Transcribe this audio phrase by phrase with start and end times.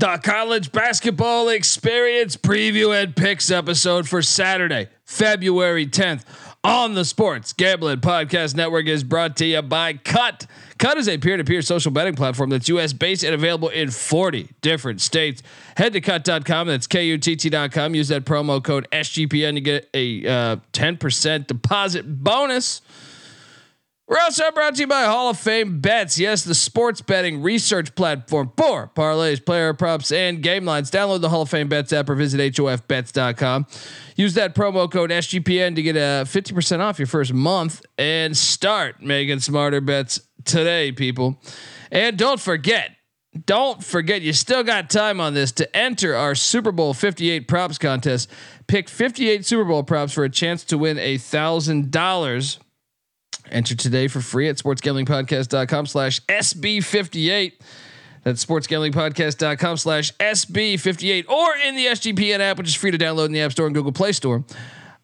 [0.00, 6.24] the college basketball experience preview and picks episode for Saturday, February 10th
[6.64, 10.46] on the Sports Gambling Podcast Network is brought to you by Kutt.
[10.78, 13.90] Kutt is a peer to peer social betting platform that's US based and available in
[13.90, 15.42] 40 different states.
[15.76, 17.94] Head to kutt.com, that's K U T T.com.
[17.94, 22.80] Use that promo code SGPN to get a uh, 10% deposit bonus.
[24.10, 26.18] We're also brought to you by Hall of Fame Bets.
[26.18, 30.90] Yes, the sports betting research platform for parlays, player props, and game lines.
[30.90, 33.68] Download the Hall of Fame Bets app or visit HOFBets.com.
[34.16, 38.36] Use that promo code SGPN to get uh, a 50% off your first month and
[38.36, 41.40] start making smarter bets today, people.
[41.92, 42.90] And don't forget,
[43.46, 47.78] don't forget, you still got time on this to enter our Super Bowl 58 props
[47.78, 48.28] contest.
[48.66, 52.58] Pick 58 Super Bowl props for a chance to win a thousand dollars
[53.50, 57.52] Enter today for free at sportsgamblingpodcast.com slash SB58.
[58.22, 63.32] That's sportsgamblingpodcast.com slash SB58 or in the SGPN app, which is free to download in
[63.32, 64.44] the App Store and Google Play Store.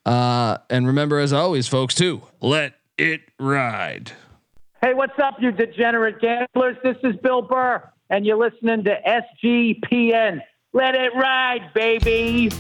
[0.05, 4.13] Uh, and remember, as always, folks, too, let it ride.
[4.83, 6.77] Hey, what's up, you degenerate gamblers?
[6.85, 8.97] This is Bill Burr, and you're listening to
[9.45, 10.41] SGPN.
[10.73, 12.51] Let it ride, baby.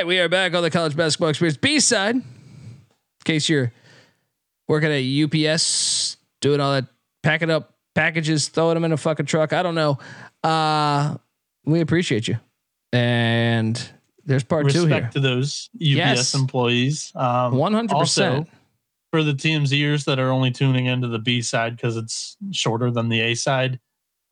[0.00, 2.14] Right, we are back on the college basketball experience B side.
[2.16, 2.24] In
[3.24, 3.70] case you're
[4.66, 6.86] working at UPS, doing all that,
[7.22, 9.52] packing up packages, throwing them in a fucking truck.
[9.52, 9.98] I don't know.
[10.42, 11.16] Uh,
[11.66, 12.38] we appreciate you.
[12.94, 13.76] And
[14.24, 14.96] there's part Respect two here.
[14.96, 16.34] Respect to those UPS Yes.
[16.34, 17.12] employees.
[17.14, 18.48] Um, One hundred also, percent.
[19.12, 22.90] for the team's ears that are only tuning into the B side because it's shorter
[22.90, 23.78] than the A side.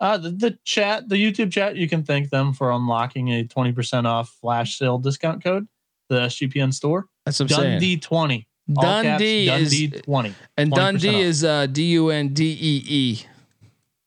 [0.00, 4.04] Uh, the, the chat, the YouTube chat, you can thank them for unlocking a 20%
[4.06, 5.66] off flash sale discount code,
[6.08, 7.06] the SGPN store.
[7.24, 7.70] That's what I'm saying.
[7.72, 8.46] Dundee 20.
[8.76, 10.34] All caps, Dundee Dundee is 20.
[10.58, 11.14] and Dundee off.
[11.22, 13.26] is uh, D U N D E E.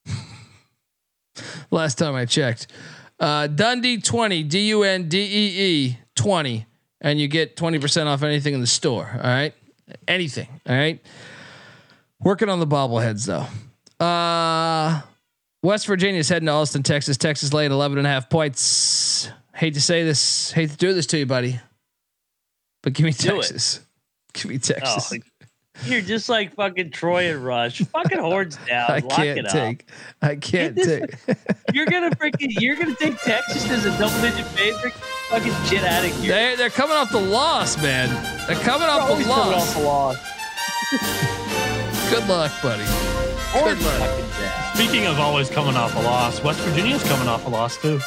[1.72, 2.68] Last time I checked,
[3.20, 6.68] uh, Dundee twenty D U N D E E twenty,
[7.02, 9.10] and you get twenty percent off anything in the store.
[9.16, 9.54] All right,
[10.08, 10.48] anything.
[10.70, 11.02] All right.
[12.20, 13.48] Working on the bobbleheads though.
[14.06, 15.02] Uh,
[15.64, 17.18] West Virginia's heading to Austin, Texas.
[17.18, 19.30] Texas laying 11 and a half points.
[19.54, 21.60] Hate to say this, hate to do this to you, buddy,
[22.82, 23.42] but give me Do it.
[23.44, 23.82] Texas.
[24.34, 25.14] Give me Texas.
[25.14, 25.18] Oh,
[25.86, 27.80] you're just like fucking Troy and Rush.
[27.80, 28.90] Fucking horns down.
[28.92, 29.52] I lock can't it up.
[29.52, 29.88] take.
[30.22, 31.16] I can't take.
[31.74, 32.52] You're gonna freaking.
[32.60, 34.94] You're gonna take Texas as a double digit favorite.
[34.94, 36.34] Fucking shit out of here.
[36.34, 38.10] They they're coming off the loss, man.
[38.48, 40.18] They're coming off the coming off the loss.
[42.12, 43.31] Good luck, buddy.
[43.52, 44.00] Horns luck.
[44.00, 44.76] fucking down.
[44.76, 48.00] Speaking of always coming off a loss, West Virginia's coming off a loss too.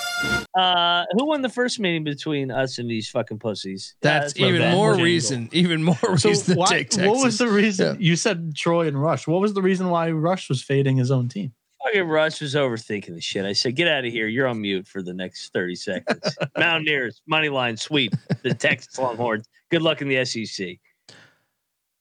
[0.58, 3.94] Uh, who won the first meeting between us and these fucking pussies?
[4.00, 5.04] That's Uh, even more Jingle.
[5.04, 5.48] reason.
[5.52, 7.06] Even more So reason to why, take Texas.
[7.08, 7.96] what was the reason?
[8.00, 8.06] Yeah.
[8.10, 9.26] You said Troy and Rush.
[9.26, 11.52] What was the reason why Rush was fading his own team?
[11.84, 13.44] Fucking Rush was overthinking the shit.
[13.44, 14.26] I said, get out of here.
[14.26, 16.38] You're on mute for the next 30 seconds.
[16.58, 18.14] Mountaineers, money line, sweep.
[18.42, 19.46] The Texas Longhorns.
[19.70, 20.78] Good luck in the SEC.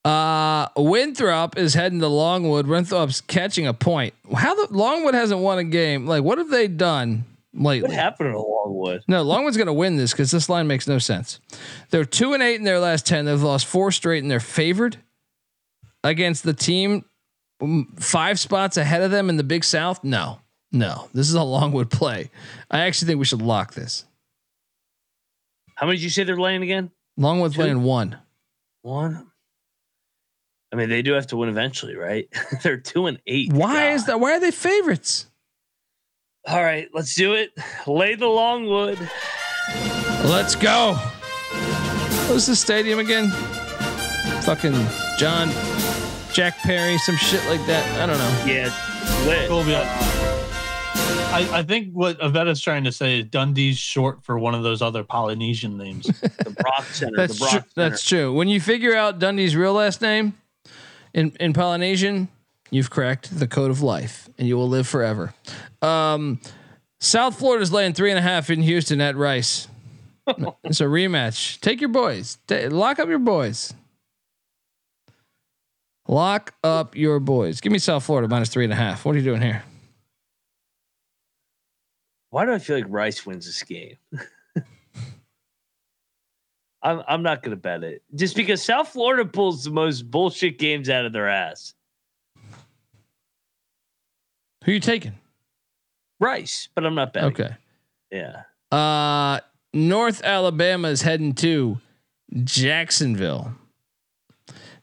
[0.06, 2.68] Uh, Winthrop is heading to Longwood.
[2.68, 4.14] Winthrop's catching a point.
[4.34, 6.06] How the Longwood hasn't won a game?
[6.06, 7.88] Like, what have they done lately?
[7.88, 9.04] What happened to Longwood?
[9.08, 11.40] No, Longwood's going to win this because this line makes no sense.
[11.90, 13.24] They're two and eight in their last ten.
[13.26, 14.98] They've lost four straight, and they're favored
[16.04, 17.06] against the team
[17.62, 20.04] um, five spots ahead of them in the Big South.
[20.04, 20.40] No,
[20.74, 22.30] no, this is a Longwood play.
[22.70, 24.04] I actually think we should lock this.
[25.76, 26.92] How many did you say they're laying again?
[27.16, 27.62] Longwood's Two.
[27.62, 28.18] playing one.
[28.82, 29.28] One.
[30.74, 32.28] I mean, they do have to win eventually, right?
[32.64, 33.54] they're two and eight.
[33.54, 34.20] Why is that?
[34.20, 35.28] Why are they favorites?
[36.48, 37.52] All right, let's do it.
[37.86, 38.98] Lay the Longwood.
[40.26, 40.96] Let's go.
[42.28, 43.30] What's the stadium again?
[44.42, 44.74] Fucking
[45.20, 45.50] John,
[46.34, 47.86] Jack Perry, some shit like that.
[48.02, 48.52] I don't know.
[48.52, 49.48] Yeah, lit.
[49.48, 49.84] Colby, uh,
[51.34, 54.82] I, I think what Avetta's trying to say is Dundee's short for one of those
[54.82, 56.08] other Polynesian names.
[56.44, 57.16] The Brock Center.
[57.16, 57.52] That's the true.
[57.52, 57.90] Brock Center.
[57.90, 58.34] That's true.
[58.34, 60.34] When you figure out Dundee's real last name
[61.14, 62.28] in in Polynesian,
[62.72, 65.34] you've cracked the code of life, and you will live forever.
[65.82, 66.40] Um,
[67.00, 69.68] South Florida's laying three and a half in Houston at Rice.
[70.64, 71.60] it's a rematch.
[71.60, 72.38] Take your boys.
[72.50, 73.74] Lock up your boys.
[76.08, 77.62] Lock up your boys.
[77.62, 79.06] Give me South Florida minus three and a half.
[79.06, 79.64] What are you doing here?
[82.30, 83.98] Why do I feel like Rice wins this game?
[86.84, 90.90] I'm I'm not gonna bet it just because South Florida pulls the most bullshit games
[90.90, 91.74] out of their ass.
[94.66, 95.14] Who you taking?
[96.20, 97.32] Rice, but I'm not betting.
[97.32, 97.56] Okay.
[98.12, 98.44] Yeah.
[98.72, 99.40] Uh
[99.74, 101.80] North Alabama is heading to
[102.44, 103.54] Jacksonville.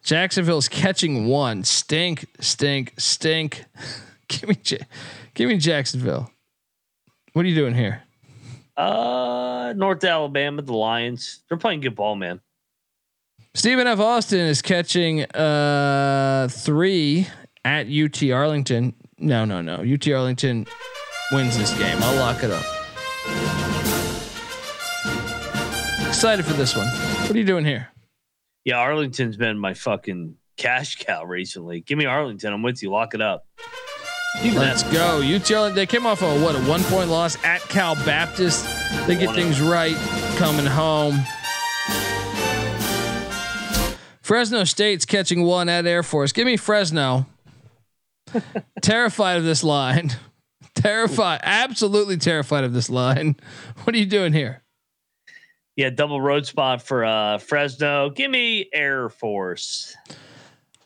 [0.02, 1.62] Jacksonville's catching one.
[1.62, 3.64] Stink, stink, stink.
[4.28, 4.56] give me,
[5.34, 6.30] give me Jacksonville.
[7.32, 8.02] What are you doing here?
[8.80, 11.42] Uh, North Alabama, the Lions.
[11.48, 12.40] They're playing good ball, man.
[13.54, 13.98] Stephen F.
[13.98, 17.26] Austin is catching uh three
[17.64, 18.94] at UT Arlington.
[19.18, 19.74] No, no, no.
[19.76, 20.66] UT Arlington
[21.30, 21.98] wins this game.
[22.00, 22.64] I'll lock it up.
[26.08, 26.86] Excited for this one.
[26.86, 27.88] What are you doing here?
[28.64, 31.80] Yeah, Arlington's been my fucking cash cow recently.
[31.80, 32.52] Give me Arlington.
[32.52, 32.90] I'm with you.
[32.90, 33.46] Lock it up.
[34.36, 35.20] Let's go.
[35.22, 38.64] UT they came off a what a one point loss at Cal Baptist.
[39.06, 39.96] They get things right
[40.36, 41.20] coming home.
[44.22, 46.32] Fresno State's catching one at Air Force.
[46.32, 47.26] Give me Fresno.
[48.80, 50.12] terrified of this line.
[50.74, 51.40] Terrified.
[51.42, 53.36] Absolutely terrified of this line.
[53.82, 54.62] What are you doing here?
[55.74, 58.10] Yeah, double road spot for uh Fresno.
[58.10, 59.96] Give me Air Force.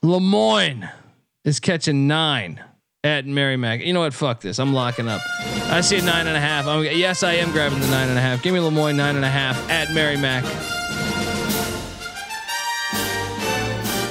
[0.02, 0.88] Lemoyne
[1.44, 2.60] is catching nine
[3.04, 3.82] at Merrimack.
[3.82, 4.14] You know what?
[4.14, 4.58] Fuck this.
[4.58, 5.20] I'm locking up.
[5.66, 6.66] I see a nine and a half.
[6.66, 8.42] I'm, yes, I am grabbing the nine and a half.
[8.42, 10.44] Give me Lemoyne nine and a half at Merrimack.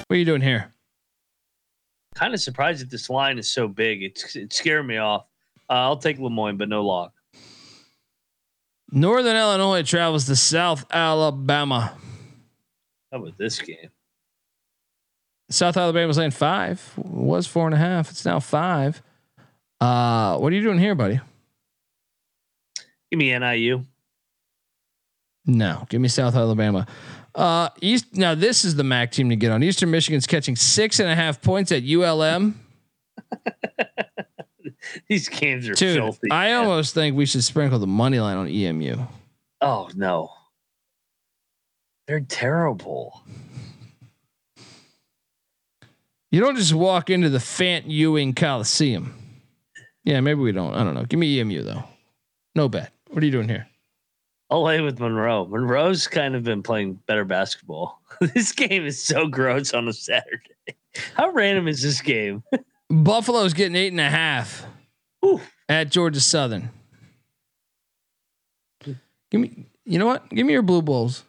[0.07, 0.71] What are you doing here?
[2.13, 4.03] Kind of surprised that this line is so big.
[4.03, 5.25] It's it's scaring me off.
[5.67, 7.13] Uh, I'll take Lemoyne, but no lock.
[8.91, 11.97] Northern Illinois travels to South Alabama.
[13.11, 13.89] How about this game?
[15.53, 16.81] South Alabama's laying five.
[16.97, 18.09] Was four and a half.
[18.09, 19.01] It's now five.
[19.79, 21.19] Uh, what are you doing here, buddy?
[23.11, 23.83] Give me NIU.
[25.45, 26.87] No, give me South Alabama.
[27.35, 28.15] Uh, East.
[28.15, 29.61] Now this is the MAC team to get on.
[29.61, 32.59] Eastern Michigan's catching six and a half points at ULM.
[35.07, 36.31] These games are Dude, filthy.
[36.31, 36.63] I man.
[36.65, 38.97] almost think we should sprinkle the money line on EMU.
[39.61, 40.31] Oh no.
[42.07, 43.21] They're terrible.
[46.33, 49.13] You don't just walk into the Fant Ewing Coliseum.
[50.03, 50.73] Yeah, maybe we don't.
[50.73, 51.05] I don't know.
[51.05, 51.83] Give me EMU though.
[52.55, 52.91] No bet.
[53.11, 53.67] What are you doing here?
[54.49, 55.45] I'll lay with Monroe.
[55.45, 58.01] Monroe's kind of been playing better basketball.
[58.33, 60.55] this game is so gross on a Saturday.
[61.13, 62.41] How random is this game?
[62.89, 64.65] Buffalo's getting eight and a half
[65.23, 65.39] Ooh.
[65.69, 66.71] at Georgia Southern.
[68.83, 69.67] Give me.
[69.85, 70.27] You know what?
[70.29, 71.25] Give me your blue bulls.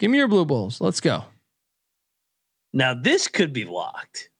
[0.00, 0.80] Give me your blue bulls.
[0.80, 1.26] Let's go.
[2.72, 4.30] Now this could be locked.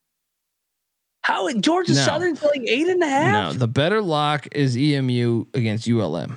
[1.23, 2.01] How Georgia No.
[2.01, 6.37] Southern's like eight and a No, the better lock is EMU against ULM.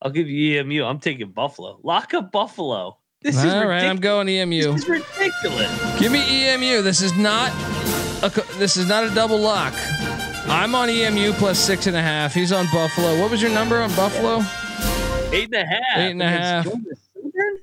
[0.00, 0.84] I'll give you EMU.
[0.84, 1.80] I'm taking Buffalo.
[1.82, 2.98] Lock up Buffalo.
[3.22, 3.90] This is All right, ridiculous.
[3.90, 4.72] I'm going EMU.
[4.72, 5.98] This is ridiculous.
[5.98, 6.20] Give me
[6.50, 6.82] EMU.
[6.82, 7.50] This is not
[8.22, 9.74] a this is not a double lock.
[10.46, 12.32] I'm on EMU plus six and a half.
[12.32, 13.18] He's on Buffalo.
[13.20, 14.44] What was your number on Buffalo?
[15.32, 15.82] Eight and a half.
[15.96, 16.64] Eight and a against half.
[16.64, 17.56] Georgia Southern?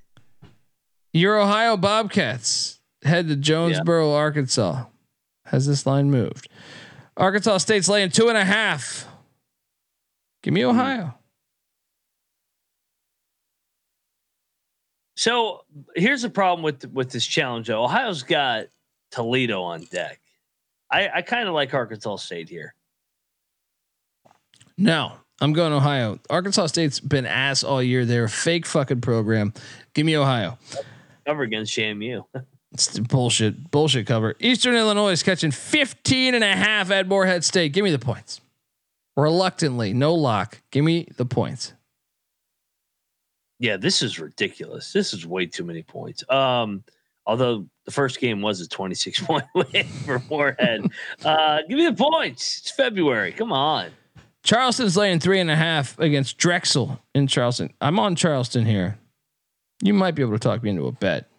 [1.13, 2.74] Your Ohio Bobcats
[3.05, 4.85] head to Jonesboro, Arkansas.
[5.45, 6.49] Has this line moved?
[7.17, 9.07] Arkansas State's laying two and a half.
[10.43, 10.69] Give me hmm.
[10.69, 11.13] Ohio.
[15.17, 15.63] So
[15.95, 17.67] here's the problem with with this challenge.
[17.67, 17.83] Though.
[17.83, 18.65] Ohio's got
[19.11, 20.19] Toledo on deck.
[20.91, 22.75] I, I kind of like Arkansas State here.
[24.77, 26.19] No, I'm going Ohio.
[26.29, 28.05] Arkansas State's been ass all year.
[28.05, 29.53] They're a fake fucking program.
[29.93, 30.57] Give me Ohio.
[31.25, 32.25] Cover against JMU.
[32.75, 34.35] It's bullshit, bullshit cover.
[34.41, 37.71] Eastern Illinois is catching 15 and a half at Morehead State.
[37.71, 38.41] Give me the points.
[39.15, 40.61] Reluctantly, no lock.
[40.71, 41.71] Give me the points.
[43.59, 44.91] yeah, this is ridiculous.
[44.91, 46.29] This is way too many points.
[46.29, 46.83] Um,
[47.25, 50.91] although the first game was a 26 point win for Morehead.
[51.23, 52.59] uh, give me the points.
[52.59, 53.31] It's February.
[53.31, 53.91] Come on.
[54.43, 57.73] Charleston's laying three and a half against Drexel in Charleston.
[57.79, 58.99] I'm on Charleston here.
[59.81, 61.29] You might be able to talk me into a bet.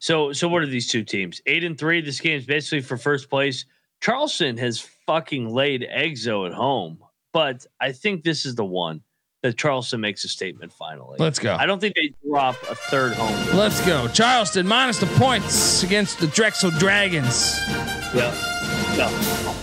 [0.00, 1.40] So, so what are these two teams?
[1.46, 2.00] Eight and three.
[2.00, 3.66] This game's basically for first place.
[4.00, 6.98] Charleston has fucking laid Exo at home,
[7.32, 9.02] but I think this is the one
[9.42, 11.16] that Charleston makes a statement finally.
[11.18, 11.54] Let's go.
[11.54, 13.32] I don't think they drop a third home.
[13.44, 13.56] game.
[13.56, 14.08] Let's go.
[14.08, 17.58] Charleston minus the points against the Drexel Dragons.
[18.14, 18.34] Yeah.
[18.96, 19.54] Yeah.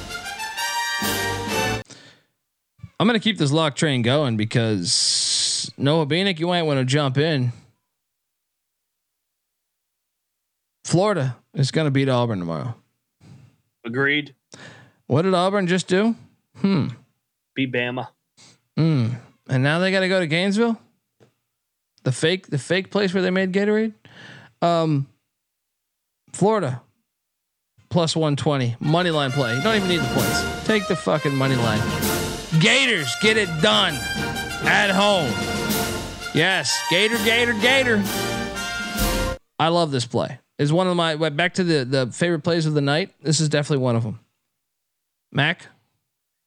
[2.99, 7.17] I'm gonna keep this lock train going because Noah Bieniek, you might want to jump
[7.17, 7.51] in.
[10.87, 12.73] Florida is gonna beat Auburn tomorrow.
[13.85, 14.33] Agreed.
[15.07, 16.15] What did Auburn just do?
[16.61, 16.87] Hmm.
[17.55, 18.07] Beat Bama.
[18.77, 19.07] Hmm.
[19.49, 20.79] And now they got to go to Gainesville.
[22.03, 23.95] The fake, the fake place where they made Gatorade.
[24.61, 25.07] Um.
[26.31, 26.81] Florida
[27.89, 29.57] plus 120 money line play.
[29.57, 30.65] You don't even need the points.
[30.65, 31.81] Take the fucking money line.
[32.61, 33.93] Gators get it done
[34.63, 35.31] at home.
[36.33, 38.01] Yes, Gator, Gator, Gator.
[39.59, 40.39] I love this play.
[40.59, 43.13] Is one of my back to the the favorite plays of the night.
[43.21, 44.19] This is definitely one of them.
[45.31, 45.67] Mac.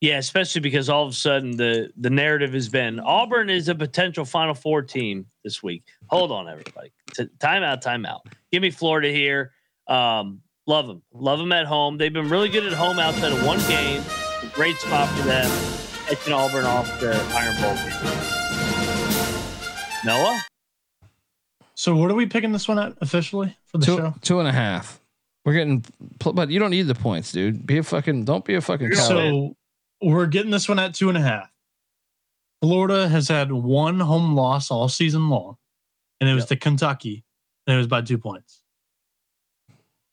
[0.01, 3.75] Yeah, especially because all of a sudden the the narrative has been Auburn is a
[3.75, 5.85] potential Final Four team this week.
[6.09, 6.91] Hold on, everybody.
[7.15, 8.21] T- timeout, timeout.
[8.51, 9.53] Give me Florida here.
[9.87, 11.99] Um, love them, love them at home.
[11.99, 14.03] They've been really good at home outside of one game.
[14.55, 15.51] Great spot for them.
[16.07, 17.77] Catching Auburn off the Iron Bowl.
[20.05, 20.43] Noah.
[21.81, 24.15] So what are we picking this one at officially for the two, show?
[24.21, 25.01] Two and a half.
[25.47, 25.83] We're getting,
[26.19, 27.67] but you don't need the points, dude.
[27.67, 29.09] Be a fucking, don't be a fucking coward.
[29.09, 29.57] So
[30.03, 31.51] we're getting this one at two and a half.
[32.61, 35.57] Florida has had one home loss all season long,
[36.21, 36.49] and it was Yep.
[36.51, 37.25] to Kentucky,
[37.67, 38.61] and it was by two points.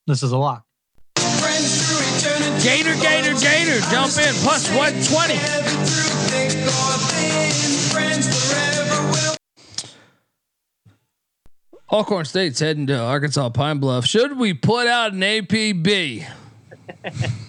[0.06, 0.64] This is a lock.
[1.18, 4.34] Gator, Gator, Gator, jump in.
[4.36, 5.36] Plus 120.
[11.92, 14.06] Alcorn State's heading to Arkansas Pine Bluff.
[14.06, 16.26] Should we put out an APB?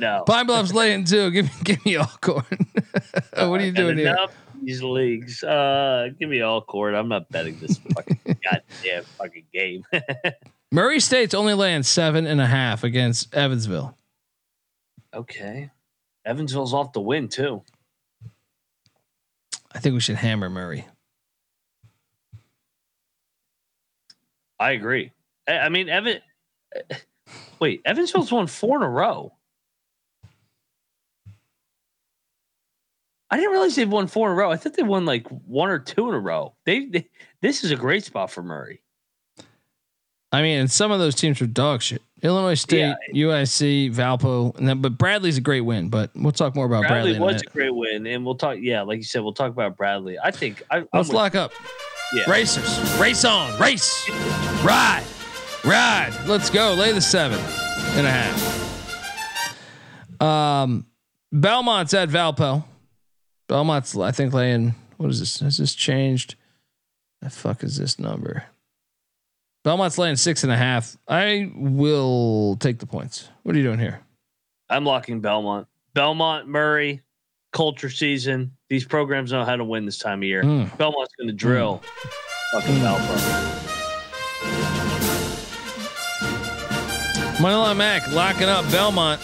[0.00, 0.22] No.
[0.28, 1.32] Pine Bluff's laying two.
[1.32, 2.44] Give me, give me Alcorn.
[3.34, 4.16] what are you doing here?
[4.62, 5.42] These leagues.
[5.42, 6.94] Uh, give me all court.
[6.94, 9.82] I'm not betting this fucking goddamn fucking game.
[10.70, 13.96] Murray State's only laying seven and a half against Evansville.
[15.12, 15.70] okay.
[16.24, 17.62] Evansville's off the win too.
[19.72, 20.86] I think we should hammer Murray.
[24.60, 25.12] I agree.
[25.46, 26.20] I, mean, Evan.
[27.58, 29.32] Wait, Evansville's won four in a row.
[33.30, 34.50] I didn't realize they've won four in a row.
[34.50, 36.54] I thought they won like one or two in a row.
[36.64, 37.08] They, they
[37.42, 38.80] this is a great spot for Murray.
[40.32, 42.02] I mean, and some of those teams are dog shit.
[42.22, 45.88] Illinois State, UIC, Valpo, and then, but Bradley's a great win.
[45.88, 47.12] But we'll talk more about Bradley.
[47.12, 48.56] Bradley in a was a great win, and we'll talk.
[48.60, 50.18] Yeah, like you said, we'll talk about Bradley.
[50.18, 51.52] I think I, I'm Let's with- lock up.
[52.12, 52.30] Yeah.
[52.30, 54.08] Racers, race on, race,
[54.64, 55.04] ride,
[55.64, 56.12] ride.
[56.26, 56.72] Let's go.
[56.72, 57.38] Lay the seven
[57.98, 60.22] and a half.
[60.22, 60.86] Um,
[61.30, 62.64] Belmont's at Valpo.
[63.46, 64.74] Belmont's, I think, laying.
[64.96, 65.40] What is this?
[65.40, 66.36] Has this changed?
[67.20, 68.44] The fuck is this number?
[69.62, 70.96] Belmont's laying six and a half.
[71.06, 73.28] I will take the points.
[73.42, 74.00] What are you doing here?
[74.70, 75.66] I'm locking Belmont.
[75.94, 77.02] Belmont, Murray,
[77.52, 78.52] culture season.
[78.68, 80.42] These programs know how to win this time of year.
[80.42, 80.76] Mm.
[80.76, 81.82] Belmont's going to drill
[82.52, 83.58] fucking Valpo.
[87.38, 89.20] Moneyline Mac locking up Belmont.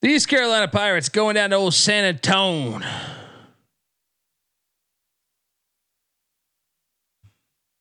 [0.00, 2.82] The East Carolina Pirates going down to old San Antone.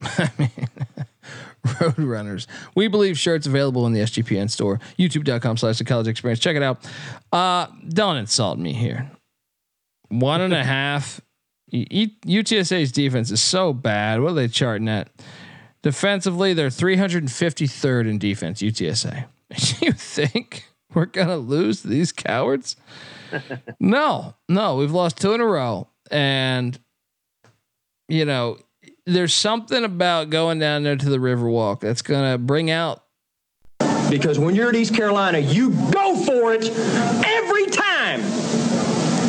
[0.02, 0.50] I mean,
[1.66, 2.48] Roadrunners.
[2.76, 4.80] We believe shirts available in the SGPN store.
[4.98, 6.40] YouTube.com slash the college experience.
[6.40, 6.86] Check it out.
[7.32, 9.10] Uh, don't insult me here.
[10.10, 11.22] One and a half.
[11.74, 14.22] UTSA's defense is so bad.
[14.22, 15.10] What are they charting at?
[15.84, 19.26] Defensively, they're 353rd in defense, UTSA.
[19.82, 22.76] you think we're going to lose these cowards?
[23.80, 25.88] no, no, we've lost two in a row.
[26.10, 26.80] And,
[28.08, 28.58] you know,
[29.06, 33.04] there's something about going down there to the Riverwalk that's going to bring out.
[34.10, 36.70] Because when you're at East Carolina, you go for it
[37.26, 37.87] every time.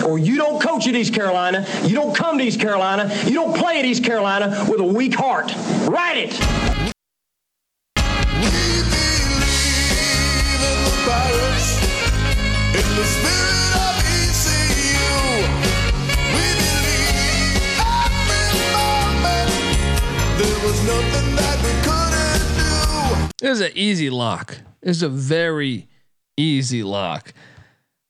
[0.09, 3.55] Or you don't coach at East Carolina, you don't come to East Carolina, you don't
[3.55, 5.55] play at East Carolina with a weak heart.
[5.87, 6.31] Write it.
[23.41, 24.57] This is an easy lock.
[24.81, 25.87] Is a very
[26.39, 27.35] easy lock.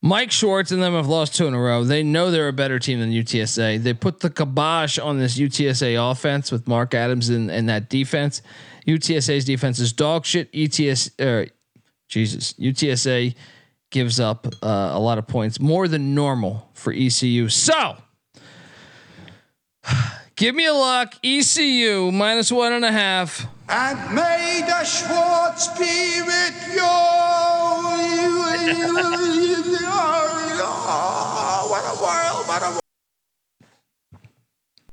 [0.00, 1.82] Mike Schwartz and them have lost two in a row.
[1.82, 3.82] They know they're a better team than UTSA.
[3.82, 8.40] They put the kibosh on this UTSA offense with Mark Adams and, that defense.
[8.86, 10.48] UTSA's defense is dog shit.
[10.54, 11.48] ETS, er,
[12.06, 13.34] Jesus, UTSA
[13.90, 17.48] gives up uh, a lot of points, more than normal for ECU.
[17.48, 17.96] So,
[20.36, 21.14] give me a lock.
[21.24, 23.48] ECU minus one and a half.
[23.68, 23.98] And
[24.86, 25.68] Schwartz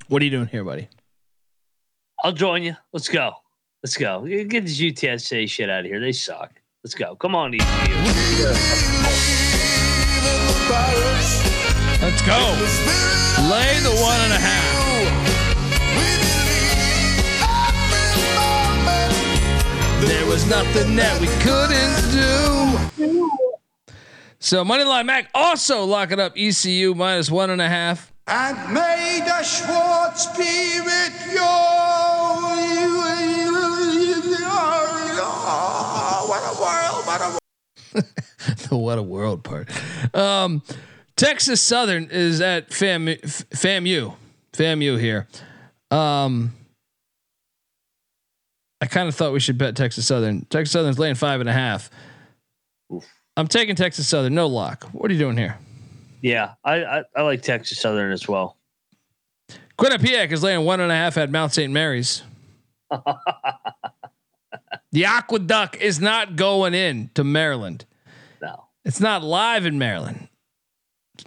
[0.08, 0.88] What are you doing here, buddy?
[2.24, 2.76] I'll join you.
[2.94, 3.34] Let's go.
[3.84, 4.26] Let's go.
[4.26, 6.00] Get this UTSA shit out of here.
[6.00, 6.62] They suck.
[6.84, 7.16] Let's go.
[7.16, 7.66] Come on, ECU.
[12.02, 12.38] Let's go.
[13.50, 14.76] Lay the one and a half.
[20.08, 23.45] There was nothing that we couldn't do.
[24.46, 28.14] So Moneyline Mac also locking up ECU minus one and a half.
[28.28, 31.42] And may the Schwartz be with you.
[36.28, 38.06] What a world, what a world.
[38.70, 39.68] the what a world part.
[40.16, 40.62] Um,
[41.16, 44.14] Texas Southern is at Fam FAMU,
[44.54, 45.28] FAMU here.
[45.90, 46.54] Um,
[48.80, 50.46] I kind of thought we should bet Texas Southern.
[50.52, 51.90] Texas Southern's laying five and a half.
[53.38, 54.34] I'm taking Texas Southern.
[54.34, 54.86] No lock.
[54.92, 55.58] What are you doing here?
[56.22, 58.58] Yeah, I, I, I like Texas Southern as well.
[59.78, 61.72] Quinnipiac is laying one and a half at Mount St.
[61.72, 62.24] Mary's.
[64.92, 67.86] the Aqueduct is not going in to Maryland.
[68.42, 68.66] No.
[68.86, 70.30] It's not live in Maryland.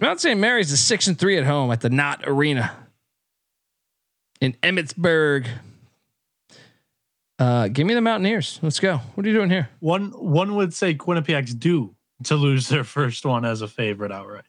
[0.01, 0.39] Mount St.
[0.39, 2.71] Mary's is six and three at home at the Knott Arena
[4.41, 5.47] in Emmitsburg.
[7.37, 8.59] Uh, give me the Mountaineers.
[8.61, 8.97] Let's go.
[9.15, 9.69] What are you doing here?
[9.79, 11.95] One one would say Quinnipiac's due
[12.25, 14.45] to lose their first one as a favorite outright.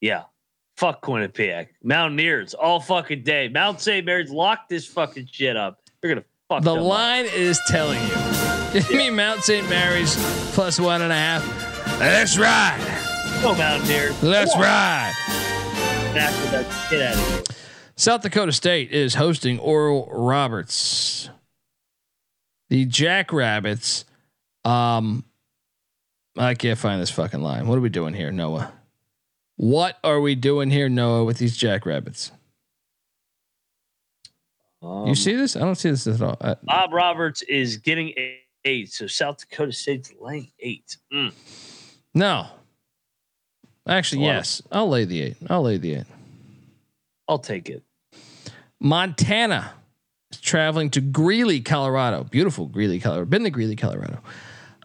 [0.00, 0.24] Yeah.
[0.76, 1.68] Fuck Quinnipiac.
[1.82, 3.48] Mountaineers all fucking day.
[3.48, 4.04] Mount St.
[4.04, 5.80] Mary's lock this fucking shit up.
[6.00, 6.88] They're gonna fuck The them up.
[6.88, 8.14] line is telling you.
[8.72, 9.68] Give me Mount St.
[9.68, 10.16] Mary's
[10.54, 12.00] plus one and a half.
[12.00, 12.80] Let's ride.
[13.42, 14.20] Go Mountaineers.
[14.22, 14.66] Let's Come on.
[14.66, 15.14] ride.
[16.16, 17.56] After that, get out of here.
[17.96, 21.28] South Dakota State is hosting Oral Roberts.
[22.70, 24.04] The Jackrabbits.
[24.64, 25.24] Um,
[26.36, 27.66] I can't find this fucking line.
[27.66, 28.72] What are we doing here, Noah?
[29.56, 32.32] What are we doing here, Noah, with these Jackrabbits?
[34.82, 35.56] Um, you see this?
[35.56, 36.36] I don't see this at all.
[36.40, 38.12] Uh, Bob Roberts is getting
[38.64, 40.96] eight, so South Dakota State's laying eight.
[41.12, 41.32] Mm.
[42.14, 42.46] no.
[43.86, 44.62] Actually, yes.
[44.70, 45.36] I'll lay the eight.
[45.50, 46.06] I'll lay the eight.
[47.26, 47.82] I'll take it.
[48.78, 49.72] Montana
[50.30, 52.22] is traveling to Greeley, Colorado.
[52.22, 53.24] Beautiful Greeley, Colorado.
[53.26, 54.20] Been to Greeley, Colorado.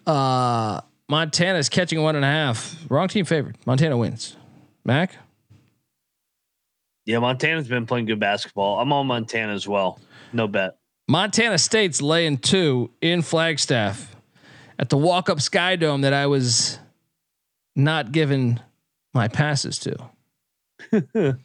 [0.07, 2.76] Uh, Montana is catching one and a half.
[2.89, 3.58] Wrong team favored.
[3.65, 4.36] Montana wins.
[4.84, 5.15] Mac,
[7.06, 8.80] Yeah, Montana's been playing good basketball.
[8.80, 10.00] I'm on Montana as well.
[10.32, 10.78] No bet.
[11.10, 14.15] Montana State's laying two in Flagstaff
[14.80, 16.80] at the Walkup Skydome that I was
[17.76, 18.62] not given
[19.13, 19.98] my passes to.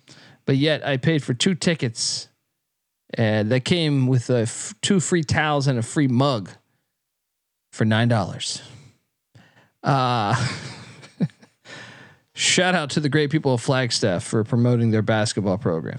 [0.45, 2.29] but yet I paid for two tickets
[3.15, 6.51] and that came with f- two free towels and a free mug
[7.73, 8.63] for $9.
[9.83, 10.35] Uh,
[12.35, 15.99] shout out to the great people of Flagstaff for promoting their basketball program.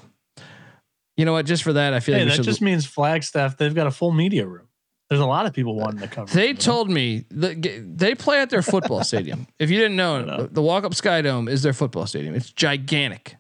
[1.18, 1.46] You know what?
[1.46, 3.92] Just for that, I feel Hey, like that should just means Flagstaff, they've got a
[3.92, 4.68] full media room.
[5.10, 6.34] There's a lot of people wanting to cover.
[6.34, 6.60] They it, you know?
[6.60, 9.48] told me they play at their football stadium.
[9.60, 10.38] If you didn't know, know.
[10.44, 12.34] the, the Walkup Skydome is their football stadium.
[12.34, 13.36] It's gigantic.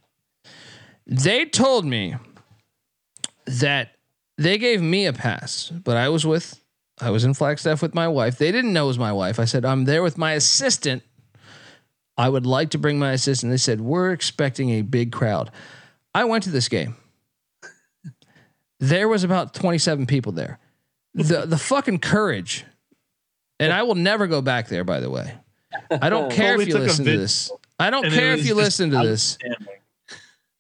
[1.07, 2.15] They told me
[3.45, 3.95] that
[4.37, 6.62] they gave me a pass, but I was with,
[7.03, 8.37] I was in Flagstaff with my wife.
[8.37, 9.39] They didn't know it was my wife.
[9.39, 11.03] I said, I'm there with my assistant.
[12.17, 13.51] I would like to bring my assistant.
[13.51, 15.51] They said, We're expecting a big crowd.
[16.15, 16.95] I went to this game.
[18.79, 20.59] There was about 27 people there.
[21.13, 22.65] The the fucking courage.
[23.59, 25.33] And I will never go back there, by the way.
[25.89, 27.51] I don't care if you listen to this.
[27.79, 29.37] I don't care if you listen to this.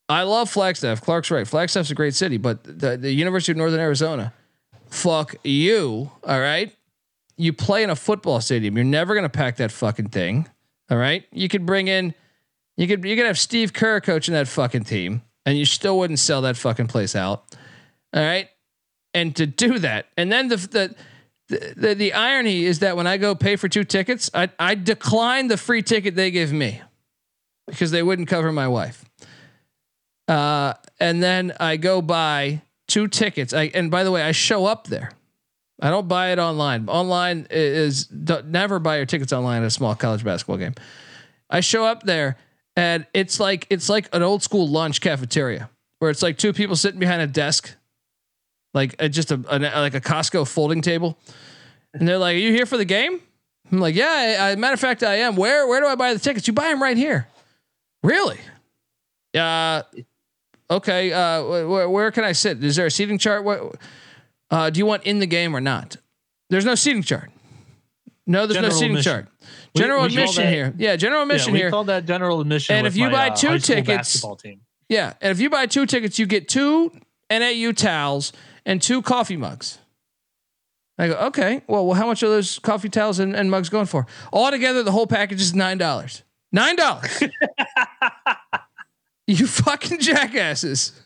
[0.09, 1.01] I love Flagstaff.
[1.01, 1.47] Clark's right.
[1.47, 4.33] Flagstaff's a great city, but the, the University of Northern Arizona,
[4.93, 6.11] fuck you.
[6.23, 6.73] All right.
[7.35, 8.77] You play in a football stadium.
[8.77, 10.47] You're never gonna pack that fucking thing.
[10.89, 11.25] All right.
[11.31, 12.13] You could bring in,
[12.77, 16.19] you could you could have Steve Kerr coaching that fucking team, and you still wouldn't
[16.19, 17.43] sell that fucking place out.
[18.13, 18.49] All right.
[19.13, 20.95] And to do that, and then the the.
[21.49, 24.75] The, the, the irony is that when I go pay for two tickets, I, I
[24.75, 26.81] decline the free ticket they give me
[27.67, 29.03] because they wouldn't cover my wife.
[30.27, 32.61] Uh, and then I go buy
[32.93, 33.53] two tickets.
[33.53, 35.11] I and by the way, I show up there.
[35.81, 36.87] I don't buy it online.
[36.87, 40.75] Online is never buy your tickets online at a small college basketball game.
[41.49, 42.37] I show up there
[42.75, 46.75] and it's like it's like an old school lunch cafeteria where it's like two people
[46.75, 47.75] sitting behind a desk,
[48.75, 51.17] like uh, just a, a like a Costco folding table,
[51.93, 53.19] and they're like, "Are you here for the game?"
[53.71, 55.35] I'm like, "Yeah." I, I, matter of fact, I am.
[55.35, 56.47] Where where do I buy the tickets?
[56.47, 57.27] You buy them right here.
[58.03, 58.37] Really?
[59.33, 59.81] Uh,
[60.77, 62.63] okay, uh, wh- where can I sit?
[62.63, 63.43] Is there a seating chart?
[63.43, 63.75] What,
[64.49, 65.97] uh, do you want in the game or not?
[66.49, 67.31] There's no seating chart.
[68.25, 69.11] No, there's General no seating admission.
[69.11, 69.27] chart.
[69.75, 70.73] General we, we admission that, here.
[70.77, 71.67] Yeah, general admission yeah, we here.
[71.67, 72.75] We call that general admission.
[72.75, 74.23] And if you my, buy uh, two uh, tickets,
[74.87, 76.91] yeah, and if you buy two tickets, you get two
[77.29, 78.31] NAU towels
[78.65, 79.79] and two coffee mugs.
[80.97, 83.87] I go, okay, well, well how much are those coffee towels and, and mugs going
[83.87, 84.05] for?
[84.31, 86.21] All together, the whole package is $9.
[86.55, 87.31] $9.
[89.27, 90.99] you fucking jackasses.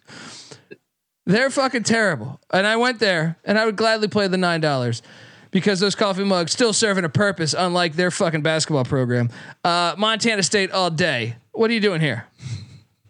[1.25, 2.39] They're fucking terrible.
[2.51, 5.01] And I went there, and I would gladly play the nine dollars
[5.51, 9.29] because those coffee mugs still serving a purpose, unlike their fucking basketball program.
[9.63, 11.35] Uh, Montana State all day.
[11.51, 12.27] What are you doing here?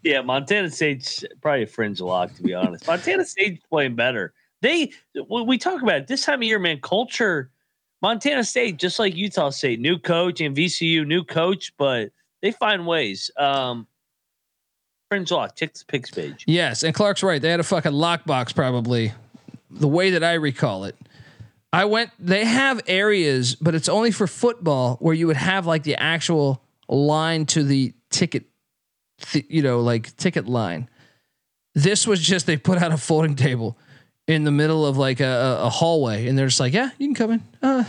[0.04, 2.88] Yeah, Montana State's probably a fringe lock, to be honest.
[2.88, 4.34] Montana State's playing better.
[4.62, 4.92] They,
[5.28, 7.52] when we talk about it this time of year, man, culture,
[8.02, 12.88] Montana State, just like Utah State, new coach and VCU, new coach, but they find
[12.88, 13.30] ways.
[13.38, 13.88] Um,
[15.10, 16.44] fringe lock, check the picks page.
[16.48, 17.42] Yes, and Clark's right.
[17.42, 19.14] They had a fucking lockbox, probably
[19.70, 20.96] the way that I recall it.
[21.74, 22.12] I went.
[22.20, 26.62] They have areas, but it's only for football where you would have like the actual
[26.88, 28.46] line to the ticket,
[29.22, 30.90] th- you know, like ticket line.
[31.76, 33.78] This was just they put out a folding table
[34.28, 37.16] in the middle of like a, a- hallway, and they're just like, "Yeah, you can
[37.16, 37.84] come in." Uh,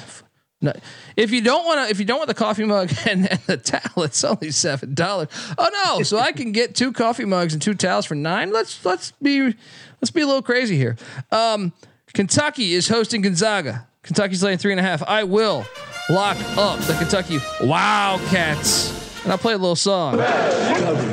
[0.61, 0.73] no.
[1.17, 3.57] If you don't want to, if you don't want the coffee mug and, and the
[3.57, 5.29] towel, it's only seven dollars.
[5.57, 6.03] Oh no!
[6.03, 8.51] So I can get two coffee mugs and two towels for nine.
[8.53, 9.55] Let's let's be
[10.01, 10.97] let's be a little crazy here.
[11.31, 11.73] Um,
[12.13, 13.87] Kentucky is hosting Gonzaga.
[14.03, 15.03] Kentucky's laying three and a half.
[15.03, 15.65] I will
[16.09, 20.17] lock up the Kentucky Wildcats, and I'll play a little song.
[20.17, 21.09] W-I-L-D.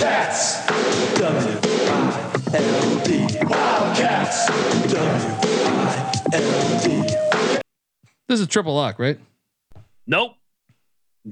[0.00, 0.64] Cats.
[1.18, 3.26] W-I-L-D.
[3.44, 4.46] Wildcats.
[4.92, 6.69] W-I-L-D.
[8.30, 9.18] This is a triple lock, right?
[10.06, 10.34] Nope.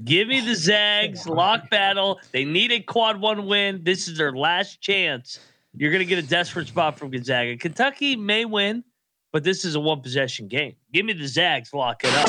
[0.03, 2.19] Give me the Zags lock battle.
[2.33, 3.85] They need a quad one win.
[3.85, 5.39] This is their last chance.
[5.73, 7.55] You're going to get a desperate spot from Gonzaga.
[7.55, 8.83] Kentucky may win,
[9.31, 10.75] but this is a one possession game.
[10.91, 11.73] Give me the Zags.
[11.73, 12.27] Lock it up.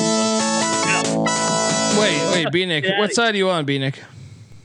[1.99, 2.85] Wait, wait, B Nick.
[2.97, 4.01] What side are you on, B Nick?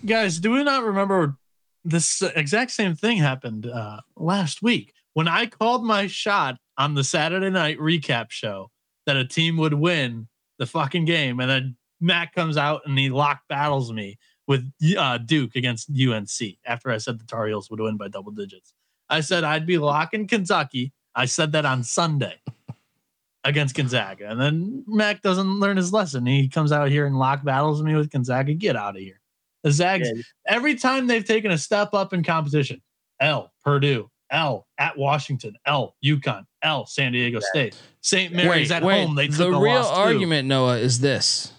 [0.04, 1.36] guys, do we not remember
[1.84, 7.02] this exact same thing happened uh, last week when I called my shot on the
[7.02, 8.70] Saturday night recap show
[9.06, 13.08] that a team would win the fucking game, and then Matt comes out and he
[13.10, 16.28] lock battles me with uh, Duke against UNC
[16.64, 18.74] after I said the Tar Heels would win by double digits.
[19.08, 20.92] I said I'd be locking Kentucky.
[21.14, 22.40] I said that on Sunday
[23.44, 26.26] against Gonzaga, and then Mac doesn't learn his lesson.
[26.26, 28.54] He comes out here and lock battles me with Gonzaga.
[28.54, 29.20] Get out of here.
[29.62, 30.22] The Zags Yeah.
[30.46, 32.82] every time they've taken a step up in competition,
[33.20, 38.32] L Purdue, L at Washington, L UConn, L San Diego State, St.
[38.32, 39.04] Mary's wait, at wait.
[39.06, 39.14] home.
[39.14, 39.94] They took the a real loss too.
[39.94, 41.52] argument, Noah, is this: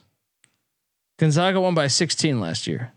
[1.19, 2.93] Gonzaga won by 16 last year.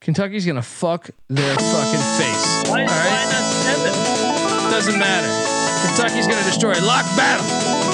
[0.00, 2.70] Kentucky's gonna fuck their fucking face.
[2.70, 4.70] Why, All right, why not seven?
[4.70, 5.86] doesn't matter.
[5.88, 6.82] Kentucky's gonna destroy it.
[6.82, 7.46] Lock battle.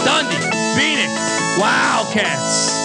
[0.05, 0.37] Dundee,
[0.77, 1.11] Phoenix,
[1.59, 2.84] Wildcats.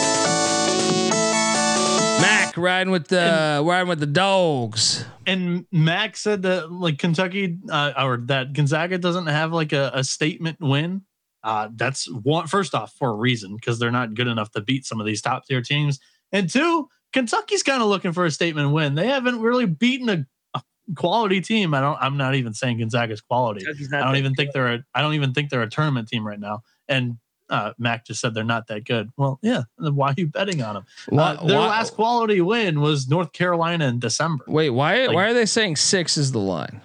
[2.60, 5.06] Mac riding with the riding with the dogs.
[5.26, 10.04] And Mac said that like Kentucky uh, or that Gonzaga doesn't have like a, a
[10.04, 11.04] statement win.
[11.44, 14.86] Uh, that's one first off for a reason because they're not good enough to beat
[14.86, 16.00] some of these top tier teams.
[16.32, 18.96] And two, Kentucky's kind of looking for a statement win.
[18.96, 20.62] They haven't really beaten a, a
[20.96, 21.74] quality team.
[21.74, 21.98] I don't.
[22.00, 23.66] I'm not even saying Gonzaga's quality.
[23.68, 24.38] I don't even good.
[24.38, 24.74] think they're.
[24.74, 26.62] A, I don't even think they're a tournament team right now.
[26.88, 27.18] And
[27.50, 29.10] uh, Mac just said they're not that good.
[29.18, 29.64] Well, yeah.
[29.78, 30.86] then Why are you betting on them?
[31.10, 34.44] Why- Uh, their why- last quality win was North Carolina in December.
[34.48, 36.82] Wait, why Like- why are they saying six is the line?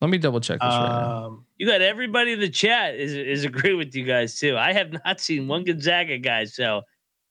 [0.00, 1.24] Let me double check this right now.
[1.26, 4.56] Um, You got everybody in the chat is is agree with you guys too.
[4.58, 6.82] I have not seen one Gonzaga guy, so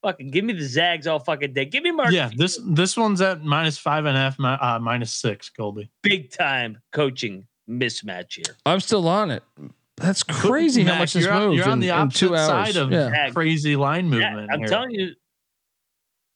[0.02, 1.66] fucking give me the Zags all fucking day.
[1.66, 2.12] Give me Mark.
[2.12, 5.90] yeah, this this one's at minus five and a half, mi- uh, minus six, Colby.
[6.02, 8.56] big time coaching mismatch here.
[8.66, 9.44] I'm still on it.
[10.04, 12.48] That's crazy how much this you're on, moved you're on the opposite two hours.
[12.48, 13.10] side of yeah.
[13.10, 13.30] Yeah.
[13.30, 14.50] crazy line Yeah, movement.
[14.52, 14.68] I'm here.
[14.68, 15.14] telling you,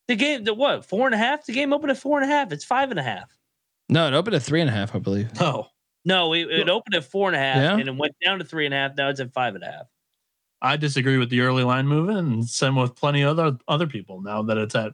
[0.08, 1.45] the game, the what, four and a half?
[1.45, 2.53] The game opened at four and a half.
[2.53, 3.30] It's five and a half.
[3.89, 5.38] No, it opened at three and a half, I believe.
[5.39, 5.67] No,
[6.06, 7.77] No, it, it opened at four and a half, Yeah?
[7.77, 8.95] and it went down to three and a half.
[8.95, 9.88] Now it's at five and a half.
[10.62, 14.21] I disagree with the early line movement, and same with plenty of other other people.
[14.21, 14.93] Now that it's at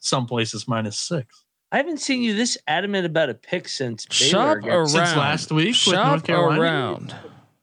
[0.00, 4.30] some places minus six I haven't seen you this adamant about a pick since Baylor
[4.30, 5.06] Shop against- around.
[5.06, 6.60] since last week with Shop North Carolina.
[6.60, 7.14] around.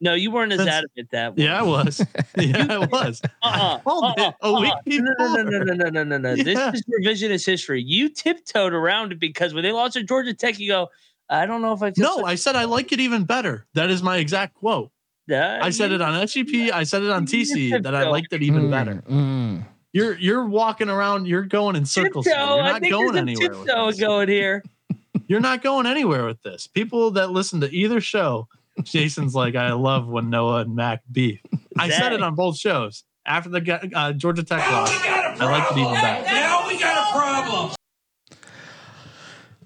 [0.01, 1.35] No, you weren't as Since- adamant that.
[1.35, 1.43] way.
[1.43, 1.99] Yeah, I was.
[2.37, 3.21] yeah, I was.
[3.41, 4.81] Uh-uh, Hold it, uh-uh, a week uh-uh.
[5.27, 6.33] No, no, no, no, no, no, no, no, no.
[6.35, 6.43] Yeah.
[6.71, 7.81] This is revisionist history.
[7.83, 10.87] You tiptoed around it because when they lost to Georgia Tech, you go,
[11.29, 13.65] I don't know if I No, I said I like it even better.
[13.73, 14.89] That is my exact quote.
[15.27, 16.71] Yeah, I said you- it on SGP.
[16.71, 19.03] I said it on TC that I liked it even Mm, better.
[19.07, 19.65] mm.
[19.91, 21.27] You're you're walking around.
[21.27, 22.25] You're going in circles.
[22.25, 22.55] tiptoe.
[22.55, 23.49] You're I not think going anywhere.
[23.49, 23.99] With tiptoe this.
[23.99, 24.63] going here.
[25.27, 26.65] You're not going anywhere with this.
[26.67, 28.47] People that listen to either show,
[28.83, 31.39] Jason's like, I love when Noah and Mac beef.
[31.77, 33.03] I said it on both shows.
[33.25, 36.25] after the uh, Georgia Tech loss, I liked it even better.
[36.25, 37.75] Now we got a problem.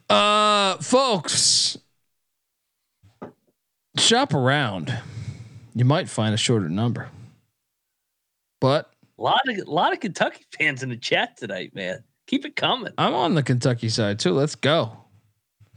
[0.10, 1.78] Uh, folks,
[3.98, 4.98] shop around.
[5.76, 7.10] You might find a shorter number,
[8.62, 12.04] but A lot of a lot of Kentucky fans in the chat tonight, man.
[12.28, 12.94] Keep it coming.
[12.98, 14.34] I'm on the Kentucky side too.
[14.34, 14.98] Let's go.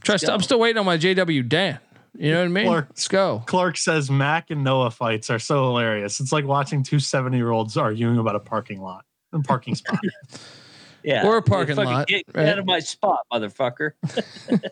[0.04, 0.26] Trust.
[0.26, 0.34] go.
[0.34, 1.78] I'm still waiting on my JW Dan.
[2.18, 2.66] You know what I mean?
[2.66, 2.86] Clark.
[2.90, 3.42] Let's go.
[3.46, 6.20] Clark says Mac and Noah fights are so hilarious.
[6.20, 9.98] It's like watching two 70 year olds arguing about a parking lot and parking spot.
[11.02, 12.48] Yeah, Or a parking Fucking lot, Get, get right?
[12.48, 13.92] out of my spot, motherfucker.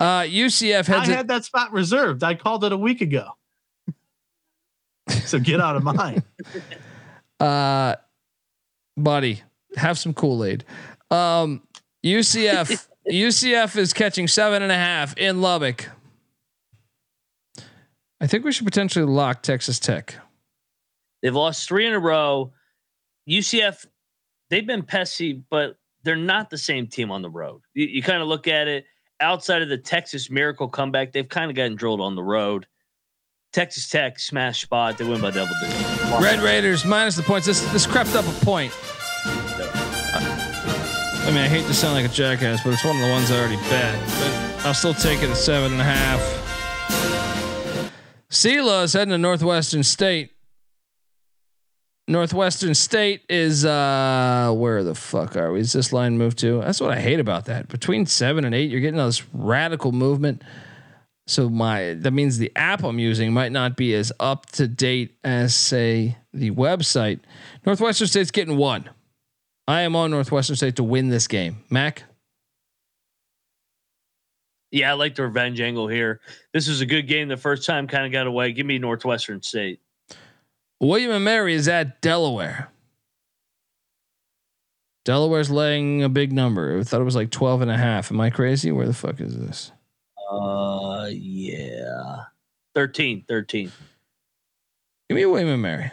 [0.00, 1.08] Uh, UCF I heads.
[1.08, 2.22] it- had that spot reserved.
[2.22, 3.30] I called it a week ago.
[5.24, 6.22] so get out of mine.
[7.40, 7.96] uh,
[8.96, 9.42] buddy,
[9.76, 10.64] have some Kool Aid.
[11.10, 11.62] Um,
[12.04, 12.86] UCF.
[13.10, 15.88] UCF is catching seven and a half in Lubbock.
[18.20, 20.16] I think we should potentially lock Texas Tech.
[21.22, 22.52] They've lost three in a row.
[23.28, 23.86] UCF,
[24.50, 27.62] they've been pesky, but they're not the same team on the road.
[27.74, 28.86] You, you kind of look at it
[29.20, 32.66] outside of the Texas Miracle comeback, they've kind of gotten drilled on the road.
[33.52, 34.98] Texas Tech smash spot.
[34.98, 36.10] They win by double digits.
[36.20, 37.46] Red Raiders minus the points.
[37.46, 38.72] This this crept up a point.
[41.24, 43.30] I mean, I hate to sound like a jackass, but it's one of the ones
[43.30, 43.98] I already bet.
[44.18, 46.47] But I'll still take it at seven and a half.
[48.30, 50.32] Sela is heading to Northwestern State.
[52.06, 55.60] Northwestern State is uh where the fuck are we?
[55.60, 56.60] Is this line moved to?
[56.60, 57.68] That's what I hate about that.
[57.68, 60.42] Between seven and eight, you're getting all this radical movement.
[61.26, 65.16] So my that means the app I'm using might not be as up to date
[65.22, 67.20] as say the website.
[67.66, 68.88] Northwestern State's getting one.
[69.66, 71.64] I am on Northwestern State to win this game.
[71.68, 72.04] Mac,
[74.70, 76.20] Yeah, I like the revenge angle here.
[76.52, 78.52] This was a good game the first time, kind of got away.
[78.52, 79.80] Give me Northwestern State.
[80.80, 82.70] William and Mary is at Delaware.
[85.04, 86.78] Delaware's laying a big number.
[86.78, 88.12] I thought it was like 12 and a half.
[88.12, 88.70] Am I crazy?
[88.70, 89.72] Where the fuck is this?
[90.30, 92.24] Uh, yeah.
[92.74, 93.72] 13, 13.
[95.08, 95.90] Give me William and Mary.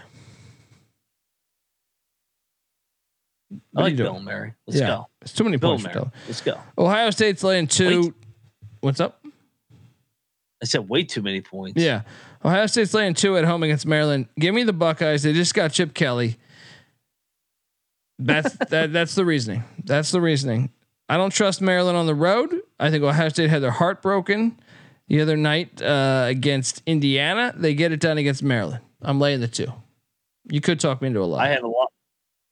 [3.51, 4.53] I What are like Bill Mary.
[4.67, 5.07] Let's yeah, go.
[5.21, 6.05] it's too many Bill points Mary.
[6.27, 6.59] Let's go.
[6.77, 8.01] Ohio State's laying two.
[8.01, 8.13] Wait.
[8.85, 9.25] What's up?
[10.61, 11.81] I said way too many points.
[11.81, 12.03] Yeah.
[12.45, 14.27] Ohio State's laying two at home against Maryland.
[14.37, 15.23] Give me the Buckeyes.
[15.23, 16.37] They just got Chip Kelly.
[18.19, 18.93] That's that.
[18.93, 19.63] That's the reasoning.
[19.83, 20.69] That's the reasoning.
[21.09, 22.61] I don't trust Maryland on the road.
[22.79, 24.59] I think Ohio State had their heart broken
[25.07, 27.55] the other night uh, against Indiana.
[27.57, 28.83] They get it done against Maryland.
[29.01, 29.73] I'm laying the two.
[30.51, 31.41] You could talk me into a lot.
[31.41, 31.91] I had a lot.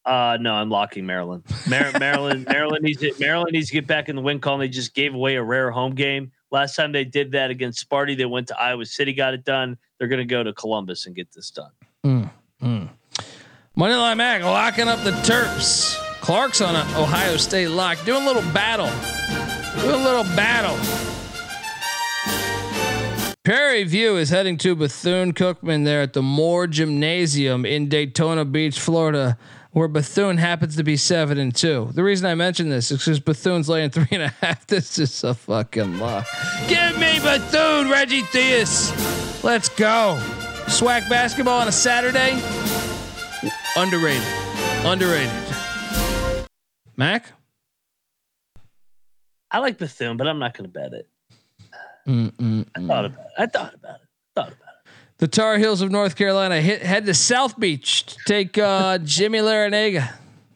[0.06, 1.44] Uh, no, I'm locking Maryland.
[1.70, 4.60] Mar- Maryland, Maryland needs to, Maryland needs to get back in the win column.
[4.60, 8.18] They just gave away a rare home game last time they did that against Sparty.
[8.18, 9.78] They went to Iowa City, got it done.
[9.98, 11.72] They're going to go to Columbus and get this done.
[13.78, 15.98] Moneyline Mac locking up the Terps.
[16.22, 17.98] Clark's on an Ohio State lock.
[18.06, 18.88] Doing a little battle.
[19.82, 20.78] Doing a little battle.
[23.44, 28.80] Prairie View is heading to Bethune Cookman there at the Moore Gymnasium in Daytona Beach,
[28.80, 29.38] Florida,
[29.74, 31.90] where Bethune happens to be seven and two.
[31.94, 34.66] The reason I mention this is because Bethune's laying three and a half.
[34.74, 36.26] This is a fucking lock.
[36.68, 39.44] Give me Bethune, Reggie Theus.
[39.44, 40.20] Let's go.
[40.68, 42.42] Swag basketball on a Saturday.
[43.76, 44.24] Underrated.
[44.84, 45.32] Underrated.
[46.96, 47.32] Mac?
[49.52, 51.08] I like Bethune, but I'm not going to bet it.
[52.08, 53.14] I thought about it.
[53.38, 54.08] I thought about it.
[54.36, 54.63] Thought about it.
[55.24, 59.40] The Tar Heels of North Carolina hit, head to South Beach to take uh, Jimmy
[59.40, 60.12] Larranaga.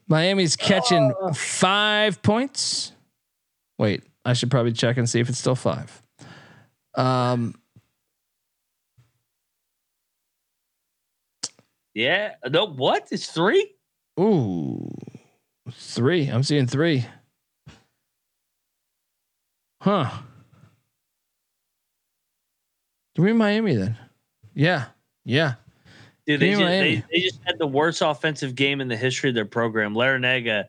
[0.10, 2.92] Miami's catching five points.
[3.78, 6.02] Wait, I should probably check and see if it's still five.
[6.96, 7.56] Um,
[11.94, 12.34] Yeah.
[12.50, 13.08] No, what?
[13.10, 13.74] It's three?
[14.20, 14.94] ooh,
[15.72, 16.28] three.
[16.28, 17.06] I'm seeing three.
[19.82, 20.10] Huh.
[23.16, 23.98] Give me Miami then.
[24.58, 24.86] Yeah.
[25.24, 25.54] Yeah.
[26.26, 29.36] Dude, they just, they, they just had the worst offensive game in the history of
[29.36, 29.94] their program.
[29.94, 30.66] Larranaga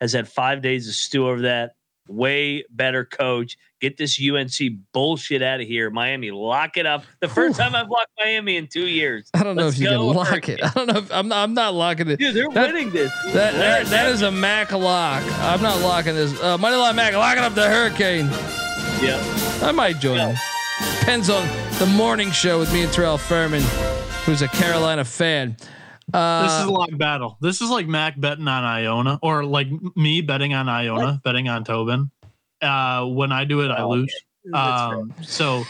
[0.00, 1.74] has had five days of stew over that.
[2.08, 3.56] Way better coach.
[3.80, 4.52] Get this UNC
[4.92, 5.90] bullshit out of here.
[5.90, 7.04] Miami, lock it up.
[7.20, 7.64] The first Whew.
[7.64, 9.30] time I've locked Miami in two years.
[9.32, 10.60] I don't know Let's if you can lock it.
[10.62, 12.18] I don't know if I'm not, I'm not locking it.
[12.18, 13.12] Dude, they're That- winning this.
[13.26, 15.22] That, that, that is a Mac lock.
[15.40, 16.32] I'm not locking this.
[16.42, 18.26] Uh, Moneyline Mac, locking up the Hurricane.
[19.00, 19.20] Yeah.
[19.62, 20.16] I might join.
[20.18, 20.36] Yeah.
[21.10, 21.44] Depends on
[21.80, 23.62] the morning show with me and Terrell Furman,
[24.24, 25.56] who's a Carolina fan.
[26.14, 27.36] Uh, This is a lock battle.
[27.40, 31.64] This is like Mac betting on Iona, or like me betting on Iona, betting on
[31.64, 32.12] Tobin.
[32.62, 34.14] Uh, when I do it, I Oh, lose.
[34.44, 34.98] That's fair.
[35.00, 35.64] Um, so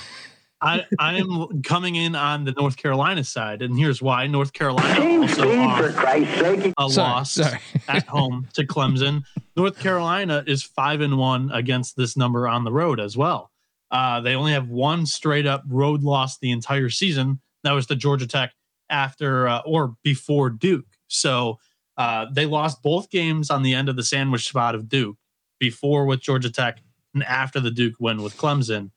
[0.61, 5.23] I I am coming in on the North Carolina side, and here's why: North Carolina
[5.23, 7.61] also lost a Sorry, loss sorry.
[7.89, 9.23] at home to Clemson.
[9.57, 13.50] North Carolina is five and one against this number on the road as well.
[13.91, 17.41] Uh, they only have one straight up road loss the entire season.
[17.65, 18.53] That was to Georgia Tech
[18.89, 20.87] after uh, or before Duke.
[21.09, 21.59] So
[21.97, 25.17] uh, they lost both games on the end of the sandwich spot of Duke
[25.59, 26.83] before with Georgia Tech
[27.15, 28.91] and after the Duke win with Clemson.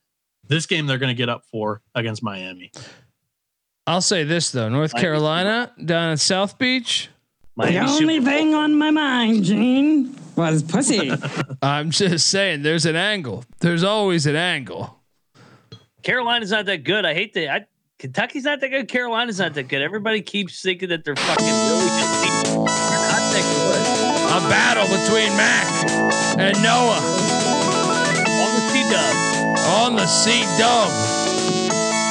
[0.48, 2.72] This game they're going to get up for against Miami.
[3.88, 7.10] I'll say this though: North Carolina down at South Beach.
[7.58, 8.26] The only Super Bowl.
[8.26, 11.12] thing on my mind, Gene, was pussy.
[11.62, 13.46] I'm just saying, there's an angle.
[13.60, 15.00] There's always an angle.
[16.02, 17.06] Carolina's not that good.
[17.06, 17.50] I hate that.
[17.50, 17.66] I,
[18.00, 18.88] Kentucky's not that good.
[18.88, 19.82] Carolina's not that good.
[19.82, 22.24] Everybody keeps thinking that they're fucking really good.
[22.24, 22.50] teams.
[22.50, 24.44] They're not that good.
[24.44, 25.68] A battle between Mac
[26.40, 27.00] and Noah
[28.42, 29.16] On the T dub.
[29.86, 30.90] on the seat dub.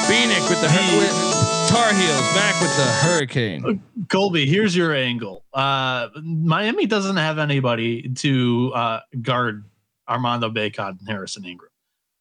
[0.07, 1.32] Phoenix with the hur- with
[1.73, 3.81] Tar Heels, back with the Hurricane.
[4.09, 5.43] Colby, here's your angle.
[5.53, 9.65] Uh, Miami doesn't have anybody to uh, guard
[10.07, 11.71] Armando Bacot and Harrison Ingram.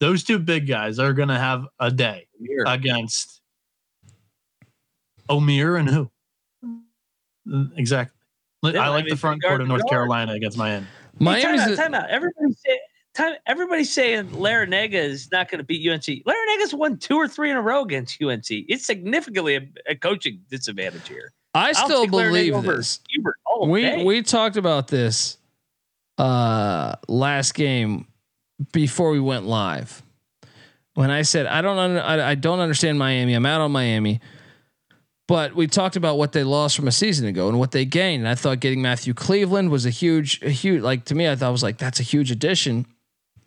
[0.00, 2.64] Those two big guys are going to have a day Here.
[2.66, 3.42] against
[5.28, 6.10] Omier and who?
[7.76, 8.16] Exactly.
[8.62, 9.90] Yeah, I I like mean, the front court of North guard.
[9.90, 10.86] Carolina against Miami.
[10.86, 12.08] Hey, time Miami's out, the- time out.
[12.08, 12.78] Everybody's saying,
[13.14, 16.24] time, everybody's saying Larranaga is not going to beat UNC.
[16.24, 18.46] Larranaga's won two or three in a row against UNC.
[18.48, 21.32] It's significantly a, a coaching disadvantage here.
[21.54, 23.00] I I'll still Larranaga believe this.
[23.66, 24.04] We day.
[24.04, 25.38] we talked about this
[26.18, 28.06] uh last game
[28.72, 30.02] before we went live
[30.94, 34.20] when i said i don't under, I, I don't understand miami i'm out on miami
[35.26, 38.20] but we talked about what they lost from a season ago and what they gained
[38.20, 41.34] and i thought getting matthew cleveland was a huge a huge like to me i
[41.34, 42.84] thought it was like that's a huge addition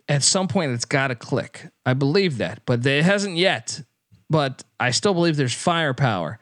[0.08, 3.82] at some point it's got to click i believe that but it hasn't yet
[4.30, 6.38] but i still believe there's firepower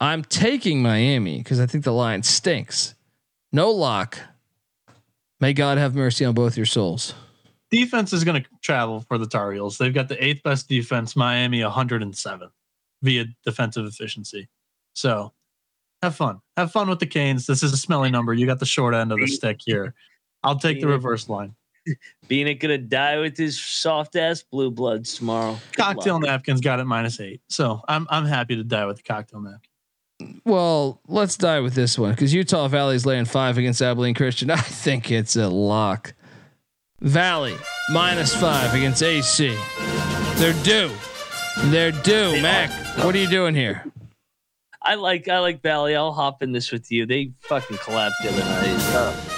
[0.00, 2.94] i'm taking miami because i think the line stinks
[3.56, 4.18] no lock.
[5.40, 7.14] May God have mercy on both your souls.
[7.70, 9.78] Defense is going to travel for the Tar Heels.
[9.78, 12.50] They've got the eighth best defense, Miami 107
[13.02, 14.48] via defensive efficiency.
[14.92, 15.32] So
[16.02, 16.40] have fun.
[16.56, 17.46] Have fun with the Canes.
[17.46, 18.34] This is a smelly number.
[18.34, 19.94] You got the short end of the stick here.
[20.42, 21.54] I'll take the reverse line.
[22.28, 25.58] Being it gonna die with his soft ass blue bloods tomorrow.
[25.72, 26.22] Good Cocktail luck.
[26.24, 27.40] napkins got it minus eight.
[27.48, 30.40] So I'm I'm happy to die with the cocktail napkin.
[30.44, 34.50] Well, let's die with this one because Utah Valley's laying five against Abilene Christian.
[34.52, 36.14] I think it's a lock.
[37.00, 37.54] Valley
[37.90, 39.56] minus five against AC.
[40.36, 40.90] They're due.
[41.64, 42.32] They're due.
[42.32, 42.70] They Mac,
[43.04, 43.84] what are you doing here?
[44.82, 45.94] I like I like Valley.
[45.96, 47.06] I'll hop in this with you.
[47.06, 49.35] They fucking collapsed the other night.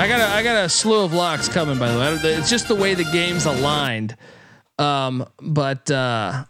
[0.00, 1.78] I got a, I got a slew of locks coming.
[1.78, 4.16] By the way, it's just the way the game's aligned.
[4.78, 6.46] Um, but uh,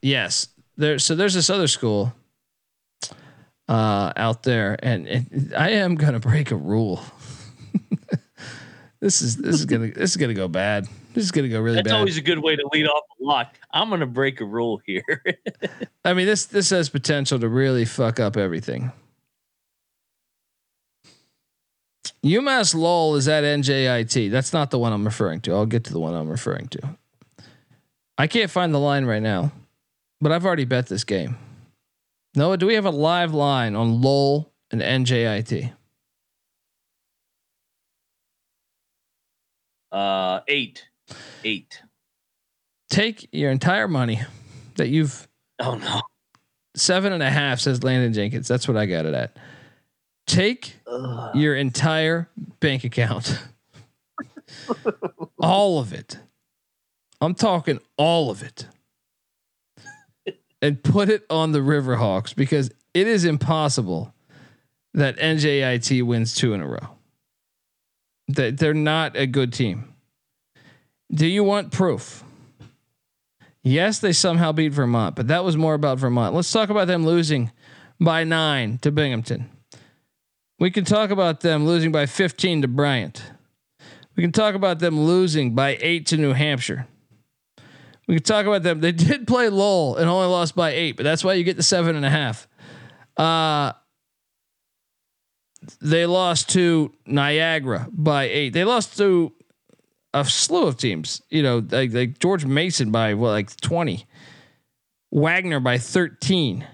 [0.00, 0.98] yes, there.
[0.98, 2.14] So there's this other school
[3.68, 7.02] uh, out there, and, and I am gonna break a rule.
[9.00, 10.88] this is this is gonna this is gonna go bad.
[11.12, 11.98] This is gonna go really that's bad.
[11.98, 13.58] always a good way to lead off a lock.
[13.72, 15.22] I'm gonna break a rule here.
[16.06, 18.90] I mean, this this has potential to really fuck up everything.
[22.26, 24.30] UMass Lowell is at NJIT.
[24.30, 25.52] That's not the one I'm referring to.
[25.52, 26.96] I'll get to the one I'm referring to.
[28.18, 29.52] I can't find the line right now,
[30.20, 31.36] but I've already bet this game.
[32.34, 35.72] Noah, do we have a live line on Lowell and NJIT?
[39.92, 40.86] uh, eight,
[41.44, 41.80] eight.
[42.90, 44.20] Take your entire money
[44.76, 45.26] that you've
[45.58, 46.02] Oh no.
[46.76, 48.46] seven and a half says Landon Jenkins.
[48.48, 49.36] That's what I got it at.
[50.26, 51.36] Take Ugh.
[51.36, 52.28] your entire
[52.60, 53.38] bank account.
[55.40, 56.18] all of it.
[57.20, 58.66] I'm talking all of it.
[60.62, 64.12] And put it on the Riverhawks because it is impossible
[64.94, 66.88] that NJIT wins two in a row.
[68.28, 69.94] That they're not a good team.
[71.12, 72.24] Do you want proof?
[73.62, 76.34] Yes, they somehow beat Vermont, but that was more about Vermont.
[76.34, 77.52] Let's talk about them losing
[78.00, 79.50] by nine to Binghamton.
[80.58, 83.22] We can talk about them losing by 15 to Bryant.
[84.16, 86.86] We can talk about them losing by eight to New Hampshire.
[88.08, 88.80] We can talk about them.
[88.80, 91.62] They did play Lowell and only lost by eight, but that's why you get the
[91.62, 92.48] seven and a half.
[93.16, 93.72] Uh,
[95.80, 98.50] they lost to Niagara by eight.
[98.50, 99.32] They lost to
[100.14, 101.20] a slew of teams.
[101.28, 104.06] You know, like, like George Mason by what, like 20.
[105.10, 106.66] Wagner by 13.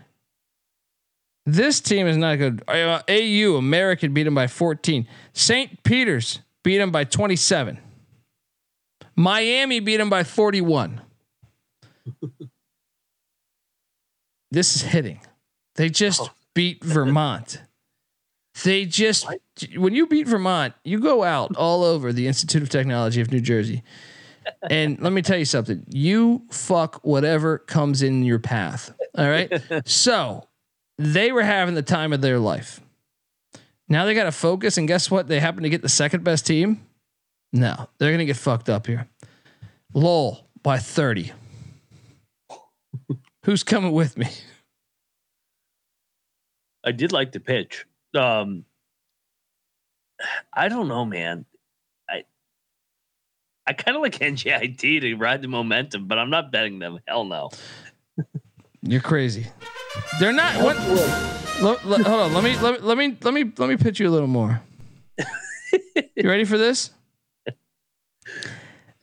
[1.45, 2.63] This team is not good.
[2.69, 5.07] Uh, AU American beat them by 14.
[5.33, 5.83] St.
[5.83, 7.79] Peter's beat them by 27.
[9.17, 11.01] Miami beat them by 41.
[14.51, 15.21] this is hitting.
[15.77, 16.31] They just Oh.
[16.55, 17.61] beat Vermont.
[18.65, 19.27] They just
[19.77, 23.41] when you beat Vermont, you go out all over the Institute of Technology of New
[23.41, 23.83] Jersey.
[24.69, 25.85] And let me tell you something.
[25.89, 28.93] You fuck whatever comes in your path.
[29.17, 29.51] All right.
[29.87, 30.49] so
[31.03, 32.81] they were having the time of their life.
[33.89, 35.29] Now they got to focus, and guess what?
[35.29, 36.87] They happen to get the second best team.
[37.53, 39.09] No, they're gonna get fucked up here.
[39.93, 41.33] Lowell by 30.
[43.45, 44.29] Who's coming with me?
[46.85, 47.85] I did like the pitch.
[48.15, 48.65] Um,
[50.55, 51.45] I don't know, man.
[52.09, 52.25] I
[53.67, 57.01] I kind of like NJIT to ride the momentum, but I'm not betting them.
[57.07, 57.51] Hell no.
[58.83, 59.47] You're crazy.
[60.21, 60.63] They're not.
[60.63, 60.77] What?
[60.77, 62.35] Hold on.
[62.35, 64.61] Let me let, me- let me let me let me pitch you a little more.
[66.17, 66.91] you ready for this?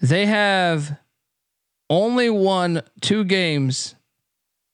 [0.01, 0.97] They have
[1.89, 3.95] only won two games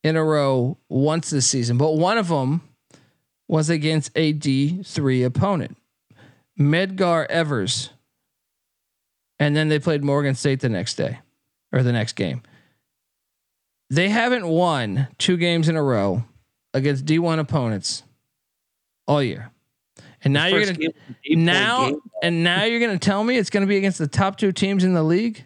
[0.03, 2.61] in a row once this season, but one of them
[3.47, 5.77] was against a D three opponent,
[6.59, 7.89] Medgar Evers,
[9.39, 11.19] and then they played Morgan State the next day
[11.71, 12.41] or the next game
[13.89, 16.23] they haven't won two games in a row
[16.73, 18.03] against D1 opponents
[19.07, 19.51] all year.
[20.23, 21.91] And now you're gonna game was an eight-point now
[22.23, 24.93] and now you're gonna tell me it's gonna be against the top two teams in
[24.93, 25.43] the league?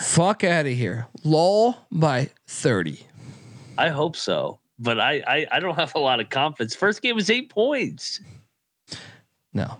[0.00, 1.06] Fuck out of here.
[1.24, 3.06] Lowell by 30.
[3.76, 6.74] I hope so, but I, I I don't have a lot of confidence.
[6.74, 8.20] First game was eight points.
[9.52, 9.78] No.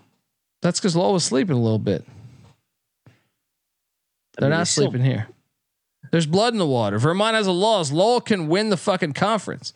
[0.61, 2.05] That's because Lowell was sleeping a little bit.
[4.37, 5.27] They're mean, not sleeping here.
[6.11, 6.97] There's blood in the water.
[6.97, 7.91] Vermont has a loss.
[7.91, 9.73] Lowell can win the fucking conference.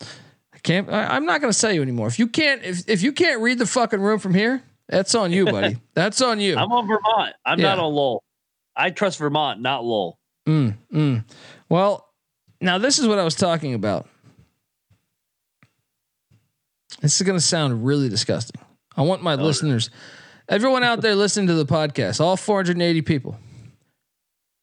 [0.00, 0.88] I can't.
[0.90, 2.06] I, I'm not going to say you anymore.
[2.08, 5.32] If you can't, if if you can't read the fucking room from here, that's on
[5.32, 5.78] you, buddy.
[5.94, 6.56] that's on you.
[6.56, 7.34] I'm on Vermont.
[7.44, 7.74] I'm Yeah.
[7.74, 8.22] not on Lowell.
[8.76, 10.18] I trust Vermont, not Lowell.
[10.48, 11.24] Mm, mm.
[11.68, 12.08] Well,
[12.60, 14.08] now this is what I was talking about.
[17.00, 18.60] This is going to sound really disgusting.
[18.96, 19.90] I want my listeners,
[20.48, 23.38] everyone out there listening to the podcast, all 480 people,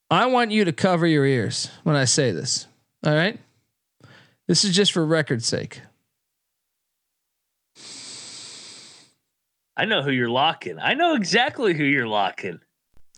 [0.09, 2.67] I want you to cover your ears when I say this.
[3.05, 3.39] All right?
[4.47, 5.81] This is just for record's sake.
[9.77, 10.77] I know who you're locking.
[10.79, 12.59] I know exactly who you're locking.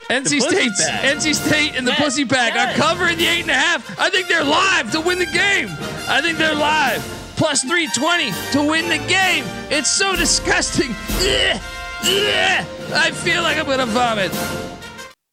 [0.10, 2.76] NC State, NC State and the Yes, Pussy Pack yes.
[2.76, 4.00] are covering the eight and a half.
[4.00, 5.68] I think they're live to win the game.
[6.08, 7.02] I think they're live.
[7.38, 9.44] Plus 320 to win the game.
[9.70, 10.92] It's so disgusting.
[10.92, 11.62] Ugh,
[12.04, 12.66] ugh.
[12.94, 14.32] I feel like I'm gonna vomit.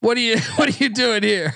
[0.00, 1.54] What are you what are you doing here?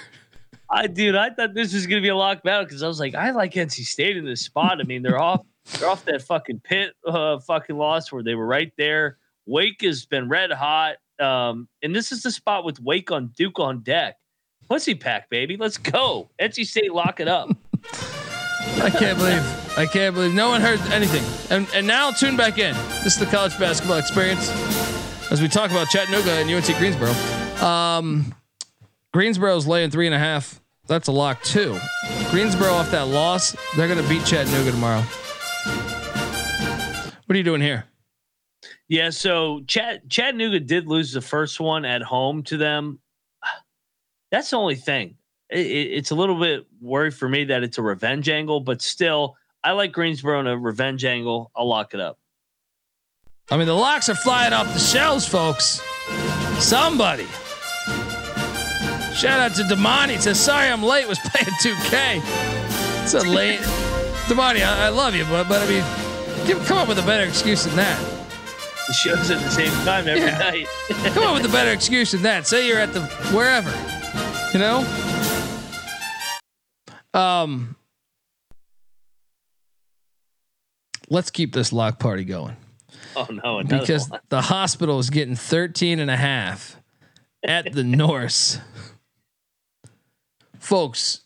[0.70, 3.14] I dude, I thought this was gonna be a lock battle because I was like,
[3.14, 4.80] I like NC State in this spot.
[4.80, 5.44] I mean, they're off,
[5.78, 9.18] they're off that fucking pit, uh, fucking loss where they were right there.
[9.46, 13.58] Wake has been red hot, um, and this is the spot with Wake on Duke
[13.58, 14.16] on deck.
[14.68, 16.30] Pussy pack, baby, let's go.
[16.40, 17.50] NC State, lock it up.
[18.80, 21.24] I can't believe I can't believe no one heard anything.
[21.50, 22.74] And and now tune back in.
[23.04, 24.50] This is the college basketball experience
[25.30, 27.41] as we talk about Chattanooga and UNC Greensboro.
[27.60, 28.34] Um,
[29.12, 30.60] Greensboro's laying three and a half.
[30.86, 31.78] That's a lock too.
[32.30, 35.00] Greensboro off that loss, they're gonna beat Chattanooga tomorrow.
[37.26, 37.84] What are you doing here?
[38.88, 42.98] Yeah, so Chat, Chattanooga did lose the first one at home to them.
[44.30, 45.16] That's the only thing.
[45.50, 48.82] It, it- it's a little bit worried for me that it's a revenge angle, but
[48.82, 51.50] still, I like Greensboro in a revenge angle.
[51.54, 52.18] I'll lock it up.
[53.50, 55.80] I mean, the locks are flying off the shelves, folks.
[56.60, 57.26] Somebody.
[59.14, 60.20] Shout out to Damani.
[60.20, 61.06] Says, sorry I'm late.
[61.08, 62.20] Was playing 2K.
[63.02, 63.60] It's a late.
[64.28, 65.84] Damani, I, I love you, but but I mean,
[66.46, 67.98] give, come up with a better excuse than that.
[68.86, 70.38] The show's at the same time every Yeah.
[70.38, 70.66] night.
[71.14, 72.46] Come up with a better excuse than that.
[72.48, 73.70] Say you're at the wherever.
[74.52, 74.80] You know?
[77.14, 77.76] Um
[81.08, 82.56] Let's keep this lock party going
[83.16, 84.20] oh no, because one.
[84.28, 86.76] the hospital is getting 13 and a half
[87.44, 88.58] at the Norse.
[90.58, 91.22] Folks,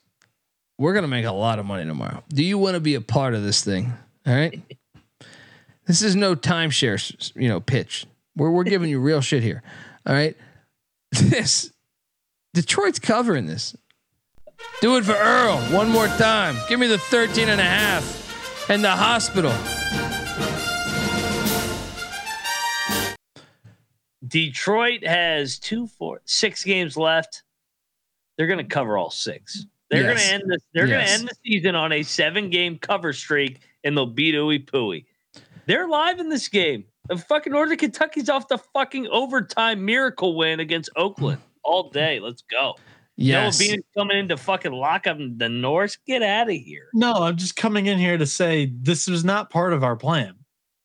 [0.78, 2.22] we're going to make a lot of money tomorrow.
[2.28, 3.92] Do you want to be a part of this thing?
[4.26, 4.60] All right.
[5.86, 8.06] This is no timeshare, you know, pitch.
[8.34, 9.62] We're, we're giving you real shit here.
[10.04, 10.36] All right.
[11.12, 11.70] This
[12.52, 13.76] Detroit's covering this.
[14.80, 16.56] Do it for Earl one more time.
[16.68, 19.52] Give me the 13 and a half and the hospital.
[24.26, 27.42] Detroit has two, four, six games left.
[28.36, 29.64] They're going to cover all six.
[29.90, 30.06] They're Yes.
[30.08, 30.62] going to end this.
[30.74, 34.64] They're going to end the season on a seven-game cover streak, and they'll beat Ooey
[34.64, 35.04] Pooey.
[35.66, 36.84] They're live in this game.
[37.08, 42.18] The fucking Northern Kentucky's off the fucking overtime miracle win against Oakland all day.
[42.20, 42.74] Let's go.
[43.16, 43.58] Yes.
[43.60, 45.96] Noah Bean coming in to fucking lock up the Norse.
[46.06, 46.88] Get out of here.
[46.92, 50.34] No, I'm just coming in here to say this was not part of our plan.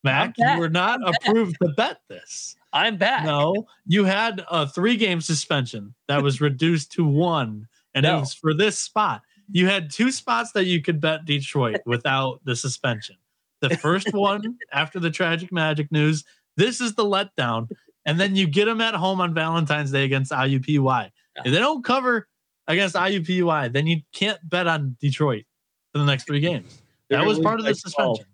[0.04, 2.56] Mac, you were not approved to bet this.
[2.72, 3.24] I'm back.
[3.24, 8.16] No, you had a three game suspension that was reduced to one, and No.
[8.16, 9.22] it was for this spot.
[9.50, 13.16] You had two spots that you could bet Detroit without the suspension.
[13.60, 16.24] The first one after the tragic magic news,
[16.56, 17.68] this is the letdown.
[18.06, 21.10] And then you get them at home on Valentine's Day against IUPUI.
[21.44, 22.28] If they don't cover
[22.66, 25.44] against IUPUI, then you can't bet on Detroit
[25.92, 26.82] for the next three games.
[27.10, 27.78] That was part of the 12.
[27.78, 28.26] suspension.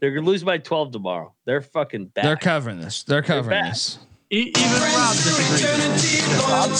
[0.00, 1.32] They're gonna lose by 12 tomorrow.
[1.46, 2.24] They're fucking back.
[2.24, 3.02] They're covering this.
[3.04, 3.72] They're covering back.
[3.72, 3.98] this.
[4.30, 5.62] E- even Rob disagrees.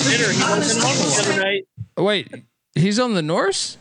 [0.09, 0.33] Bitter.
[0.33, 1.67] He wasn't the other night.
[1.97, 2.29] Wait,
[2.75, 3.77] he's on the Norse?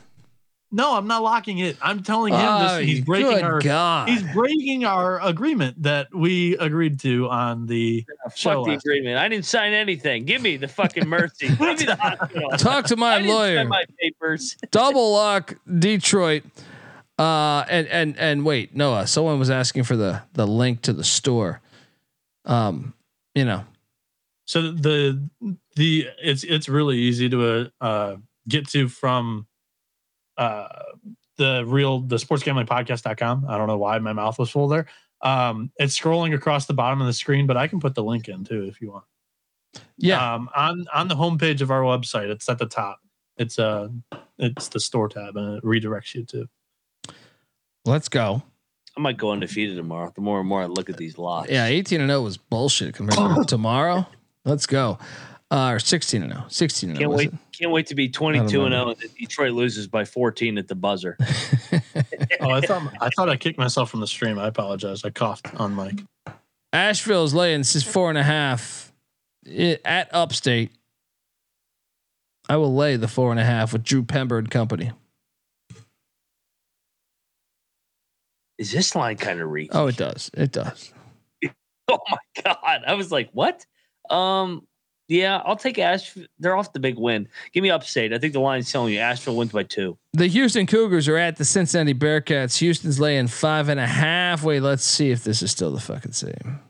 [0.76, 1.78] No, I'm not locking it.
[1.84, 2.88] I'm telling him Oh, this.
[2.88, 4.10] He's breaking good our God.
[4.10, 8.04] he's breaking our agreement that we agreed to on the
[8.36, 8.56] show.
[8.56, 9.18] Fuck the last agreement.
[9.20, 10.26] I didn't sign anything.
[10.26, 11.50] Give me the fucking mercy.
[11.50, 12.50] Give me the hospital.
[12.58, 13.58] Talk to I my didn't lawyer.
[13.60, 14.58] sign my papers.
[14.72, 16.44] Double lock Detroit.
[17.24, 19.08] Uh, and and and wait, Noah.
[19.08, 21.62] Someone was asking for the the link to the store.
[22.44, 22.94] Um,
[23.34, 23.64] you know,
[24.44, 25.30] So the
[25.78, 28.18] the it's it's really easy to uh, uh
[28.50, 29.48] get to from
[30.38, 30.68] uh
[31.38, 33.46] the real the sports gambling podcast.com.
[33.48, 34.88] I don't know why my mouth was full there.
[35.22, 38.28] Um it's scrolling across the bottom of the screen, but I can put the link
[38.28, 39.06] in too if you want.
[39.98, 40.34] yeah.
[40.34, 43.00] Um on on the homepage of our website, it's at the top.
[43.38, 43.88] It's uh
[44.38, 46.50] it's the store tab and it redirects you to
[47.86, 48.44] let's go.
[48.98, 50.12] I might go undefeated tomorrow.
[50.14, 51.50] The more and more I look at these lots.
[51.50, 54.06] Yeah, eighteen and zero was bullshit compared to tomorrow.
[54.46, 54.98] Let's go.
[55.50, 56.46] Uh, or sixteen and zero.
[56.50, 57.18] Sixteen and Can't zero.
[57.18, 57.32] wait.
[57.58, 61.18] Can't wait to be 22 and 0 and Detroit loses by 14 at the buzzer.
[62.40, 64.38] Oh, I thought I thought I kicked myself from the stream.
[64.40, 65.06] I apologize.
[65.06, 66.04] I coughed on mic.
[66.74, 68.92] Asheville's laying this is four and a half
[69.48, 70.72] i- at Upstate.
[72.50, 74.92] I will lay the four and a half with Drew Pember and company.
[78.64, 79.72] Is this line kind of reach?
[79.74, 80.32] Oh, it does.
[80.34, 80.94] It does.
[81.90, 82.82] Oh my god!
[82.88, 83.66] I was like, what?
[84.10, 84.66] Um,
[85.10, 86.28] yeah, I'll take Asheville.
[86.40, 87.28] They're off the big win.
[87.52, 88.14] Give me upstate.
[88.14, 89.98] I think the line's telling you Asheville wins by two.
[90.14, 92.58] The Houston Cougars are at the Cincinnati Bearcats.
[92.60, 94.44] Houston's laying five and a half.
[94.44, 96.62] Wait, let's see if this is still the fucking same.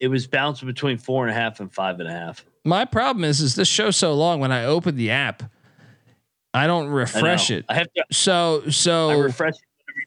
[0.00, 2.42] It was bouncing between four and a half and five and a half.
[2.64, 4.40] My problem is, is this show's so long.
[4.40, 5.42] When I open the app,
[6.54, 7.58] I don't refresh know.
[7.58, 7.64] it.
[7.68, 8.04] I have to.
[8.12, 9.54] So, I so refresh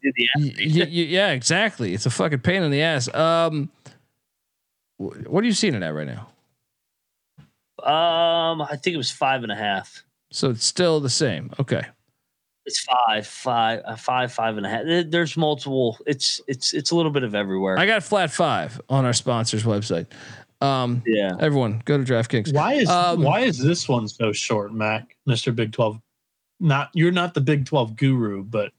[0.02, 1.94] it you do the y- y- y- yeah, exactly.
[1.94, 3.14] It's a fucking pain in the ass.
[3.14, 3.70] Um,
[4.98, 6.30] wh- what are you seeing it at right now?
[7.84, 10.04] Um, I think it was five and a half.
[10.32, 11.52] So it's still the same.
[11.60, 11.84] Okay.
[12.66, 14.82] It's five, five, uh, five, five and a half.
[15.10, 15.98] There's multiple.
[16.06, 17.80] It's it's it's a little bit of everywhere.
[17.80, 20.08] I got flat five on our sponsors website.
[20.60, 21.36] Um, yeah.
[21.40, 22.52] everyone go to DraftKings.
[22.54, 25.16] Why is Um, why is this one so short, Mac?
[25.26, 26.00] Mister Big Twelve.
[26.60, 28.74] Not you're not the Big Twelve guru, but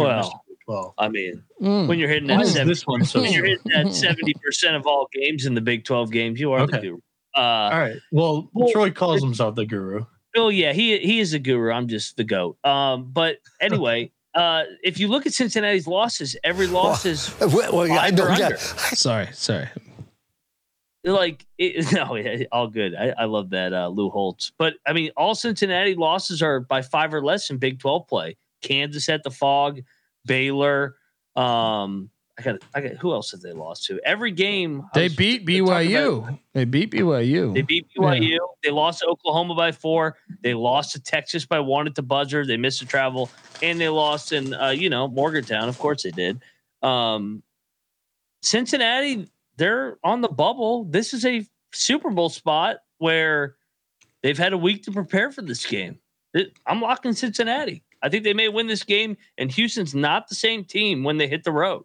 [0.00, 0.38] you're Well, Mr.
[0.48, 0.94] Big Twelve.
[0.98, 1.88] I mean, Mm.
[1.88, 4.34] when you're hitting Why that is seven, this one so when you're hitting that seventy
[4.44, 6.98] percent of all games in the Big Twelve games, you are the guru.
[7.36, 7.96] Uh, All right.
[8.10, 10.04] Well, well, Troy calls himself the guru.
[10.36, 11.70] Oh yeah, he he is a guru.
[11.72, 12.56] I'm just the goat.
[12.64, 17.92] Um, but anyway, uh, if you look at Cincinnati's losses, every loss is Well, well,
[17.92, 18.30] I don't.
[18.30, 18.56] under.
[18.56, 19.68] Sorry, sorry.
[21.04, 22.94] like it, no, yeah, all good.
[22.94, 24.52] I, I love that uh, Lou Holtz.
[24.58, 28.36] But I mean, all Cincinnati losses are by five or less in Big Twelve play.
[28.60, 29.80] Kansas at the Phog,
[30.24, 30.96] Baylor.
[31.36, 34.00] Um, I got I got who else have they lost to?
[34.04, 36.38] Every game They was beat about- BYU.
[36.54, 37.52] They beat BYU.
[37.54, 38.38] They beat BYU.
[38.62, 40.16] They lost to Oklahoma by four.
[40.42, 42.46] They lost to Texas by one at the buzzer.
[42.46, 43.30] They missed the travel,
[43.62, 45.68] and they lost in uh, you know Morgantown.
[45.68, 46.40] Of course they did.
[46.82, 47.42] Um,
[48.42, 50.84] Cincinnati, they're on the bubble.
[50.84, 53.56] This is a Super Bowl spot where
[54.22, 55.98] they've had a week to prepare for this game.
[56.32, 57.82] It- I'm locking Cincinnati.
[58.02, 61.28] I think they may win this game, and Houston's not the same team when they
[61.28, 61.84] hit the road.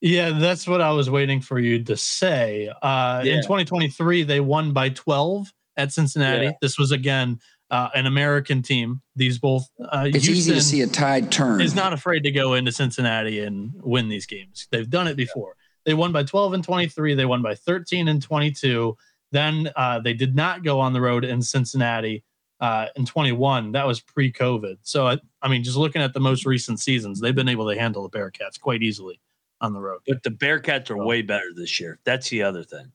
[0.00, 2.68] Yeah, that's what I was waiting for you to say.
[2.82, 3.34] Uh, Yeah.
[3.36, 6.46] In 2023, they won by 12 at Cincinnati.
[6.46, 6.52] Yeah.
[6.62, 7.40] This was again
[7.70, 9.02] uh, an American team.
[9.16, 9.68] These both.
[9.80, 11.60] Uh, It's easy to see a tide turn.
[11.60, 14.68] Is not afraid to go into Cincinnati and win these games.
[14.70, 15.56] They've done it before.
[15.84, 17.14] They won by 12 and 23.
[17.14, 18.96] They won by 13 and 22.
[19.32, 22.24] Then uh, they did not go on the road in Cincinnati
[22.60, 23.72] uh, in 21.
[23.72, 24.78] That was pre-COVID.
[24.82, 27.78] So I, I mean, just looking at the most recent seasons, they've been able to
[27.78, 29.20] handle the Bearcats quite easily
[29.60, 30.00] on the road.
[30.06, 31.98] But the Bearcats are way better this year.
[32.04, 32.92] That's the other thing.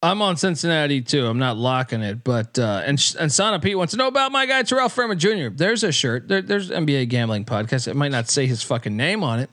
[0.00, 1.26] I'm on Cincinnati too.
[1.26, 4.46] I'm not locking it, but uh, and and Sana Pete wants to know about my
[4.46, 5.48] guy Terrell Furman Jr.
[5.52, 6.28] There's a shirt.
[6.28, 7.88] There, there's NBA gambling podcast.
[7.88, 9.50] It might not say his fucking name on it,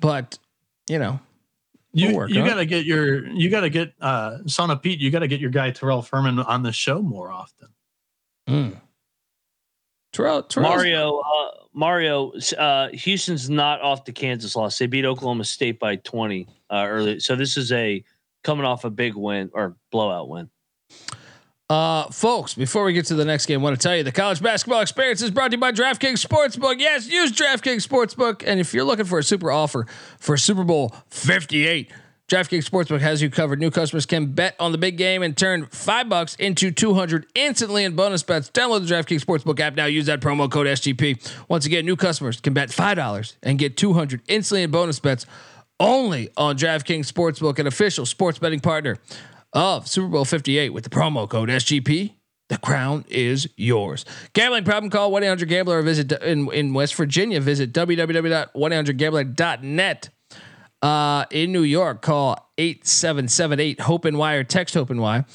[0.00, 0.36] but
[0.90, 1.20] you know,
[1.92, 2.50] You work you on it.
[2.50, 5.70] gotta get your you gotta get uh son of Pete, you gotta get your guy
[5.70, 7.68] Terrell Furman on the show more often.
[8.48, 8.80] Mm.
[10.12, 14.78] Terrell, Mario, uh, Mario, uh, Houston's not off the Kansas loss.
[14.78, 17.20] They beat Oklahoma State by 20 uh, early.
[17.20, 18.02] So this is a
[18.42, 20.48] coming off a big win or blowout win.
[21.70, 24.10] Uh, folks, before we get to the next game, I want to tell you the
[24.10, 26.80] college basketball experience is brought to you by DraftKings Sportsbook.
[26.80, 28.42] Yes, use DraftKings Sportsbook.
[28.46, 29.86] And if you're looking for a super offer
[30.18, 31.92] for Super Bowl 58,
[32.28, 33.58] DraftKings Sportsbook has you covered.
[33.58, 37.84] New customers can bet on the big game and turn five bucks into 200 instantly
[37.84, 38.50] in bonus bets.
[38.50, 39.86] Download the DraftKings Sportsbook app now.
[39.86, 41.26] Use that promo code SGP.
[41.48, 45.24] Once again, new customers can bet $5 and get 200 instantly in bonus bets
[45.80, 48.98] only on DraftKings Sportsbook, an official sports betting partner
[49.54, 52.12] of Super Bowl 58 with the promo code SGP.
[52.50, 54.04] The crown is yours.
[54.34, 57.40] Gambling problem call 1 800 Gambler or visit in, in West Virginia.
[57.40, 60.10] Visit www.1800Gambler.net.
[60.80, 64.44] Uh, in New York, call 8778 Hope and Wire.
[64.44, 65.26] Text Hope and Wire.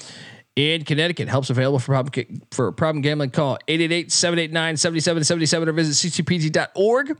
[0.55, 3.31] In Connecticut, helps available for problem for problem gambling.
[3.31, 7.17] Call 888-789-7777 or visit ccpg.org.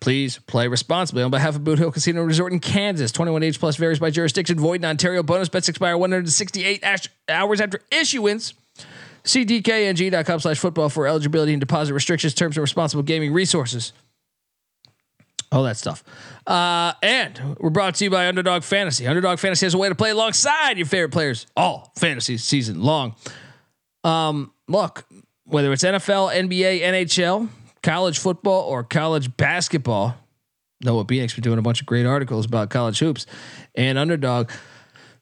[0.00, 3.12] Please play responsibly on behalf of Boot Hill Casino Resort in Kansas.
[3.12, 4.58] 21 age plus varies by jurisdiction.
[4.58, 5.22] Void in Ontario.
[5.22, 8.54] Bonus bets expire 168 ash- hours after issuance.
[9.24, 13.92] See dkng.com slash football for eligibility and deposit restrictions, terms, and responsible gaming resources.
[15.52, 16.04] All that stuff.
[16.46, 19.06] Uh, and we're brought to you by Underdog Fantasy.
[19.06, 23.16] Underdog Fantasy has a way to play alongside your favorite players all fantasy season long.
[24.04, 25.06] Um, look,
[25.44, 27.48] whether it's NFL, NBA, NHL,
[27.82, 30.14] college football, or college basketball,
[30.82, 33.26] Noah Bieniek's been doing a bunch of great articles about college hoops
[33.74, 34.50] and underdog.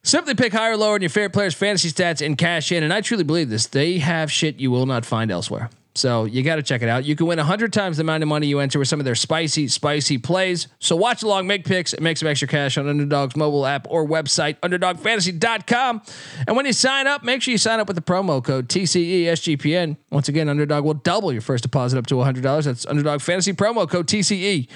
[0.04, 2.82] Simply pick higher or lower in your favorite players' fantasy stats and cash in.
[2.82, 3.66] And I truly believe this.
[3.66, 5.70] They have shit you will not find elsewhere.
[5.98, 7.04] So you got to check it out.
[7.04, 9.14] You can win 100 times the amount of money you enter with some of their
[9.14, 10.68] spicy, spicy plays.
[10.78, 14.06] So watch along, make picks, and make some extra cash on Underdog's mobile app or
[14.06, 16.02] website, underdogfantasy.com.
[16.46, 19.96] And when you sign up, make sure you sign up with the promo code TCESGPN.
[20.10, 22.64] Once again, Underdog will double your first deposit up to $100.
[22.64, 24.68] That's Underdog Fantasy promo code TCESGPN.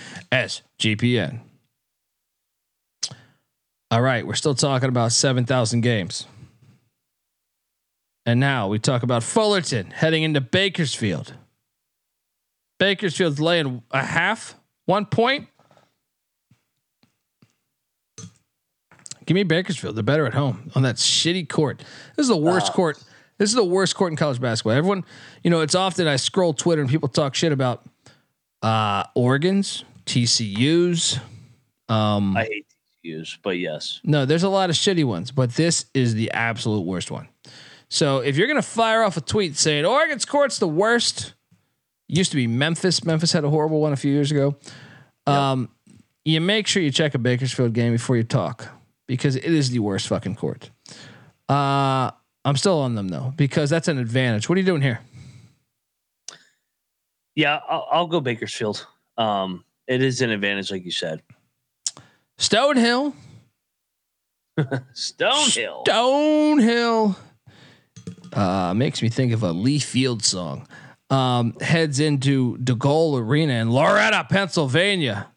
[3.91, 6.27] All right, we're still talking about 7,000 games.
[8.25, 11.35] And now we talk about Fullerton heading into Bakersfield.
[12.79, 14.55] Bakersfield's laying a half,
[14.87, 15.49] one point.
[19.25, 19.97] Give me Bakersfield.
[19.97, 21.85] They're better at home on that shitty court.
[22.17, 23.03] This is the worst court.
[23.39, 24.73] This is the worst court in college basketball.
[24.73, 25.05] Everyone,
[25.43, 27.85] you know, it's often I scroll Twitter and people talk shit about
[28.63, 31.19] uh Oregon's, TCU's.
[31.89, 32.67] Um, I hate
[33.05, 34.01] TCUs, but yes.
[34.05, 37.29] no, there's a lot of shitty ones, but this is the absolute worst one.
[37.93, 41.35] So if you're gonna fire off a tweet saying Oregon's court's the worst,
[42.09, 43.05] used to be Memphis.
[43.05, 44.57] Memphis had a horrible one a few years ago.
[45.27, 45.69] Um,
[46.25, 48.69] you make sure you check a Bakersfield game before you talk
[49.07, 50.71] because it is the worst fucking court.
[51.51, 52.13] Uh,
[52.47, 54.49] I'm still on them though because that's an advantage.
[54.49, 55.01] What are you doing here?
[57.35, 58.87] Yeah, I'll, I'll go Bakersfield.
[59.19, 61.21] Um, it is an advantage, like you said.
[62.39, 63.13] Stonehill.
[64.59, 65.85] Stonehill.
[65.87, 67.17] Stonehill.
[68.33, 70.67] Uh, makes me think of a Lee Field song.
[71.11, 75.29] Um, heads into DeGol Arena in Loretto, Pennsylvania.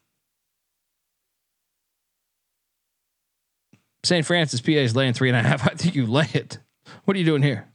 [4.06, 4.26] St.
[4.26, 5.68] Francis, PA is laying three and a half.
[5.72, 6.60] I think you lay it.
[7.04, 7.68] What are you doing here?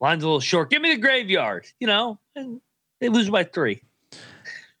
[0.00, 0.70] Line's a little short.
[0.70, 1.66] Give me the graveyard.
[1.80, 2.60] You know, and
[3.00, 3.82] they lose by three.